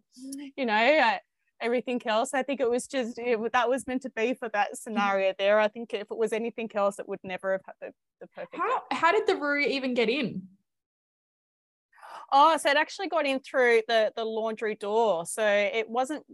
you 0.57 0.67
know, 0.67 0.75
uh, 0.75 1.19
everything 1.61 2.01
else. 2.05 2.35
I 2.35 2.43
think 2.43 2.61
it 2.61 2.69
was 2.69 2.87
just 2.87 3.19
it, 3.19 3.39
that 3.53 3.69
was 3.69 3.87
meant 3.87 4.03
to 4.03 4.11
be 4.11 4.35
for 4.35 4.49
that 4.51 4.77
scenario 4.77 5.35
there. 5.39 5.61
I 5.61 5.69
think 5.69 5.95
if 5.95 6.11
it 6.11 6.19
was 6.19 6.33
anything 6.33 6.71
else, 6.75 6.99
it 6.99 7.09
would 7.09 7.21
never 7.23 7.53
have 7.53 7.63
had 7.67 7.75
the, 7.81 7.93
the 8.21 8.27
perfect. 8.29 8.57
How, 8.57 8.83
how 8.91 9.13
did 9.13 9.27
the 9.27 9.37
Roo 9.37 9.61
even 9.61 9.95
get 9.95 10.09
in? 10.09 10.43
Oh, 12.33 12.57
so 12.57 12.71
it 12.71 12.77
actually 12.77 13.09
got 13.09 13.27
in 13.27 13.41
through 13.41 13.83
the 13.87 14.13
the 14.17 14.25
laundry 14.25 14.75
door. 14.75 15.27
So 15.27 15.47
it 15.47 15.89
wasn't 15.89 16.25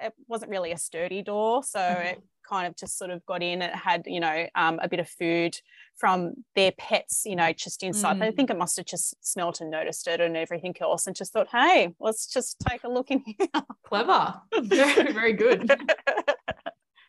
it 0.00 0.14
wasn't 0.26 0.50
really 0.50 0.72
a 0.72 0.78
sturdy 0.78 1.22
door. 1.22 1.62
So 1.62 1.78
mm-hmm. 1.78 2.06
it 2.06 2.22
kind 2.48 2.66
of 2.66 2.76
just 2.76 2.98
sort 2.98 3.10
of 3.10 3.24
got 3.26 3.42
in. 3.42 3.62
It 3.62 3.74
had, 3.74 4.04
you 4.06 4.20
know, 4.20 4.46
um, 4.54 4.78
a 4.82 4.88
bit 4.88 5.00
of 5.00 5.08
food 5.08 5.58
from 5.96 6.34
their 6.54 6.72
pets, 6.72 7.22
you 7.24 7.36
know, 7.36 7.52
just 7.52 7.82
inside. 7.82 8.18
Mm. 8.18 8.22
I 8.22 8.30
think 8.30 8.50
it 8.50 8.58
must 8.58 8.76
have 8.76 8.86
just 8.86 9.14
smelt 9.24 9.60
and 9.60 9.70
noticed 9.70 10.06
it 10.06 10.20
and 10.20 10.36
everything 10.36 10.74
else 10.80 11.06
and 11.06 11.16
just 11.16 11.32
thought, 11.32 11.48
hey, 11.50 11.94
let's 11.98 12.26
just 12.26 12.58
take 12.68 12.84
a 12.84 12.88
look 12.88 13.10
in 13.10 13.22
here. 13.24 13.48
Clever. 13.84 14.34
Very, 14.62 15.12
very 15.12 15.32
good. 15.32 15.70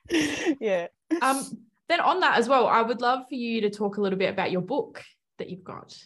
yeah. 0.59 0.87
Um, 1.21 1.65
then 1.89 1.99
on 2.01 2.19
that 2.21 2.37
as 2.37 2.47
well, 2.47 2.67
I 2.67 2.81
would 2.81 3.01
love 3.01 3.25
for 3.29 3.35
you 3.35 3.61
to 3.61 3.69
talk 3.69 3.97
a 3.97 4.01
little 4.01 4.19
bit 4.19 4.29
about 4.29 4.51
your 4.51 4.61
book 4.61 5.03
that 5.37 5.49
you've 5.49 5.63
got. 5.63 5.97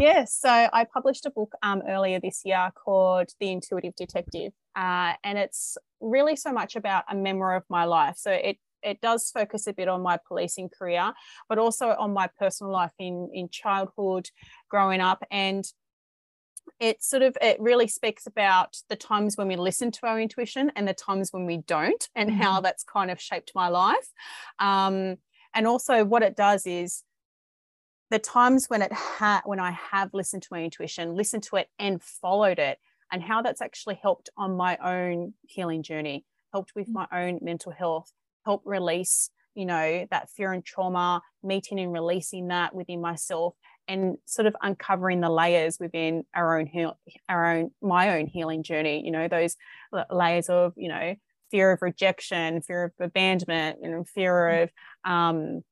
Yes, 0.00 0.34
so 0.34 0.48
I 0.48 0.86
published 0.90 1.26
a 1.26 1.30
book 1.30 1.52
um, 1.62 1.82
earlier 1.86 2.20
this 2.20 2.40
year 2.46 2.70
called 2.74 3.28
The 3.38 3.50
Intuitive 3.50 3.94
Detective, 3.96 4.52
uh, 4.74 5.12
and 5.22 5.36
it's 5.36 5.76
really 6.00 6.36
so 6.36 6.52
much 6.52 6.74
about 6.74 7.04
a 7.10 7.14
memoir 7.14 7.54
of 7.54 7.64
my 7.68 7.84
life. 7.84 8.16
So 8.16 8.30
it 8.30 8.56
it 8.82 9.02
does 9.02 9.30
focus 9.30 9.66
a 9.66 9.74
bit 9.74 9.88
on 9.88 10.00
my 10.00 10.18
policing 10.26 10.70
career, 10.70 11.12
but 11.50 11.58
also 11.58 11.94
on 11.98 12.14
my 12.14 12.30
personal 12.38 12.72
life 12.72 12.94
in 12.98 13.28
in 13.34 13.50
childhood, 13.50 14.30
growing 14.70 15.02
up, 15.02 15.22
and 15.30 15.64
it 16.78 17.04
sort 17.04 17.22
of 17.22 17.36
it 17.42 17.60
really 17.60 17.86
speaks 17.86 18.26
about 18.26 18.78
the 18.88 18.96
times 18.96 19.36
when 19.36 19.48
we 19.48 19.56
listen 19.56 19.90
to 19.90 20.06
our 20.06 20.18
intuition 20.18 20.72
and 20.76 20.88
the 20.88 20.94
times 20.94 21.28
when 21.30 21.44
we 21.44 21.58
don't, 21.58 22.08
and 22.14 22.30
mm-hmm. 22.30 22.40
how 22.40 22.62
that's 22.62 22.84
kind 22.84 23.10
of 23.10 23.20
shaped 23.20 23.52
my 23.54 23.68
life. 23.68 24.08
Um, 24.60 25.16
and 25.52 25.66
also, 25.66 26.06
what 26.06 26.22
it 26.22 26.36
does 26.36 26.66
is 26.66 27.02
the 28.10 28.18
times 28.18 28.66
when 28.68 28.82
it 28.82 28.92
had 28.92 29.42
when 29.44 29.60
I 29.60 29.72
have 29.92 30.12
listened 30.12 30.42
to 30.42 30.48
my 30.50 30.62
intuition, 30.62 31.14
listened 31.14 31.44
to 31.44 31.56
it 31.56 31.68
and 31.78 32.02
followed 32.02 32.58
it, 32.58 32.78
and 33.12 33.22
how 33.22 33.42
that's 33.42 33.62
actually 33.62 33.98
helped 34.02 34.30
on 34.36 34.56
my 34.56 34.76
own 34.78 35.34
healing 35.46 35.82
journey. 35.82 36.24
helped 36.52 36.72
with 36.74 36.88
my 36.88 37.06
own 37.12 37.38
mental 37.42 37.70
health, 37.70 38.12
helped 38.44 38.66
release, 38.66 39.30
you 39.54 39.64
know, 39.64 40.04
that 40.10 40.28
fear 40.30 40.52
and 40.52 40.64
trauma, 40.64 41.22
meeting 41.44 41.78
and 41.78 41.92
releasing 41.92 42.48
that 42.48 42.74
within 42.74 43.00
myself 43.00 43.54
and 43.86 44.16
sort 44.26 44.46
of 44.46 44.56
uncovering 44.62 45.20
the 45.20 45.30
layers 45.30 45.78
within 45.80 46.24
our 46.34 46.58
own 46.58 46.66
heal, 46.66 46.98
our 47.28 47.54
own 47.56 47.70
my 47.82 48.16
own 48.16 48.26
healing 48.26 48.62
journey 48.62 49.02
you 49.04 49.10
know 49.10 49.26
those 49.26 49.56
layers 50.10 50.48
of 50.48 50.72
you 50.76 50.88
know 50.88 51.14
fear 51.50 51.72
of 51.72 51.82
rejection 51.82 52.62
fear 52.62 52.84
of 52.84 52.92
abandonment 53.00 53.78
and 53.82 54.08
fear 54.08 54.62
of 54.62 54.70
um 55.04 55.62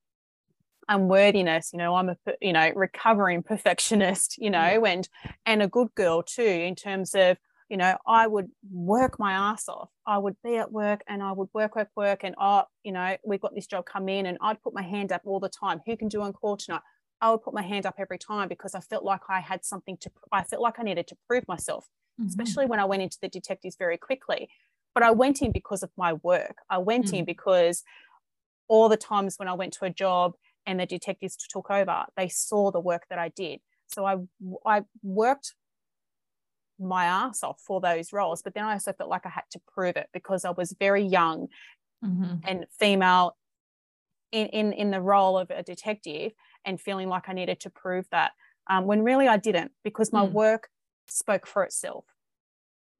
unworthiness 0.88 1.70
you 1.72 1.78
know 1.78 1.94
i'm 1.96 2.08
a 2.08 2.16
you 2.40 2.52
know 2.52 2.70
recovering 2.74 3.42
perfectionist 3.42 4.36
you 4.38 4.50
know 4.50 4.58
yeah. 4.58 4.90
and 4.90 5.08
and 5.44 5.62
a 5.62 5.68
good 5.68 5.88
girl 5.94 6.22
too 6.22 6.42
in 6.42 6.74
terms 6.74 7.14
of 7.14 7.36
you 7.68 7.76
know 7.76 7.96
i 8.06 8.26
would 8.26 8.48
work 8.70 9.18
my 9.18 9.32
ass 9.32 9.68
off 9.68 9.90
i 10.06 10.16
would 10.16 10.36
be 10.42 10.56
at 10.56 10.72
work 10.72 11.02
and 11.06 11.22
i 11.22 11.32
would 11.32 11.48
work 11.52 11.76
work 11.76 11.90
work 11.96 12.24
and 12.24 12.34
oh 12.40 12.62
you 12.82 12.92
know 12.92 13.16
we've 13.24 13.40
got 13.40 13.54
this 13.54 13.66
job 13.66 13.84
come 13.84 14.08
in 14.08 14.26
and 14.26 14.38
i'd 14.40 14.62
put 14.62 14.74
my 14.74 14.82
hand 14.82 15.12
up 15.12 15.22
all 15.24 15.40
the 15.40 15.48
time 15.48 15.80
who 15.86 15.96
can 15.96 16.08
do 16.08 16.22
on 16.22 16.32
call 16.32 16.56
tonight 16.56 16.80
i 17.20 17.30
would 17.30 17.42
put 17.42 17.54
my 17.54 17.62
hand 17.62 17.84
up 17.84 17.94
every 17.98 18.18
time 18.18 18.48
because 18.48 18.74
i 18.74 18.80
felt 18.80 19.04
like 19.04 19.20
i 19.28 19.40
had 19.40 19.64
something 19.64 19.96
to 19.98 20.10
i 20.32 20.42
felt 20.42 20.62
like 20.62 20.78
i 20.78 20.82
needed 20.82 21.06
to 21.06 21.16
prove 21.28 21.46
myself 21.46 21.86
mm-hmm. 22.18 22.28
especially 22.28 22.64
when 22.64 22.80
i 22.80 22.84
went 22.84 23.02
into 23.02 23.18
the 23.20 23.28
detectives 23.28 23.76
very 23.78 23.98
quickly 23.98 24.48
but 24.94 25.02
i 25.02 25.10
went 25.10 25.42
in 25.42 25.52
because 25.52 25.82
of 25.82 25.90
my 25.96 26.14
work 26.14 26.56
i 26.70 26.78
went 26.78 27.06
mm-hmm. 27.06 27.16
in 27.16 27.22
mm. 27.24 27.26
because 27.26 27.82
all 28.68 28.88
the 28.88 28.96
times 28.96 29.38
when 29.38 29.48
i 29.48 29.52
went 29.52 29.74
to 29.74 29.84
a 29.84 29.90
job 29.90 30.32
and 30.68 30.78
the 30.78 30.86
detectives 30.86 31.34
took 31.36 31.70
over, 31.70 32.04
they 32.16 32.28
saw 32.28 32.70
the 32.70 32.78
work 32.78 33.06
that 33.08 33.18
I 33.18 33.30
did. 33.30 33.60
So 33.88 34.04
I 34.04 34.16
I 34.66 34.82
worked 35.02 35.54
my 36.78 37.06
ass 37.06 37.42
off 37.42 37.60
for 37.66 37.80
those 37.80 38.12
roles, 38.12 38.42
but 38.42 38.54
then 38.54 38.64
I 38.64 38.74
also 38.74 38.92
felt 38.92 39.10
like 39.10 39.24
I 39.24 39.30
had 39.30 39.48
to 39.52 39.60
prove 39.66 39.96
it 39.96 40.08
because 40.12 40.44
I 40.44 40.50
was 40.50 40.76
very 40.78 41.02
young 41.02 41.48
mm-hmm. 42.04 42.36
and 42.46 42.66
female 42.78 43.36
in, 44.30 44.46
in 44.48 44.72
in 44.74 44.90
the 44.90 45.00
role 45.00 45.38
of 45.38 45.50
a 45.50 45.62
detective 45.62 46.32
and 46.66 46.78
feeling 46.78 47.08
like 47.08 47.30
I 47.30 47.32
needed 47.32 47.60
to 47.60 47.70
prove 47.70 48.06
that 48.12 48.32
um, 48.68 48.84
when 48.84 49.02
really 49.02 49.26
I 49.26 49.38
didn't 49.38 49.72
because 49.82 50.12
my 50.12 50.26
mm. 50.26 50.32
work 50.32 50.68
spoke 51.08 51.46
for 51.46 51.64
itself. 51.64 52.04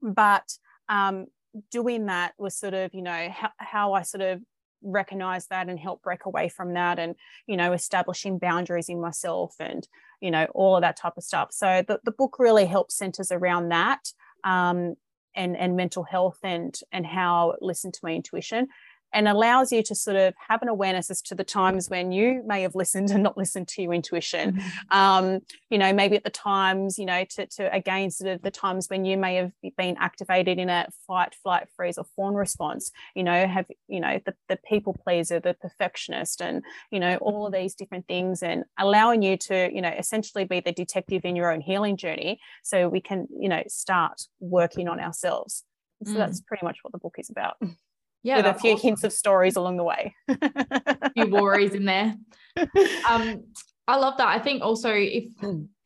But 0.01 0.51
um, 0.89 1.27
doing 1.71 2.07
that 2.07 2.33
was 2.39 2.57
sort 2.57 2.73
of 2.73 2.95
you 2.95 3.03
know 3.03 3.29
how, 3.31 3.51
how 3.59 3.93
I 3.93 4.03
sort 4.03 4.23
of 4.23 4.41
recognize 4.83 5.47
that 5.49 5.69
and 5.69 5.79
help 5.79 6.03
break 6.03 6.25
away 6.25 6.49
from 6.49 6.75
that 6.75 6.99
and 6.99 7.15
you 7.47 7.57
know 7.57 7.73
establishing 7.73 8.39
boundaries 8.39 8.89
in 8.89 9.01
myself 9.01 9.55
and 9.59 9.89
you 10.21 10.31
know 10.31 10.47
all 10.55 10.77
of 10.77 10.83
that 10.83 10.97
type 10.97 11.17
of 11.17 11.25
stuff. 11.25 11.53
So 11.53 11.83
the, 11.87 12.01
the 12.05 12.13
book 12.13 12.37
really 12.39 12.67
helps 12.67 12.97
centers 12.97 13.33
around 13.33 13.71
that 13.71 14.13
um, 14.45 14.95
and 15.35 15.57
and 15.57 15.77
mental 15.77 16.05
health 16.05 16.39
and 16.43 16.79
and 16.93 17.07
how 17.07 17.55
listen 17.61 17.93
to 17.93 18.01
my 18.03 18.13
intuition 18.13 18.69
and 19.13 19.27
allows 19.27 19.73
you 19.73 19.83
to 19.83 19.95
sort 19.95 20.17
of 20.17 20.35
have 20.49 20.63
an 20.63 20.69
awareness 20.69 21.11
as 21.11 21.23
to 21.23 21.35
the 21.35 21.45
times 21.45 21.89
when 21.89 22.13
you 22.13 22.43
may 22.47 22.63
have 22.63 22.75
listened 22.75 23.11
and 23.11 23.23
not 23.23 23.37
listened 23.37 23.69
to 23.69 23.83
your 23.83 23.95
intuition. 23.95 24.53
Mm-hmm. 24.53 24.99
Um, 24.99 25.41
you 25.71 25.79
know, 25.79 25.93
maybe 25.93 26.17
at 26.17 26.25
the 26.25 26.31
times, 26.31 26.99
you 26.99 27.07
know, 27.07 27.25
to, 27.25 27.47
to 27.47 27.75
again, 27.75 28.11
sort 28.11 28.31
of 28.31 28.43
the 28.43 28.51
times 28.51 28.89
when 28.89 29.05
you 29.05 29.17
may 29.17 29.37
have 29.37 29.53
been 29.77 29.97
activated 29.99 30.59
in 30.59 30.69
a 30.69 30.89
fight, 31.07 31.35
flight, 31.35 31.69
freeze, 31.75 31.99
or 31.99 32.05
fawn 32.17 32.35
response, 32.35 32.91
you 33.15 33.25
know, 33.25 33.47
have, 33.47 33.67
you 33.89 34.01
know, 34.01 34.21
the, 34.27 34.35
the 34.49 34.59
people 34.69 34.95
pleaser, 34.95 35.41
the 35.41 35.55
perfectionist, 35.55 36.41
and, 36.41 36.63
you 36.91 37.01
know, 37.01 37.17
all 37.17 37.47
of 37.47 37.53
these 37.53 37.75
different 37.75 38.07
things, 38.07 38.43
and 38.43 38.65
allowing 38.79 39.23
you 39.23 39.37
to, 39.37 39.71
you 39.73 39.81
know, 39.81 39.93
essentially 39.99 40.45
be 40.45 40.61
the 40.61 40.73
detective 40.73 41.25
in 41.25 41.35
your 41.35 41.53
own 41.53 41.61
healing 41.61 41.97
journey 41.97 42.41
so 42.63 42.89
we 42.89 43.01
can, 43.01 43.27
you 43.39 43.49
know, 43.49 43.63
start 43.69 44.23
working 44.41 44.89
on 44.89 45.01
ourselves. 45.01 45.65
So 46.05 46.13
mm. 46.13 46.17
that's 46.17 46.41
pretty 46.41 46.65
much 46.65 46.79
what 46.83 46.93
the 46.93 46.99
book 46.99 47.17
is 47.19 47.31
about 47.31 47.57
yeah, 48.29 48.37
with 48.37 48.47
a 48.47 48.59
few 48.59 48.73
awesome. 48.73 48.89
hints 48.89 49.05
of 49.05 49.13
stories 49.13 49.57
along 49.57 49.79
the 49.79 49.85
way. 49.85 50.15
a 50.29 51.11
few 51.11 51.27
worries 51.27 51.75
in 51.75 51.85
there. 51.85 52.15
Um, 53.09 53.45
I 53.87 53.97
love 53.97 54.19
that. 54.19 54.27
I 54.27 54.41
think 54.41 54.63
also 54.63 54.91
if 54.93 55.29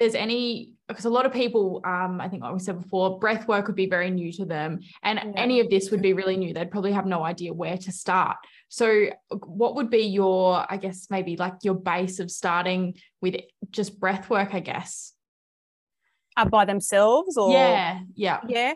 there's 0.00 0.14
any, 0.14 0.72
because 0.88 1.04
a 1.04 1.10
lot 1.10 1.26
of 1.26 1.32
people, 1.32 1.82
um, 1.84 2.18
I 2.18 2.28
think 2.28 2.42
like 2.42 2.52
we 2.52 2.58
said 2.58 2.80
before, 2.80 3.18
breath 3.20 3.46
work 3.46 3.66
would 3.66 3.76
be 3.76 3.88
very 3.88 4.10
new 4.10 4.32
to 4.32 4.46
them, 4.46 4.80
and 5.02 5.20
yeah. 5.22 5.32
any 5.36 5.60
of 5.60 5.68
this 5.68 5.90
would 5.90 6.00
be 6.00 6.14
really 6.14 6.36
new. 6.38 6.54
They'd 6.54 6.70
probably 6.70 6.92
have 6.92 7.04
no 7.04 7.22
idea 7.22 7.52
where 7.52 7.76
to 7.76 7.92
start. 7.92 8.38
So, 8.68 9.10
what 9.28 9.76
would 9.76 9.90
be 9.90 10.04
your, 10.04 10.64
I 10.68 10.78
guess, 10.78 11.08
maybe 11.10 11.36
like 11.36 11.56
your 11.62 11.74
base 11.74 12.18
of 12.18 12.30
starting 12.30 12.94
with 13.20 13.36
just 13.70 14.00
breath 14.00 14.30
work? 14.30 14.54
I 14.54 14.60
guess. 14.60 15.12
Uh, 16.36 16.46
by 16.46 16.64
themselves, 16.64 17.36
or 17.36 17.52
yeah, 17.52 18.00
yeah, 18.14 18.40
yeah. 18.48 18.72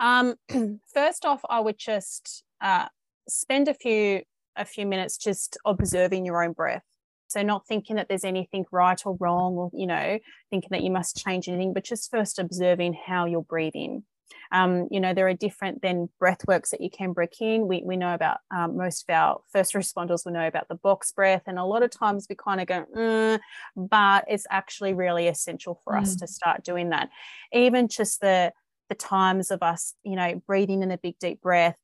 Um, 0.00 0.36
first 0.94 1.24
off, 1.24 1.42
I 1.48 1.60
would 1.60 1.78
just 1.78 2.44
uh, 2.64 2.86
spend 3.28 3.68
a 3.68 3.74
few 3.74 4.22
a 4.56 4.64
few 4.64 4.86
minutes 4.86 5.16
just 5.16 5.56
observing 5.64 6.24
your 6.24 6.42
own 6.42 6.52
breath. 6.52 6.84
So 7.26 7.42
not 7.42 7.66
thinking 7.66 7.96
that 7.96 8.08
there's 8.08 8.24
anything 8.24 8.64
right 8.70 9.00
or 9.04 9.16
wrong, 9.18 9.54
or 9.54 9.70
you 9.72 9.86
know, 9.86 10.18
thinking 10.50 10.68
that 10.70 10.82
you 10.82 10.90
must 10.90 11.16
change 11.16 11.48
anything, 11.48 11.74
but 11.74 11.84
just 11.84 12.10
first 12.10 12.38
observing 12.38 12.96
how 13.06 13.26
you're 13.26 13.42
breathing. 13.42 14.04
Um, 14.52 14.88
you 14.90 15.00
know, 15.00 15.12
there 15.12 15.28
are 15.28 15.34
different 15.34 15.82
then 15.82 16.08
breath 16.18 16.46
works 16.46 16.70
that 16.70 16.80
you 16.80 16.90
can 16.90 17.12
break 17.12 17.40
in. 17.40 17.66
We, 17.66 17.82
we 17.84 17.96
know 17.96 18.14
about 18.14 18.38
um, 18.54 18.76
most 18.76 19.04
of 19.08 19.14
our 19.14 19.40
first 19.52 19.74
responders 19.74 20.24
will 20.24 20.32
know 20.32 20.46
about 20.46 20.68
the 20.68 20.76
box 20.76 21.12
breath, 21.12 21.42
and 21.46 21.58
a 21.58 21.64
lot 21.64 21.82
of 21.82 21.90
times 21.90 22.26
we 22.28 22.36
kind 22.36 22.60
of 22.60 22.66
go, 22.66 22.84
mm, 22.96 23.40
but 23.76 24.24
it's 24.28 24.46
actually 24.50 24.94
really 24.94 25.26
essential 25.26 25.80
for 25.84 25.94
mm. 25.94 26.02
us 26.02 26.16
to 26.16 26.26
start 26.26 26.64
doing 26.64 26.90
that. 26.90 27.10
Even 27.52 27.88
just 27.88 28.20
the 28.20 28.52
the 28.90 28.94
times 28.94 29.50
of 29.50 29.62
us, 29.62 29.94
you 30.04 30.14
know, 30.14 30.40
breathing 30.46 30.82
in 30.82 30.90
a 30.90 30.98
big 30.98 31.18
deep 31.18 31.40
breath 31.40 31.78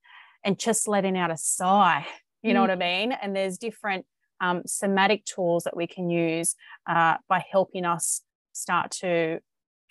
and 0.45 0.59
just 0.59 0.89
letting 0.89 1.17
out 1.17 1.31
a 1.31 1.37
sigh. 1.37 2.07
You 2.43 2.55
know 2.55 2.61
mm. 2.61 2.69
what 2.69 2.71
I 2.71 2.77
mean? 2.77 3.13
And 3.13 3.37
there's 3.37 3.59
different 3.59 4.07
um, 4.41 4.63
somatic 4.67 5.25
tools 5.25 5.65
that 5.65 5.77
we 5.77 5.87
can 5.87 6.09
use 6.09 6.55
uh, 6.89 7.17
by 7.29 7.45
helping 7.51 7.85
us 7.85 8.23
start 8.53 8.91
to 8.91 9.41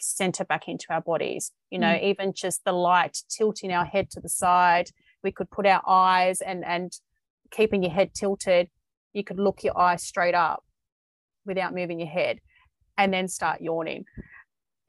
center 0.02 0.46
back 0.46 0.68
into 0.68 0.86
our 0.90 1.02
bodies. 1.02 1.52
You 1.70 1.80
know, 1.80 1.94
mm. 1.94 2.04
even 2.04 2.34
just 2.34 2.64
the 2.66 2.72
light 2.72 3.18
tilting 3.30 3.72
our 3.72 3.86
head 3.86 4.10
to 4.12 4.20
the 4.20 4.30
side. 4.30 4.90
We 5.24 5.32
could 5.32 5.52
put 5.52 5.66
our 5.66 5.84
eyes 5.88 6.42
and 6.42 6.66
and 6.66 6.92
keeping 7.52 7.84
your 7.84 7.92
head 7.92 8.14
tilted. 8.14 8.70
You 9.14 9.24
could 9.24 9.40
look 9.40 9.64
your 9.64 9.78
eyes 9.78 10.04
straight 10.04 10.36
up 10.36 10.64
without 11.46 11.74
moving 11.74 12.00
your 12.00 12.10
head, 12.10 12.40
and 12.98 13.14
then 13.14 13.28
start 13.28 13.62
yawning 13.62 14.06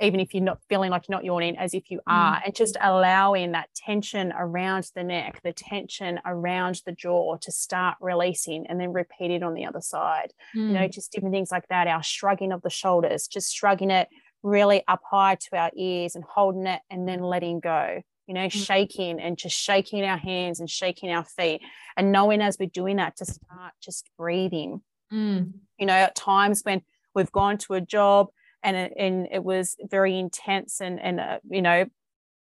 even 0.01 0.21
if 0.21 0.35
you're 0.35 0.43
not 0.43 0.61
feeling 0.69 0.91
like 0.91 1.09
you're 1.09 1.17
not 1.17 1.25
yawning, 1.25 1.57
as 1.59 1.75
if 1.75 1.91
you 1.91 1.99
mm. 1.99 2.03
are, 2.07 2.37
mm. 2.37 2.43
and 2.47 2.55
just 2.55 2.77
allowing 2.81 3.53
that 3.53 3.69
tension 3.75 4.33
around 4.37 4.91
the 4.95 5.05
neck, 5.05 5.41
the 5.43 5.53
tension 5.53 6.19
around 6.25 6.81
the 6.87 6.93
jaw 6.93 7.37
to 7.37 7.53
start 7.53 7.97
releasing 8.01 8.67
and 8.67 8.81
then 8.81 8.93
repeat 8.93 9.31
it 9.31 9.43
on 9.43 9.55
the 9.55 9.67
other 9.67 9.81
side. 9.81 10.33
Mm. 10.57 10.69
You 10.69 10.73
know, 10.75 10.81
mm. 10.81 10.93
just 10.93 11.13
different 11.13 11.35
things 11.35 11.51
like 11.51 11.69
that. 11.69 11.87
Our 11.87 12.03
shrugging 12.03 12.53
of 12.53 12.63
the 12.63 12.71
shoulders, 12.71 13.29
just 13.29 13.55
shrugging 13.55 13.91
it 13.91 14.09
really 14.43 14.83
up 14.89 15.03
high 15.09 15.35
to 15.35 15.57
our 15.57 15.71
ears 15.77 16.15
and 16.15 16.25
holding 16.25 16.67
it 16.67 16.81
and 16.91 17.07
then 17.07 17.21
letting 17.23 17.61
go. 17.61 18.03
You 18.27 18.35
know, 18.35 18.47
mm. 18.47 18.53
shaking 18.53 19.21
and 19.21 19.37
just 19.37 19.57
shaking 19.59 20.05
our 20.05 20.17
hands 20.17 20.61
and 20.61 20.71
shaking 20.71 21.11
our 21.11 21.25
feet, 21.25 21.63
and 21.97 22.13
knowing 22.13 22.41
as 22.41 22.57
we're 22.59 22.69
doing 22.69 22.97
that 22.97 23.17
to 23.17 23.25
start 23.25 23.73
just 23.83 24.09
breathing. 24.17 24.83
Mm. 25.13 25.53
You 25.79 25.87
know, 25.87 25.95
at 25.95 26.15
times 26.15 26.63
when 26.63 26.83
we've 27.15 27.33
gone 27.33 27.59
to 27.59 27.75
a 27.75 27.81
job 27.81 28.29
and 28.63 28.77
it, 28.77 28.93
and 28.97 29.29
it 29.31 29.43
was 29.43 29.77
very 29.91 30.19
intense 30.19 30.81
and 30.81 31.01
and 31.01 31.21
uh, 31.21 31.39
you 31.49 31.63
know 31.63 31.87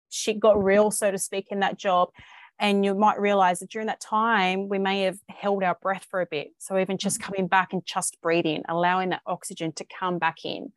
she 0.09 0.35
got 0.35 0.63
real 0.63 0.91
so 0.91 1.11
to 1.11 1.19
speak 1.19 1.47
in 1.51 1.61
that 1.61 1.79
job 1.79 2.11
and 2.59 2.85
you 2.85 2.95
might 2.95 3.19
realize 3.19 3.61
that 3.61 3.71
during 3.71 3.87
that 3.87 4.01
time 4.01 4.69
we 4.69 4.79
may 4.79 5.03
have 5.03 5.19
held 5.29 5.63
our 5.63 5.77
breath 5.81 6.07
for 6.11 6.21
a 6.21 6.27
bit 6.27 6.49
so 6.59 6.79
even 6.79 6.99
just 6.99 7.21
mm-hmm. 7.21 7.33
coming 7.33 7.47
back 7.47 7.73
and 7.73 7.85
just 7.85 8.21
breathing 8.21 8.63
allowing 8.69 9.11
that 9.11 9.23
oxygen 9.27 9.73
to 9.73 9.85
come 9.99 10.19
back 10.19 10.45
in 10.45 10.73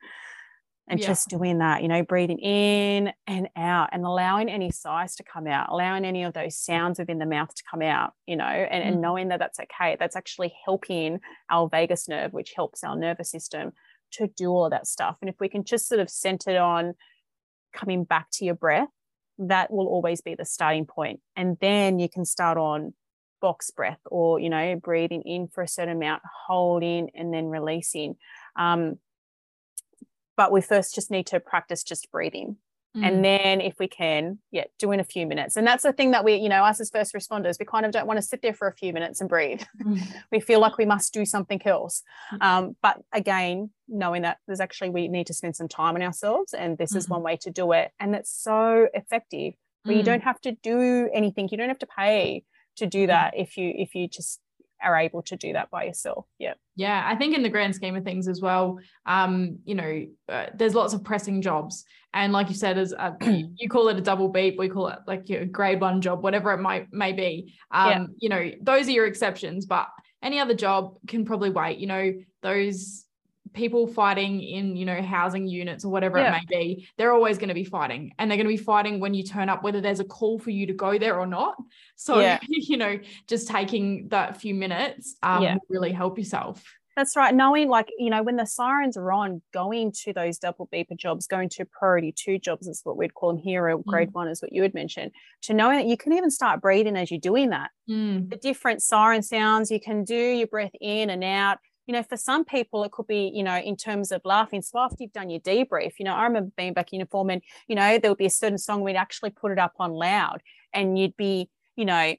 and 0.87 0.99
yeah. 0.99 1.07
just 1.07 1.29
doing 1.29 1.59
that 1.59 1.81
you 1.81 1.87
know 1.87 2.03
breathing 2.03 2.39
in 2.39 3.11
and 3.27 3.47
out 3.55 3.89
and 3.91 4.05
allowing 4.05 4.49
any 4.49 4.69
sighs 4.69 5.15
to 5.15 5.23
come 5.23 5.47
out 5.47 5.69
allowing 5.69 6.05
any 6.05 6.23
of 6.23 6.33
those 6.33 6.57
sounds 6.57 6.99
within 6.99 7.19
the 7.19 7.25
mouth 7.25 7.53
to 7.55 7.63
come 7.69 7.81
out 7.81 8.13
you 8.27 8.35
know 8.35 8.43
and, 8.43 8.83
mm. 8.83 8.87
and 8.87 9.01
knowing 9.01 9.29
that 9.29 9.39
that's 9.39 9.59
okay 9.59 9.95
that's 9.99 10.15
actually 10.15 10.53
helping 10.65 11.19
our 11.49 11.69
vagus 11.69 12.07
nerve 12.07 12.33
which 12.33 12.53
helps 12.55 12.83
our 12.83 12.95
nervous 12.95 13.31
system 13.31 13.71
to 14.13 14.27
do 14.27 14.49
all 14.49 14.65
of 14.65 14.71
that 14.71 14.87
stuff. 14.87 15.17
And 15.21 15.29
if 15.29 15.35
we 15.39 15.49
can 15.49 15.63
just 15.63 15.87
sort 15.87 15.99
of 15.99 16.09
center 16.09 16.57
on 16.59 16.93
coming 17.73 18.03
back 18.03 18.27
to 18.33 18.45
your 18.45 18.55
breath, 18.55 18.89
that 19.37 19.71
will 19.71 19.87
always 19.87 20.21
be 20.21 20.35
the 20.35 20.45
starting 20.45 20.85
point. 20.85 21.19
And 21.35 21.57
then 21.59 21.99
you 21.99 22.07
can 22.09 22.25
start 22.25 22.57
on 22.57 22.93
box 23.41 23.71
breath 23.71 23.99
or, 24.05 24.39
you 24.39 24.49
know, 24.49 24.75
breathing 24.75 25.21
in 25.23 25.47
for 25.47 25.63
a 25.63 25.67
certain 25.67 25.97
amount, 25.97 26.21
holding 26.47 27.09
and 27.15 27.33
then 27.33 27.47
releasing. 27.47 28.15
Um, 28.55 28.99
but 30.37 30.51
we 30.51 30.61
first 30.61 30.95
just 30.95 31.11
need 31.11 31.27
to 31.27 31.39
practice 31.39 31.83
just 31.83 32.11
breathing 32.11 32.57
Mm. 32.95 33.07
And 33.07 33.25
then 33.25 33.61
if 33.61 33.79
we 33.79 33.87
can, 33.87 34.39
yeah, 34.51 34.65
do 34.77 34.91
in 34.91 34.99
a 34.99 35.03
few 35.03 35.25
minutes. 35.25 35.57
And 35.57 35.65
that's 35.65 35.83
the 35.83 35.93
thing 35.93 36.11
that 36.11 36.23
we, 36.23 36.35
you 36.35 36.49
know, 36.49 36.63
us 36.63 36.79
as 36.79 36.89
first 36.89 37.13
responders, 37.13 37.59
we 37.59 37.65
kind 37.65 37.85
of 37.85 37.91
don't 37.91 38.05
want 38.05 38.17
to 38.17 38.21
sit 38.21 38.41
there 38.41 38.53
for 38.53 38.67
a 38.67 38.73
few 38.73 38.93
minutes 38.93 39.21
and 39.21 39.29
breathe. 39.29 39.61
Mm. 39.83 40.01
we 40.31 40.39
feel 40.39 40.61
like 40.61 40.77
we 40.77 40.85
must 40.85 41.13
do 41.13 41.25
something 41.25 41.61
else. 41.65 42.03
Mm. 42.33 42.41
Um, 42.41 42.75
but 42.81 43.01
again, 43.11 43.71
knowing 43.87 44.21
that 44.21 44.37
there's 44.47 44.61
actually 44.61 44.91
we 44.91 45.07
need 45.07 45.27
to 45.27 45.33
spend 45.33 45.55
some 45.55 45.67
time 45.67 45.95
on 45.95 46.01
ourselves 46.01 46.53
and 46.53 46.77
this 46.77 46.93
mm 46.93 46.97
is 46.97 47.09
one 47.09 47.23
way 47.23 47.35
to 47.37 47.49
do 47.49 47.71
it. 47.73 47.91
And 47.99 48.15
it's 48.15 48.31
so 48.31 48.87
effective. 48.93 49.55
Where 49.83 49.97
you 49.97 50.03
don't 50.03 50.21
mm. 50.21 50.25
have 50.25 50.39
to 50.41 50.53
do 50.53 51.09
anything. 51.13 51.49
You 51.51 51.57
don't 51.57 51.67
have 51.67 51.79
to 51.79 51.87
pay 51.87 52.43
to 52.77 52.85
do 52.85 53.07
that 53.07 53.33
if 53.35 53.57
you 53.57 53.73
if 53.75 53.95
you 53.95 54.07
just 54.07 54.39
are 54.83 54.97
able 54.97 55.21
to 55.23 55.35
do 55.35 55.53
that 55.53 55.69
by 55.69 55.85
yourself. 55.85 56.25
Yeah. 56.39 56.53
Yeah. 56.75 57.03
I 57.05 57.15
think 57.15 57.35
in 57.35 57.43
the 57.43 57.49
grand 57.49 57.75
scheme 57.75 57.95
of 57.95 58.03
things 58.03 58.27
as 58.27 58.41
well, 58.41 58.79
um, 59.05 59.59
you 59.65 59.75
know, 59.75 60.05
uh, 60.29 60.47
there's 60.55 60.75
lots 60.75 60.93
of 60.93 61.03
pressing 61.03 61.41
jobs. 61.41 61.85
And 62.13 62.31
like 62.31 62.49
you 62.49 62.55
said, 62.55 62.77
as 62.77 62.91
a, 62.93 63.15
you 63.55 63.69
call 63.69 63.89
it 63.89 63.97
a 63.97 64.01
double 64.01 64.29
beep, 64.29 64.57
we 64.57 64.69
call 64.69 64.87
it 64.87 64.99
like 65.07 65.29
your 65.29 65.45
grade 65.45 65.81
one 65.81 66.01
job, 66.01 66.23
whatever 66.23 66.51
it 66.51 66.59
might 66.59 66.91
may 66.91 67.11
be. 67.11 67.53
Um, 67.71 67.89
yeah. 67.89 68.05
you 68.19 68.29
know, 68.29 68.51
those 68.61 68.87
are 68.87 68.91
your 68.91 69.07
exceptions, 69.07 69.65
but 69.65 69.87
any 70.21 70.39
other 70.39 70.53
job 70.53 70.97
can 71.07 71.25
probably 71.25 71.49
wait. 71.49 71.79
You 71.79 71.87
know, 71.87 72.13
those 72.41 73.05
people 73.53 73.87
fighting 73.87 74.41
in 74.41 74.75
you 74.75 74.85
know 74.85 75.01
housing 75.01 75.47
units 75.47 75.85
or 75.85 75.89
whatever 75.89 76.17
yeah. 76.17 76.27
it 76.27 76.31
may 76.31 76.57
be 76.57 76.87
they're 76.97 77.13
always 77.13 77.37
going 77.37 77.49
to 77.49 77.53
be 77.53 77.63
fighting 77.63 78.11
and 78.17 78.29
they're 78.29 78.37
going 78.37 78.47
to 78.47 78.55
be 78.55 78.57
fighting 78.57 78.99
when 78.99 79.13
you 79.13 79.23
turn 79.23 79.49
up 79.49 79.63
whether 79.63 79.81
there's 79.81 79.99
a 79.99 80.05
call 80.05 80.39
for 80.39 80.49
you 80.49 80.65
to 80.65 80.73
go 80.73 80.97
there 80.97 81.19
or 81.19 81.27
not 81.27 81.55
so 81.95 82.19
yeah. 82.19 82.39
you 82.47 82.77
know 82.77 82.97
just 83.27 83.47
taking 83.47 84.07
that 84.09 84.39
few 84.39 84.53
minutes 84.53 85.15
um, 85.23 85.43
yeah. 85.43 85.53
will 85.53 85.61
really 85.69 85.91
help 85.91 86.17
yourself 86.17 86.63
that's 86.95 87.15
right. 87.15 87.33
Knowing, 87.33 87.69
like, 87.69 87.89
you 87.97 88.09
know, 88.09 88.21
when 88.21 88.35
the 88.35 88.45
sirens 88.45 88.97
are 88.97 89.11
on, 89.11 89.41
going 89.51 89.91
to 90.03 90.13
those 90.13 90.37
double 90.37 90.69
beeper 90.71 90.95
jobs, 90.95 91.25
going 91.25 91.49
to 91.49 91.65
priority 91.65 92.11
two 92.11 92.37
jobs 92.37 92.67
is 92.67 92.81
what 92.83 92.97
we'd 92.97 93.15
call 93.15 93.33
them 93.33 93.41
here, 93.41 93.67
or 93.67 93.81
grade 93.81 94.09
mm. 94.09 94.13
one 94.13 94.27
is 94.27 94.41
what 94.41 94.53
you 94.53 94.61
had 94.61 94.73
mentioned, 94.73 95.11
to 95.43 95.53
knowing 95.53 95.77
that 95.77 95.87
you 95.87 95.97
can 95.97 96.13
even 96.13 96.29
start 96.29 96.61
breathing 96.61 96.95
as 96.95 97.09
you're 97.09 97.19
doing 97.19 97.49
that. 97.49 97.71
Mm. 97.89 98.29
The 98.29 98.37
different 98.37 98.83
siren 98.83 99.23
sounds, 99.23 99.71
you 99.71 99.79
can 99.79 100.03
do 100.03 100.15
your 100.15 100.47
breath 100.47 100.73
in 100.79 101.09
and 101.09 101.23
out 101.23 101.57
you 101.85 101.93
know, 101.93 102.03
for 102.03 102.17
some 102.17 102.45
people, 102.45 102.83
it 102.83 102.91
could 102.91 103.07
be, 103.07 103.31
you 103.33 103.43
know, 103.43 103.57
in 103.57 103.75
terms 103.75 104.11
of 104.11 104.21
laughing. 104.23 104.61
So 104.61 104.79
after 104.79 104.97
you've 104.99 105.13
done 105.13 105.29
your 105.29 105.41
debrief, 105.41 105.93
you 105.99 106.05
know, 106.05 106.13
I 106.13 106.23
remember 106.23 106.51
being 106.55 106.73
back 106.73 106.93
in 106.93 106.99
uniform 106.99 107.29
and, 107.29 107.41
you 107.67 107.75
know, 107.75 107.97
there 107.97 108.11
would 108.11 108.17
be 108.17 108.25
a 108.25 108.31
certain 108.31 108.57
song 108.57 108.81
we'd 108.81 108.95
actually 108.95 109.31
put 109.31 109.51
it 109.51 109.59
up 109.59 109.73
on 109.79 109.91
loud 109.91 110.41
and 110.73 110.97
you'd 110.97 111.17
be, 111.17 111.49
you 111.75 111.85
know, 111.85 112.15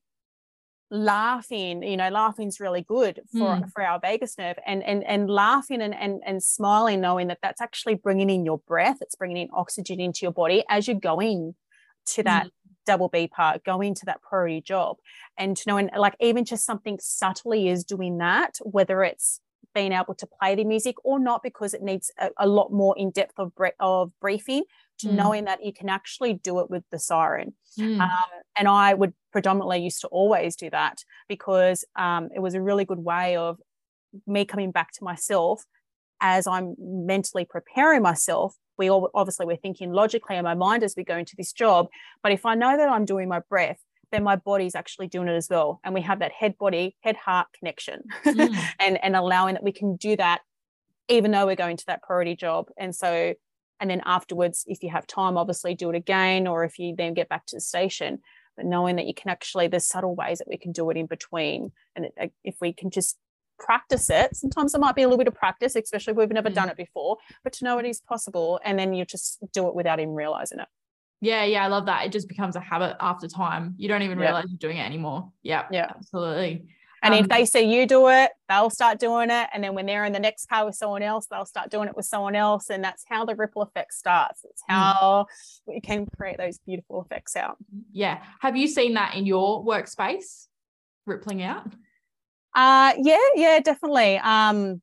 laughing, 0.91 1.83
you 1.83 1.97
know, 1.97 2.11
laughing's 2.11 2.61
really 2.61 2.83
good 2.83 3.21
for, 3.33 3.57
mm. 3.57 3.73
for 3.73 3.83
our 3.83 3.99
vagus 3.99 4.37
nerve 4.39 4.57
and, 4.67 4.83
and, 4.83 5.03
and 5.05 5.31
laughing 5.31 5.81
and, 5.81 5.95
and, 5.95 6.21
and 6.27 6.43
smiling, 6.43 7.01
knowing 7.01 7.29
that 7.29 7.39
that's 7.43 7.62
actually 7.62 7.95
bringing 7.95 8.29
in 8.29 8.45
your 8.45 8.59
breath. 8.59 8.99
It's 9.01 9.17
bringing 9.17 9.39
in 9.39 9.49
oxygen 9.53 9.99
into 9.99 10.21
your 10.23 10.33
body 10.33 10.62
as 10.69 10.87
you're 10.87 11.01
going 11.01 11.55
to 12.07 12.23
that 12.25 12.47
mm 12.47 12.51
double 12.85 13.11
beeper, 13.11 13.62
going 13.65 13.95
to 13.95 14.07
that 14.07 14.23
priority 14.23 14.61
job. 14.61 14.97
And 15.37 15.57
to 15.57 15.62
knowing 15.67 15.91
like 15.97 16.17
even 16.21 16.45
just 16.45 16.65
something 16.65 16.99
subtly 17.01 17.69
is 17.69 17.85
doing 17.85 18.19
that, 18.19 18.59
whether 18.62 19.03
it's 19.03 19.41
being 19.75 19.93
able 19.93 20.15
to 20.15 20.27
play 20.27 20.55
the 20.55 20.65
music 20.65 20.97
or 21.05 21.19
not 21.19 21.43
because 21.43 21.75
it 21.75 21.83
needs 21.83 22.11
a, 22.19 22.31
a 22.39 22.47
lot 22.47 22.73
more 22.73 22.95
in 22.99 23.11
depth 23.11 23.39
of, 23.39 23.55
bre- 23.55 23.69
of 23.81 24.12
briefing 24.21 24.65
to 24.99 25.09
mm. 25.09 25.15
knowing 25.15 25.45
that 25.45 25.65
you 25.65 25.73
can 25.73 25.89
actually 25.89 26.35
do 26.35 26.61
it 26.61 26.71
with 26.71 26.85
the 26.91 26.99
siren. 26.99 27.55
Mm. 27.79 28.01
Um, 28.01 28.11
and 28.57 28.69
I 28.69 28.95
would 28.95 29.12
predominantly 29.33 29.83
used 29.83 30.01
to 30.03 30.09
always 30.09 30.57
do 30.57 30.71
that 30.71 31.05
because 31.29 31.85
um, 31.97 32.29
it 32.35 32.41
was 32.41 32.55
a 32.55 32.61
really 32.61 32.85
good 32.85 32.99
way 32.99 33.37
of 33.37 33.59
me 34.27 34.45
coming 34.45 34.71
back 34.71 34.93
to 34.93 35.05
myself 35.05 35.65
as 36.21 36.47
I'm 36.47 36.75
mentally 36.79 37.45
preparing 37.45 38.03
myself. 38.03 38.55
We 38.79 38.89
all 38.91 39.11
obviously 39.15 39.47
we're 39.47 39.57
thinking 39.57 39.93
logically 39.93 40.37
in 40.37 40.45
my 40.45 40.55
mind 40.55 40.83
as 40.83 40.95
we 40.97 41.05
go 41.05 41.17
into 41.17 41.35
this 41.37 41.53
job, 41.53 41.89
but 42.23 42.33
if 42.33 42.47
I 42.47 42.55
know 42.55 42.77
that 42.77 42.89
I'm 42.89 43.05
doing 43.05 43.29
my 43.29 43.41
breath, 43.41 43.81
then 44.15 44.23
my 44.23 44.37
body's 44.37 44.75
actually 44.75 45.09
doing 45.09 45.29
it 45.29 45.35
as 45.35 45.49
well. 45.51 45.81
And 45.85 45.93
we 45.93 46.01
have 46.03 46.21
that 46.21 46.33
head 46.33 46.57
body, 46.57 46.97
head 47.01 47.17
heart 47.17 47.49
connection 47.59 48.05
mm. 48.25 48.57
and, 48.79 49.03
and 49.03 49.17
allowing 49.17 49.55
that 49.55 49.62
we 49.62 49.73
can 49.73 49.97
do 49.97 50.17
that 50.17 50.41
even 51.09 51.31
though 51.31 51.47
we're 51.47 51.57
going 51.57 51.77
to 51.77 51.87
that 51.87 52.03
priority 52.03 52.35
job. 52.37 52.69
And 52.79 52.95
so, 52.95 53.35
and 53.81 53.91
then 53.91 54.03
afterwards, 54.05 54.65
if 54.67 54.83
you 54.83 54.91
have 54.91 55.07
time, 55.07 55.37
obviously 55.37 55.75
do 55.75 55.91
it 55.91 55.97
again, 55.97 56.47
or 56.47 56.65
if 56.65 56.79
you 56.79 56.95
then 56.97 57.15
get 57.15 57.29
back 57.29 57.47
to 57.47 57.57
the 57.57 57.61
station, 57.61 58.21
but 58.57 58.67
knowing 58.67 58.97
that 58.97 59.07
you 59.07 59.15
can 59.15 59.31
actually, 59.31 59.69
there's 59.69 59.87
subtle 59.87 60.15
ways 60.15 60.39
that 60.39 60.49
we 60.49 60.57
can 60.57 60.73
do 60.73 60.89
it 60.91 60.97
in 60.97 61.07
between. 61.07 61.73
And 61.97 62.07
it, 62.07 62.33
if 62.45 62.57
we 62.61 62.73
can 62.73 62.91
just 62.91 63.19
practice 63.59 64.09
it, 64.11 64.37
sometimes 64.37 64.75
it 64.75 64.81
might 64.81 64.95
be 64.95 65.03
a 65.03 65.07
little 65.07 65.19
bit 65.19 65.29
of 65.29 65.35
practice, 65.35 65.77
especially 65.77 66.12
if 66.12 66.17
we've 66.17 66.31
never 66.31 66.51
mm. 66.51 66.55
done 66.55 66.69
it 66.69 66.77
before, 66.77 67.19
but 67.43 67.53
to 67.55 67.65
know 67.65 67.79
it 67.79 67.87
is 67.87 68.01
possible. 68.01 68.61
And 68.65 68.79
then 68.79 68.95
you 68.95 69.05
just 69.05 69.39
do 69.53 69.69
it 69.69 69.75
without 69.75 70.01
even 70.01 70.15
realizing 70.15 70.61
it. 70.61 70.69
Yeah, 71.25 71.45
yeah, 71.45 71.64
I 71.64 71.68
love 71.68 71.87
that. 71.87 72.05
It 72.05 72.12
just 72.12 72.29
becomes 72.29 72.55
a 72.55 72.61
habit 72.61 72.97
after 73.01 73.27
time. 73.27 73.75
You 73.79 73.89
don't 73.89 74.03
even 74.03 74.18
yeah. 74.18 74.27
realize 74.27 74.45
you're 74.49 74.59
doing 74.59 74.77
it 74.77 74.85
anymore. 74.85 75.33
Yeah, 75.43 75.66
yeah, 75.70 75.91
absolutely. 75.97 76.66
And 77.03 77.14
um, 77.14 77.20
if 77.20 77.29
they 77.29 77.47
see 77.47 77.62
you 77.62 77.87
do 77.87 78.09
it, 78.09 78.31
they'll 78.49 78.68
start 78.68 78.99
doing 78.99 79.31
it. 79.31 79.49
And 79.53 79.64
then 79.64 79.75
when 79.75 79.87
they're 79.87 80.05
in 80.05 80.12
the 80.12 80.20
next 80.20 80.49
car 80.49 80.66
with 80.66 80.75
someone 80.75 81.03
else, 81.03 81.27
they'll 81.27 81.47
start 81.47 81.70
doing 81.70 81.89
it 81.89 81.97
with 81.97 82.05
someone 82.05 82.37
else. 82.37 82.68
And 82.68 82.85
that's 82.85 83.05
how 83.09 83.25
the 83.25 83.35
ripple 83.35 83.62
effect 83.62 83.95
starts. 83.95 84.45
It's 84.45 84.62
mm. 84.62 84.75
how 84.75 85.27
we 85.66 85.81
can 85.81 86.07
create 86.16 86.37
those 86.37 86.59
beautiful 86.59 87.03
effects 87.03 87.37
out. 87.37 87.57
Yeah. 87.93 88.22
Have 88.41 88.57
you 88.57 88.68
seen 88.68 88.95
that 88.95 89.14
in 89.14 89.25
your 89.25 89.64
workspace 89.64 90.47
rippling 91.07 91.43
out? 91.43 91.66
Uh 92.55 92.95
yeah, 92.99 93.18
yeah, 93.35 93.61
definitely. 93.61 94.18
Um 94.18 94.81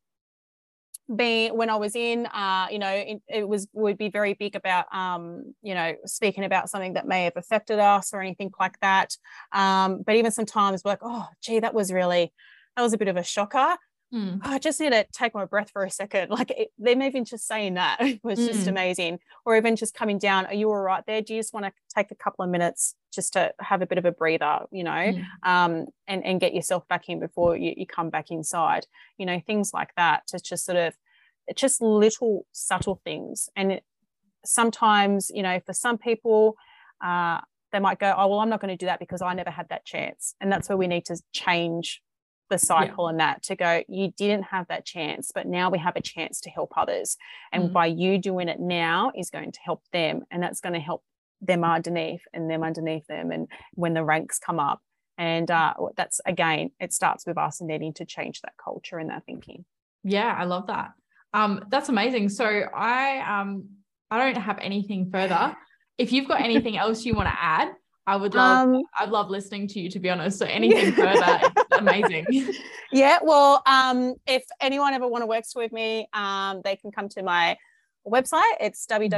being 1.16 1.56
when 1.56 1.70
I 1.70 1.76
was 1.76 1.96
in, 1.96 2.26
uh, 2.28 2.68
you 2.72 2.80
know, 2.80 2.90
it, 2.92 3.22
it, 3.28 3.48
was 3.48 3.68
would 3.74 3.98
be 3.98 4.10
very 4.10 4.34
big 4.34 4.56
about, 4.56 4.86
um, 4.94 5.54
you 5.62 5.74
know, 5.74 5.94
speaking 6.06 6.44
about 6.44 6.70
something 6.70 6.94
that 6.94 7.08
may 7.08 7.26
have 7.26 7.36
affected 7.36 7.80
us 7.80 8.14
or 8.14 8.22
anything 8.22 8.52
like 8.60 8.80
that. 8.82 9.16
Um, 9.52 10.04
but 10.06 10.16
even 10.16 10.32
sometimes, 10.32 10.84
we're 10.84 10.92
like, 10.92 11.00
oh, 11.02 11.28
gee, 11.42 11.60
that 11.60 11.74
was 11.74 11.92
really, 11.92 12.34
that 12.76 12.84
was 12.84 12.94
a 12.94 12.98
bit 12.98 13.08
of 13.08 13.18
a 13.18 13.24
shocker. 13.24 13.76
Mm. 14.14 14.42
Oh, 14.44 14.52
I 14.52 14.60
just 14.60 14.80
need 14.80 14.92
to 14.92 15.06
take 15.14 15.34
my 15.34 15.46
breath 15.46 15.70
for 15.72 15.84
a 15.84 15.90
second. 15.90 16.30
Like 16.42 16.52
it, 16.52 16.70
them 16.78 17.02
even 17.02 17.24
just 17.24 17.48
saying 17.48 17.76
that 17.76 18.00
was 18.24 18.40
mm. 18.40 18.48
just 18.48 18.68
amazing. 18.68 19.20
Or 19.46 19.56
even 19.56 19.76
just 19.76 19.94
coming 19.94 20.18
down, 20.18 20.46
are 20.46 20.54
you 20.54 20.70
all 20.70 20.82
right 20.82 21.04
there? 21.06 21.22
Do 21.22 21.34
you 21.34 21.40
just 21.40 21.54
want 21.54 21.66
to 21.66 21.72
take 21.94 22.12
a 22.12 22.16
couple 22.16 22.44
of 22.44 22.50
minutes 22.50 22.96
just 23.14 23.34
to 23.34 23.54
have 23.60 23.82
a 23.82 23.86
bit 23.86 23.98
of 23.98 24.06
a 24.06 24.12
breather, 24.12 24.62
you 24.72 24.84
know, 24.84 24.92
mm. 24.92 25.26
um, 25.44 25.88
and, 26.08 26.26
and 26.26 26.40
get 26.40 26.54
yourself 26.54 26.88
back 26.88 27.10
in 27.10 27.20
before 27.20 27.56
you, 27.56 27.74
you 27.76 27.86
come 27.86 28.10
back 28.10 28.32
inside, 28.32 28.86
you 29.18 29.26
know, 29.26 29.42
things 29.46 29.74
like 29.74 29.90
that 29.98 30.28
to 30.28 30.40
just 30.40 30.66
sort 30.66 30.78
of 30.78 30.96
just 31.56 31.82
little 31.82 32.46
subtle 32.52 33.02
things. 33.04 33.50
And 33.56 33.74
it, 33.74 33.84
sometimes, 34.46 35.30
you 35.34 35.44
know, 35.44 35.60
for 35.66 35.74
some 35.74 35.98
people, 35.98 36.56
uh, 37.04 37.42
they 37.72 37.80
might 37.80 38.00
go, 38.00 38.14
oh, 38.18 38.28
well, 38.28 38.40
I'm 38.40 38.50
not 38.50 38.60
going 38.60 38.76
to 38.76 38.78
do 38.78 38.88
that 38.88 39.00
because 39.00 39.22
I 39.22 39.34
never 39.34 39.50
had 39.50 39.70
that 39.70 39.86
chance. 39.86 40.36
And 40.42 40.52
that's 40.52 40.68
where 40.68 40.78
we 40.78 40.88
need 40.88 41.06
to 41.06 41.18
change 41.32 42.02
the 42.52 42.60
cycle 42.60 43.06
yeah. 43.06 43.10
and 43.10 43.20
that 43.20 43.42
to 43.44 43.56
go, 43.56 43.82
you 43.88 44.14
didn't 44.16 44.44
have 44.44 44.68
that 44.68 44.86
chance, 44.86 45.32
but 45.34 45.48
now 45.48 45.72
we 45.72 45.80
have 45.80 45.96
a 45.96 46.02
chance 46.02 46.40
to 46.42 46.52
help 46.52 46.74
others. 46.78 47.18
And 47.52 47.64
mm-hmm. 47.64 47.74
by 47.74 47.88
you 47.88 48.20
doing 48.20 48.48
it 48.48 48.60
now 48.60 49.12
is 49.16 49.32
going 49.32 49.52
to 49.52 49.60
help 49.62 49.82
them. 49.92 50.22
And 50.30 50.44
that's 50.44 50.62
going 50.62 50.74
to 50.74 50.80
help 50.80 51.04
them 51.42 51.64
underneath 51.64 52.22
and 52.34 52.50
them 52.50 52.64
underneath 52.64 53.08
them. 53.08 53.32
And 53.32 53.48
when 53.74 53.96
the 53.96 54.04
ranks 54.04 54.38
come 54.38 54.60
up. 54.60 54.80
And 55.18 55.50
uh, 55.52 55.74
that's 55.96 56.22
again, 56.26 56.72
it 56.80 56.94
starts 56.94 57.26
with 57.26 57.38
us 57.38 57.62
needing 57.62 57.94
to 57.96 58.06
change 58.06 58.42
that 58.42 58.54
culture 58.64 58.98
and 58.98 59.10
that 59.10 59.26
thinking. 59.26 59.66
Yeah, 60.04 60.36
I 60.38 60.46
love 60.46 60.68
that. 60.68 60.92
Um, 61.34 61.66
that's 61.70 61.90
amazing. 61.90 62.30
So 62.30 62.46
I 62.46 63.20
um 63.42 63.70
I 64.10 64.18
don't 64.18 64.42
have 64.42 64.60
anything 64.60 65.10
further. 65.12 65.56
If 65.98 66.12
you've 66.12 66.28
got 66.28 66.42
anything 66.42 66.78
else 66.84 67.06
you 67.06 67.14
want 67.14 67.28
to 67.28 67.36
add, 67.40 67.70
I 68.08 68.16
would 68.16 68.34
love 68.34 68.70
um, 68.70 68.82
I'd 69.00 69.10
love 69.10 69.30
listening 69.30 69.68
to 69.70 69.80
you 69.80 69.90
to 69.92 70.00
be 70.00 70.10
honest. 70.10 70.40
So 70.40 70.46
anything 70.50 70.94
further, 70.94 71.40
amazing. 71.72 72.26
Yeah, 72.94 73.20
well, 73.24 73.64
um, 73.66 74.16
if 74.28 74.44
anyone 74.60 74.94
ever 74.94 75.08
want 75.08 75.22
to 75.22 75.26
work 75.26 75.46
with 75.56 75.72
me, 75.72 76.10
um, 76.12 76.60
they 76.62 76.76
can 76.76 76.92
come 76.92 77.08
to 77.08 77.24
my 77.24 77.56
website. 78.06 78.42
It's 78.60 78.86
mm-hmm. 78.86 79.16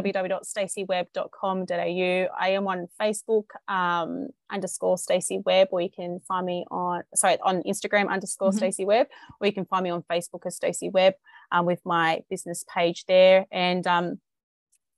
I 2.39 2.49
am 2.49 2.68
on 2.68 2.88
Facebook 3.01 3.45
um, 3.68 4.28
underscore 4.51 4.99
Stacey 4.99 5.39
Webb, 5.43 5.70
or 5.72 5.82
you 5.82 5.89
can 5.89 6.20
find 6.28 6.45
me 6.45 6.66
on 6.70 7.01
sorry 7.16 7.38
on 7.41 7.64
Instagram 7.64 8.10
underscore 8.10 8.49
mm-hmm. 8.49 8.58
Stacey 8.58 8.86
Webb, 8.86 9.08
or 9.41 9.47
you 9.47 9.54
can 9.54 9.66
find 9.66 9.84
me 9.84 9.89
on 9.89 10.04
Facebook 10.04 10.45
as 10.45 10.56
Stacey 10.56 10.89
Webb 10.89 11.16
um, 11.51 11.66
with 11.66 11.80
my 11.84 12.22
business 12.30 12.64
page 12.72 13.06
there. 13.08 13.47
And 13.51 13.88
um, 13.88 14.20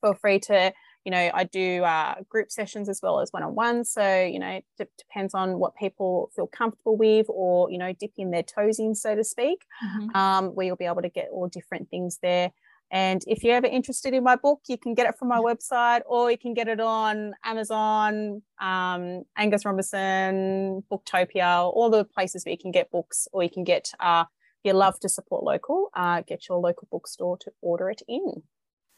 feel 0.01 0.15
free 0.15 0.39
to, 0.39 0.73
you 1.05 1.11
know, 1.11 1.29
I 1.33 1.43
do 1.43 1.83
uh, 1.83 2.15
group 2.27 2.51
sessions 2.51 2.89
as 2.89 2.99
well 3.01 3.19
as 3.19 3.31
one 3.31 3.43
on 3.43 3.53
one. 3.53 3.85
So, 3.85 4.23
you 4.23 4.39
know, 4.39 4.59
it 4.79 4.89
depends 4.97 5.35
on 5.35 5.59
what 5.59 5.75
people 5.75 6.31
feel 6.35 6.47
comfortable 6.47 6.97
with 6.97 7.27
or, 7.29 7.69
you 7.69 7.77
know, 7.77 7.93
dipping 7.93 8.31
their 8.31 8.43
toes 8.43 8.79
in, 8.79 8.95
so 8.95 9.15
to 9.15 9.23
speak, 9.23 9.65
mm-hmm. 9.85 10.15
um, 10.15 10.47
where 10.55 10.65
you'll 10.65 10.75
be 10.75 10.85
able 10.85 11.03
to 11.03 11.09
get 11.09 11.29
all 11.31 11.47
different 11.47 11.89
things 11.89 12.17
there. 12.23 12.51
And 12.91 13.23
if 13.27 13.43
you're 13.43 13.55
ever 13.55 13.67
interested 13.67 14.13
in 14.13 14.23
my 14.23 14.35
book, 14.35 14.61
you 14.67 14.77
can 14.77 14.95
get 14.95 15.07
it 15.07 15.17
from 15.17 15.27
my 15.27 15.39
website 15.39 16.01
or 16.07 16.31
you 16.31 16.37
can 16.37 16.53
get 16.53 16.67
it 16.67 16.79
on 16.79 17.33
Amazon, 17.43 18.41
um, 18.59 19.23
Angus 19.37 19.65
Robertson, 19.65 20.83
Booktopia, 20.91 21.71
all 21.71 21.89
the 21.89 22.05
places 22.05 22.45
where 22.45 22.51
you 22.51 22.57
can 22.57 22.71
get 22.71 22.89
books, 22.91 23.27
or 23.31 23.43
you 23.43 23.49
can 23.49 23.63
get 23.63 23.91
uh, 23.99 24.25
if 24.63 24.69
you 24.69 24.73
love 24.73 24.99
to 25.01 25.09
support 25.09 25.43
local, 25.43 25.89
uh, 25.93 26.21
get 26.21 26.47
your 26.49 26.59
local 26.59 26.87
bookstore 26.91 27.37
to 27.39 27.51
order 27.61 27.89
it 27.89 28.01
in. 28.07 28.43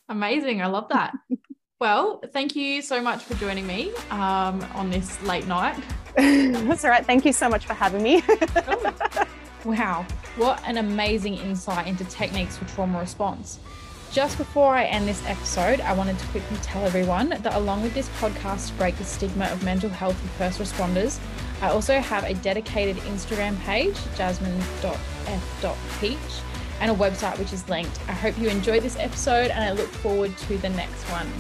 Amazing. 0.10 0.62
I 0.62 0.68
love 0.68 0.88
that. 0.90 1.14
well, 1.80 2.20
thank 2.34 2.56
you 2.56 2.82
so 2.82 3.00
much 3.02 3.24
for 3.24 3.36
joining 3.36 3.68
me 3.68 3.92
um, 4.10 4.66
on 4.74 4.90
this 4.90 5.22
late 5.24 5.46
night. 5.46 5.78
That's 6.16 6.84
all 6.84 6.90
right. 6.90 7.06
Thank 7.06 7.26
you 7.26 7.34
so 7.34 7.48
much 7.48 7.68
for 7.68 7.76
having 7.76 8.02
me. 8.02 8.24
wow. 9.66 10.04
What 10.38 10.60
an 10.68 10.78
amazing 10.78 11.36
insight 11.36 11.86
into 11.86 12.04
techniques 12.06 12.58
for 12.58 12.66
trauma 12.66 13.00
response. 13.00 13.60
Just 14.12 14.40
before 14.40 14.74
I 14.74 14.86
end 14.86 15.08
this 15.08 15.24
episode, 15.28 15.80
I 15.82 15.94
wanted 15.94 16.18
to 16.18 16.26
quickly 16.28 16.58
tell 16.64 16.84
everyone 16.84 17.30
that 17.30 17.54
along 17.54 17.84
with 17.84 17.94
this 17.94 18.10
podcast 18.20 18.70
to 18.70 18.74
break 18.74 18.98
the 18.98 19.04
stigma 19.04 19.46
of 19.46 19.64
mental 19.64 19.90
health 19.90 20.20
for 20.20 20.28
first 20.30 20.60
responders, 20.60 21.20
I 21.62 21.70
also 21.70 22.00
have 22.00 22.24
a 22.24 22.34
dedicated 22.36 22.96
Instagram 23.04 23.60
page, 23.62 23.96
jasmine.f.peach, 24.16 26.18
and 26.80 26.92
a 26.92 26.96
website 26.96 27.38
which 27.38 27.54
is 27.54 27.70
linked. 27.70 28.00
I 28.08 28.14
hope 28.14 28.36
you 28.40 28.50
enjoyed 28.50 28.82
this 28.82 28.98
episode 28.98 29.52
and 29.52 29.64
I 29.64 29.74
look 29.74 29.90
forward 29.90 30.36
to 30.38 30.58
the 30.58 30.70
next 30.70 31.04
one. 31.12 31.32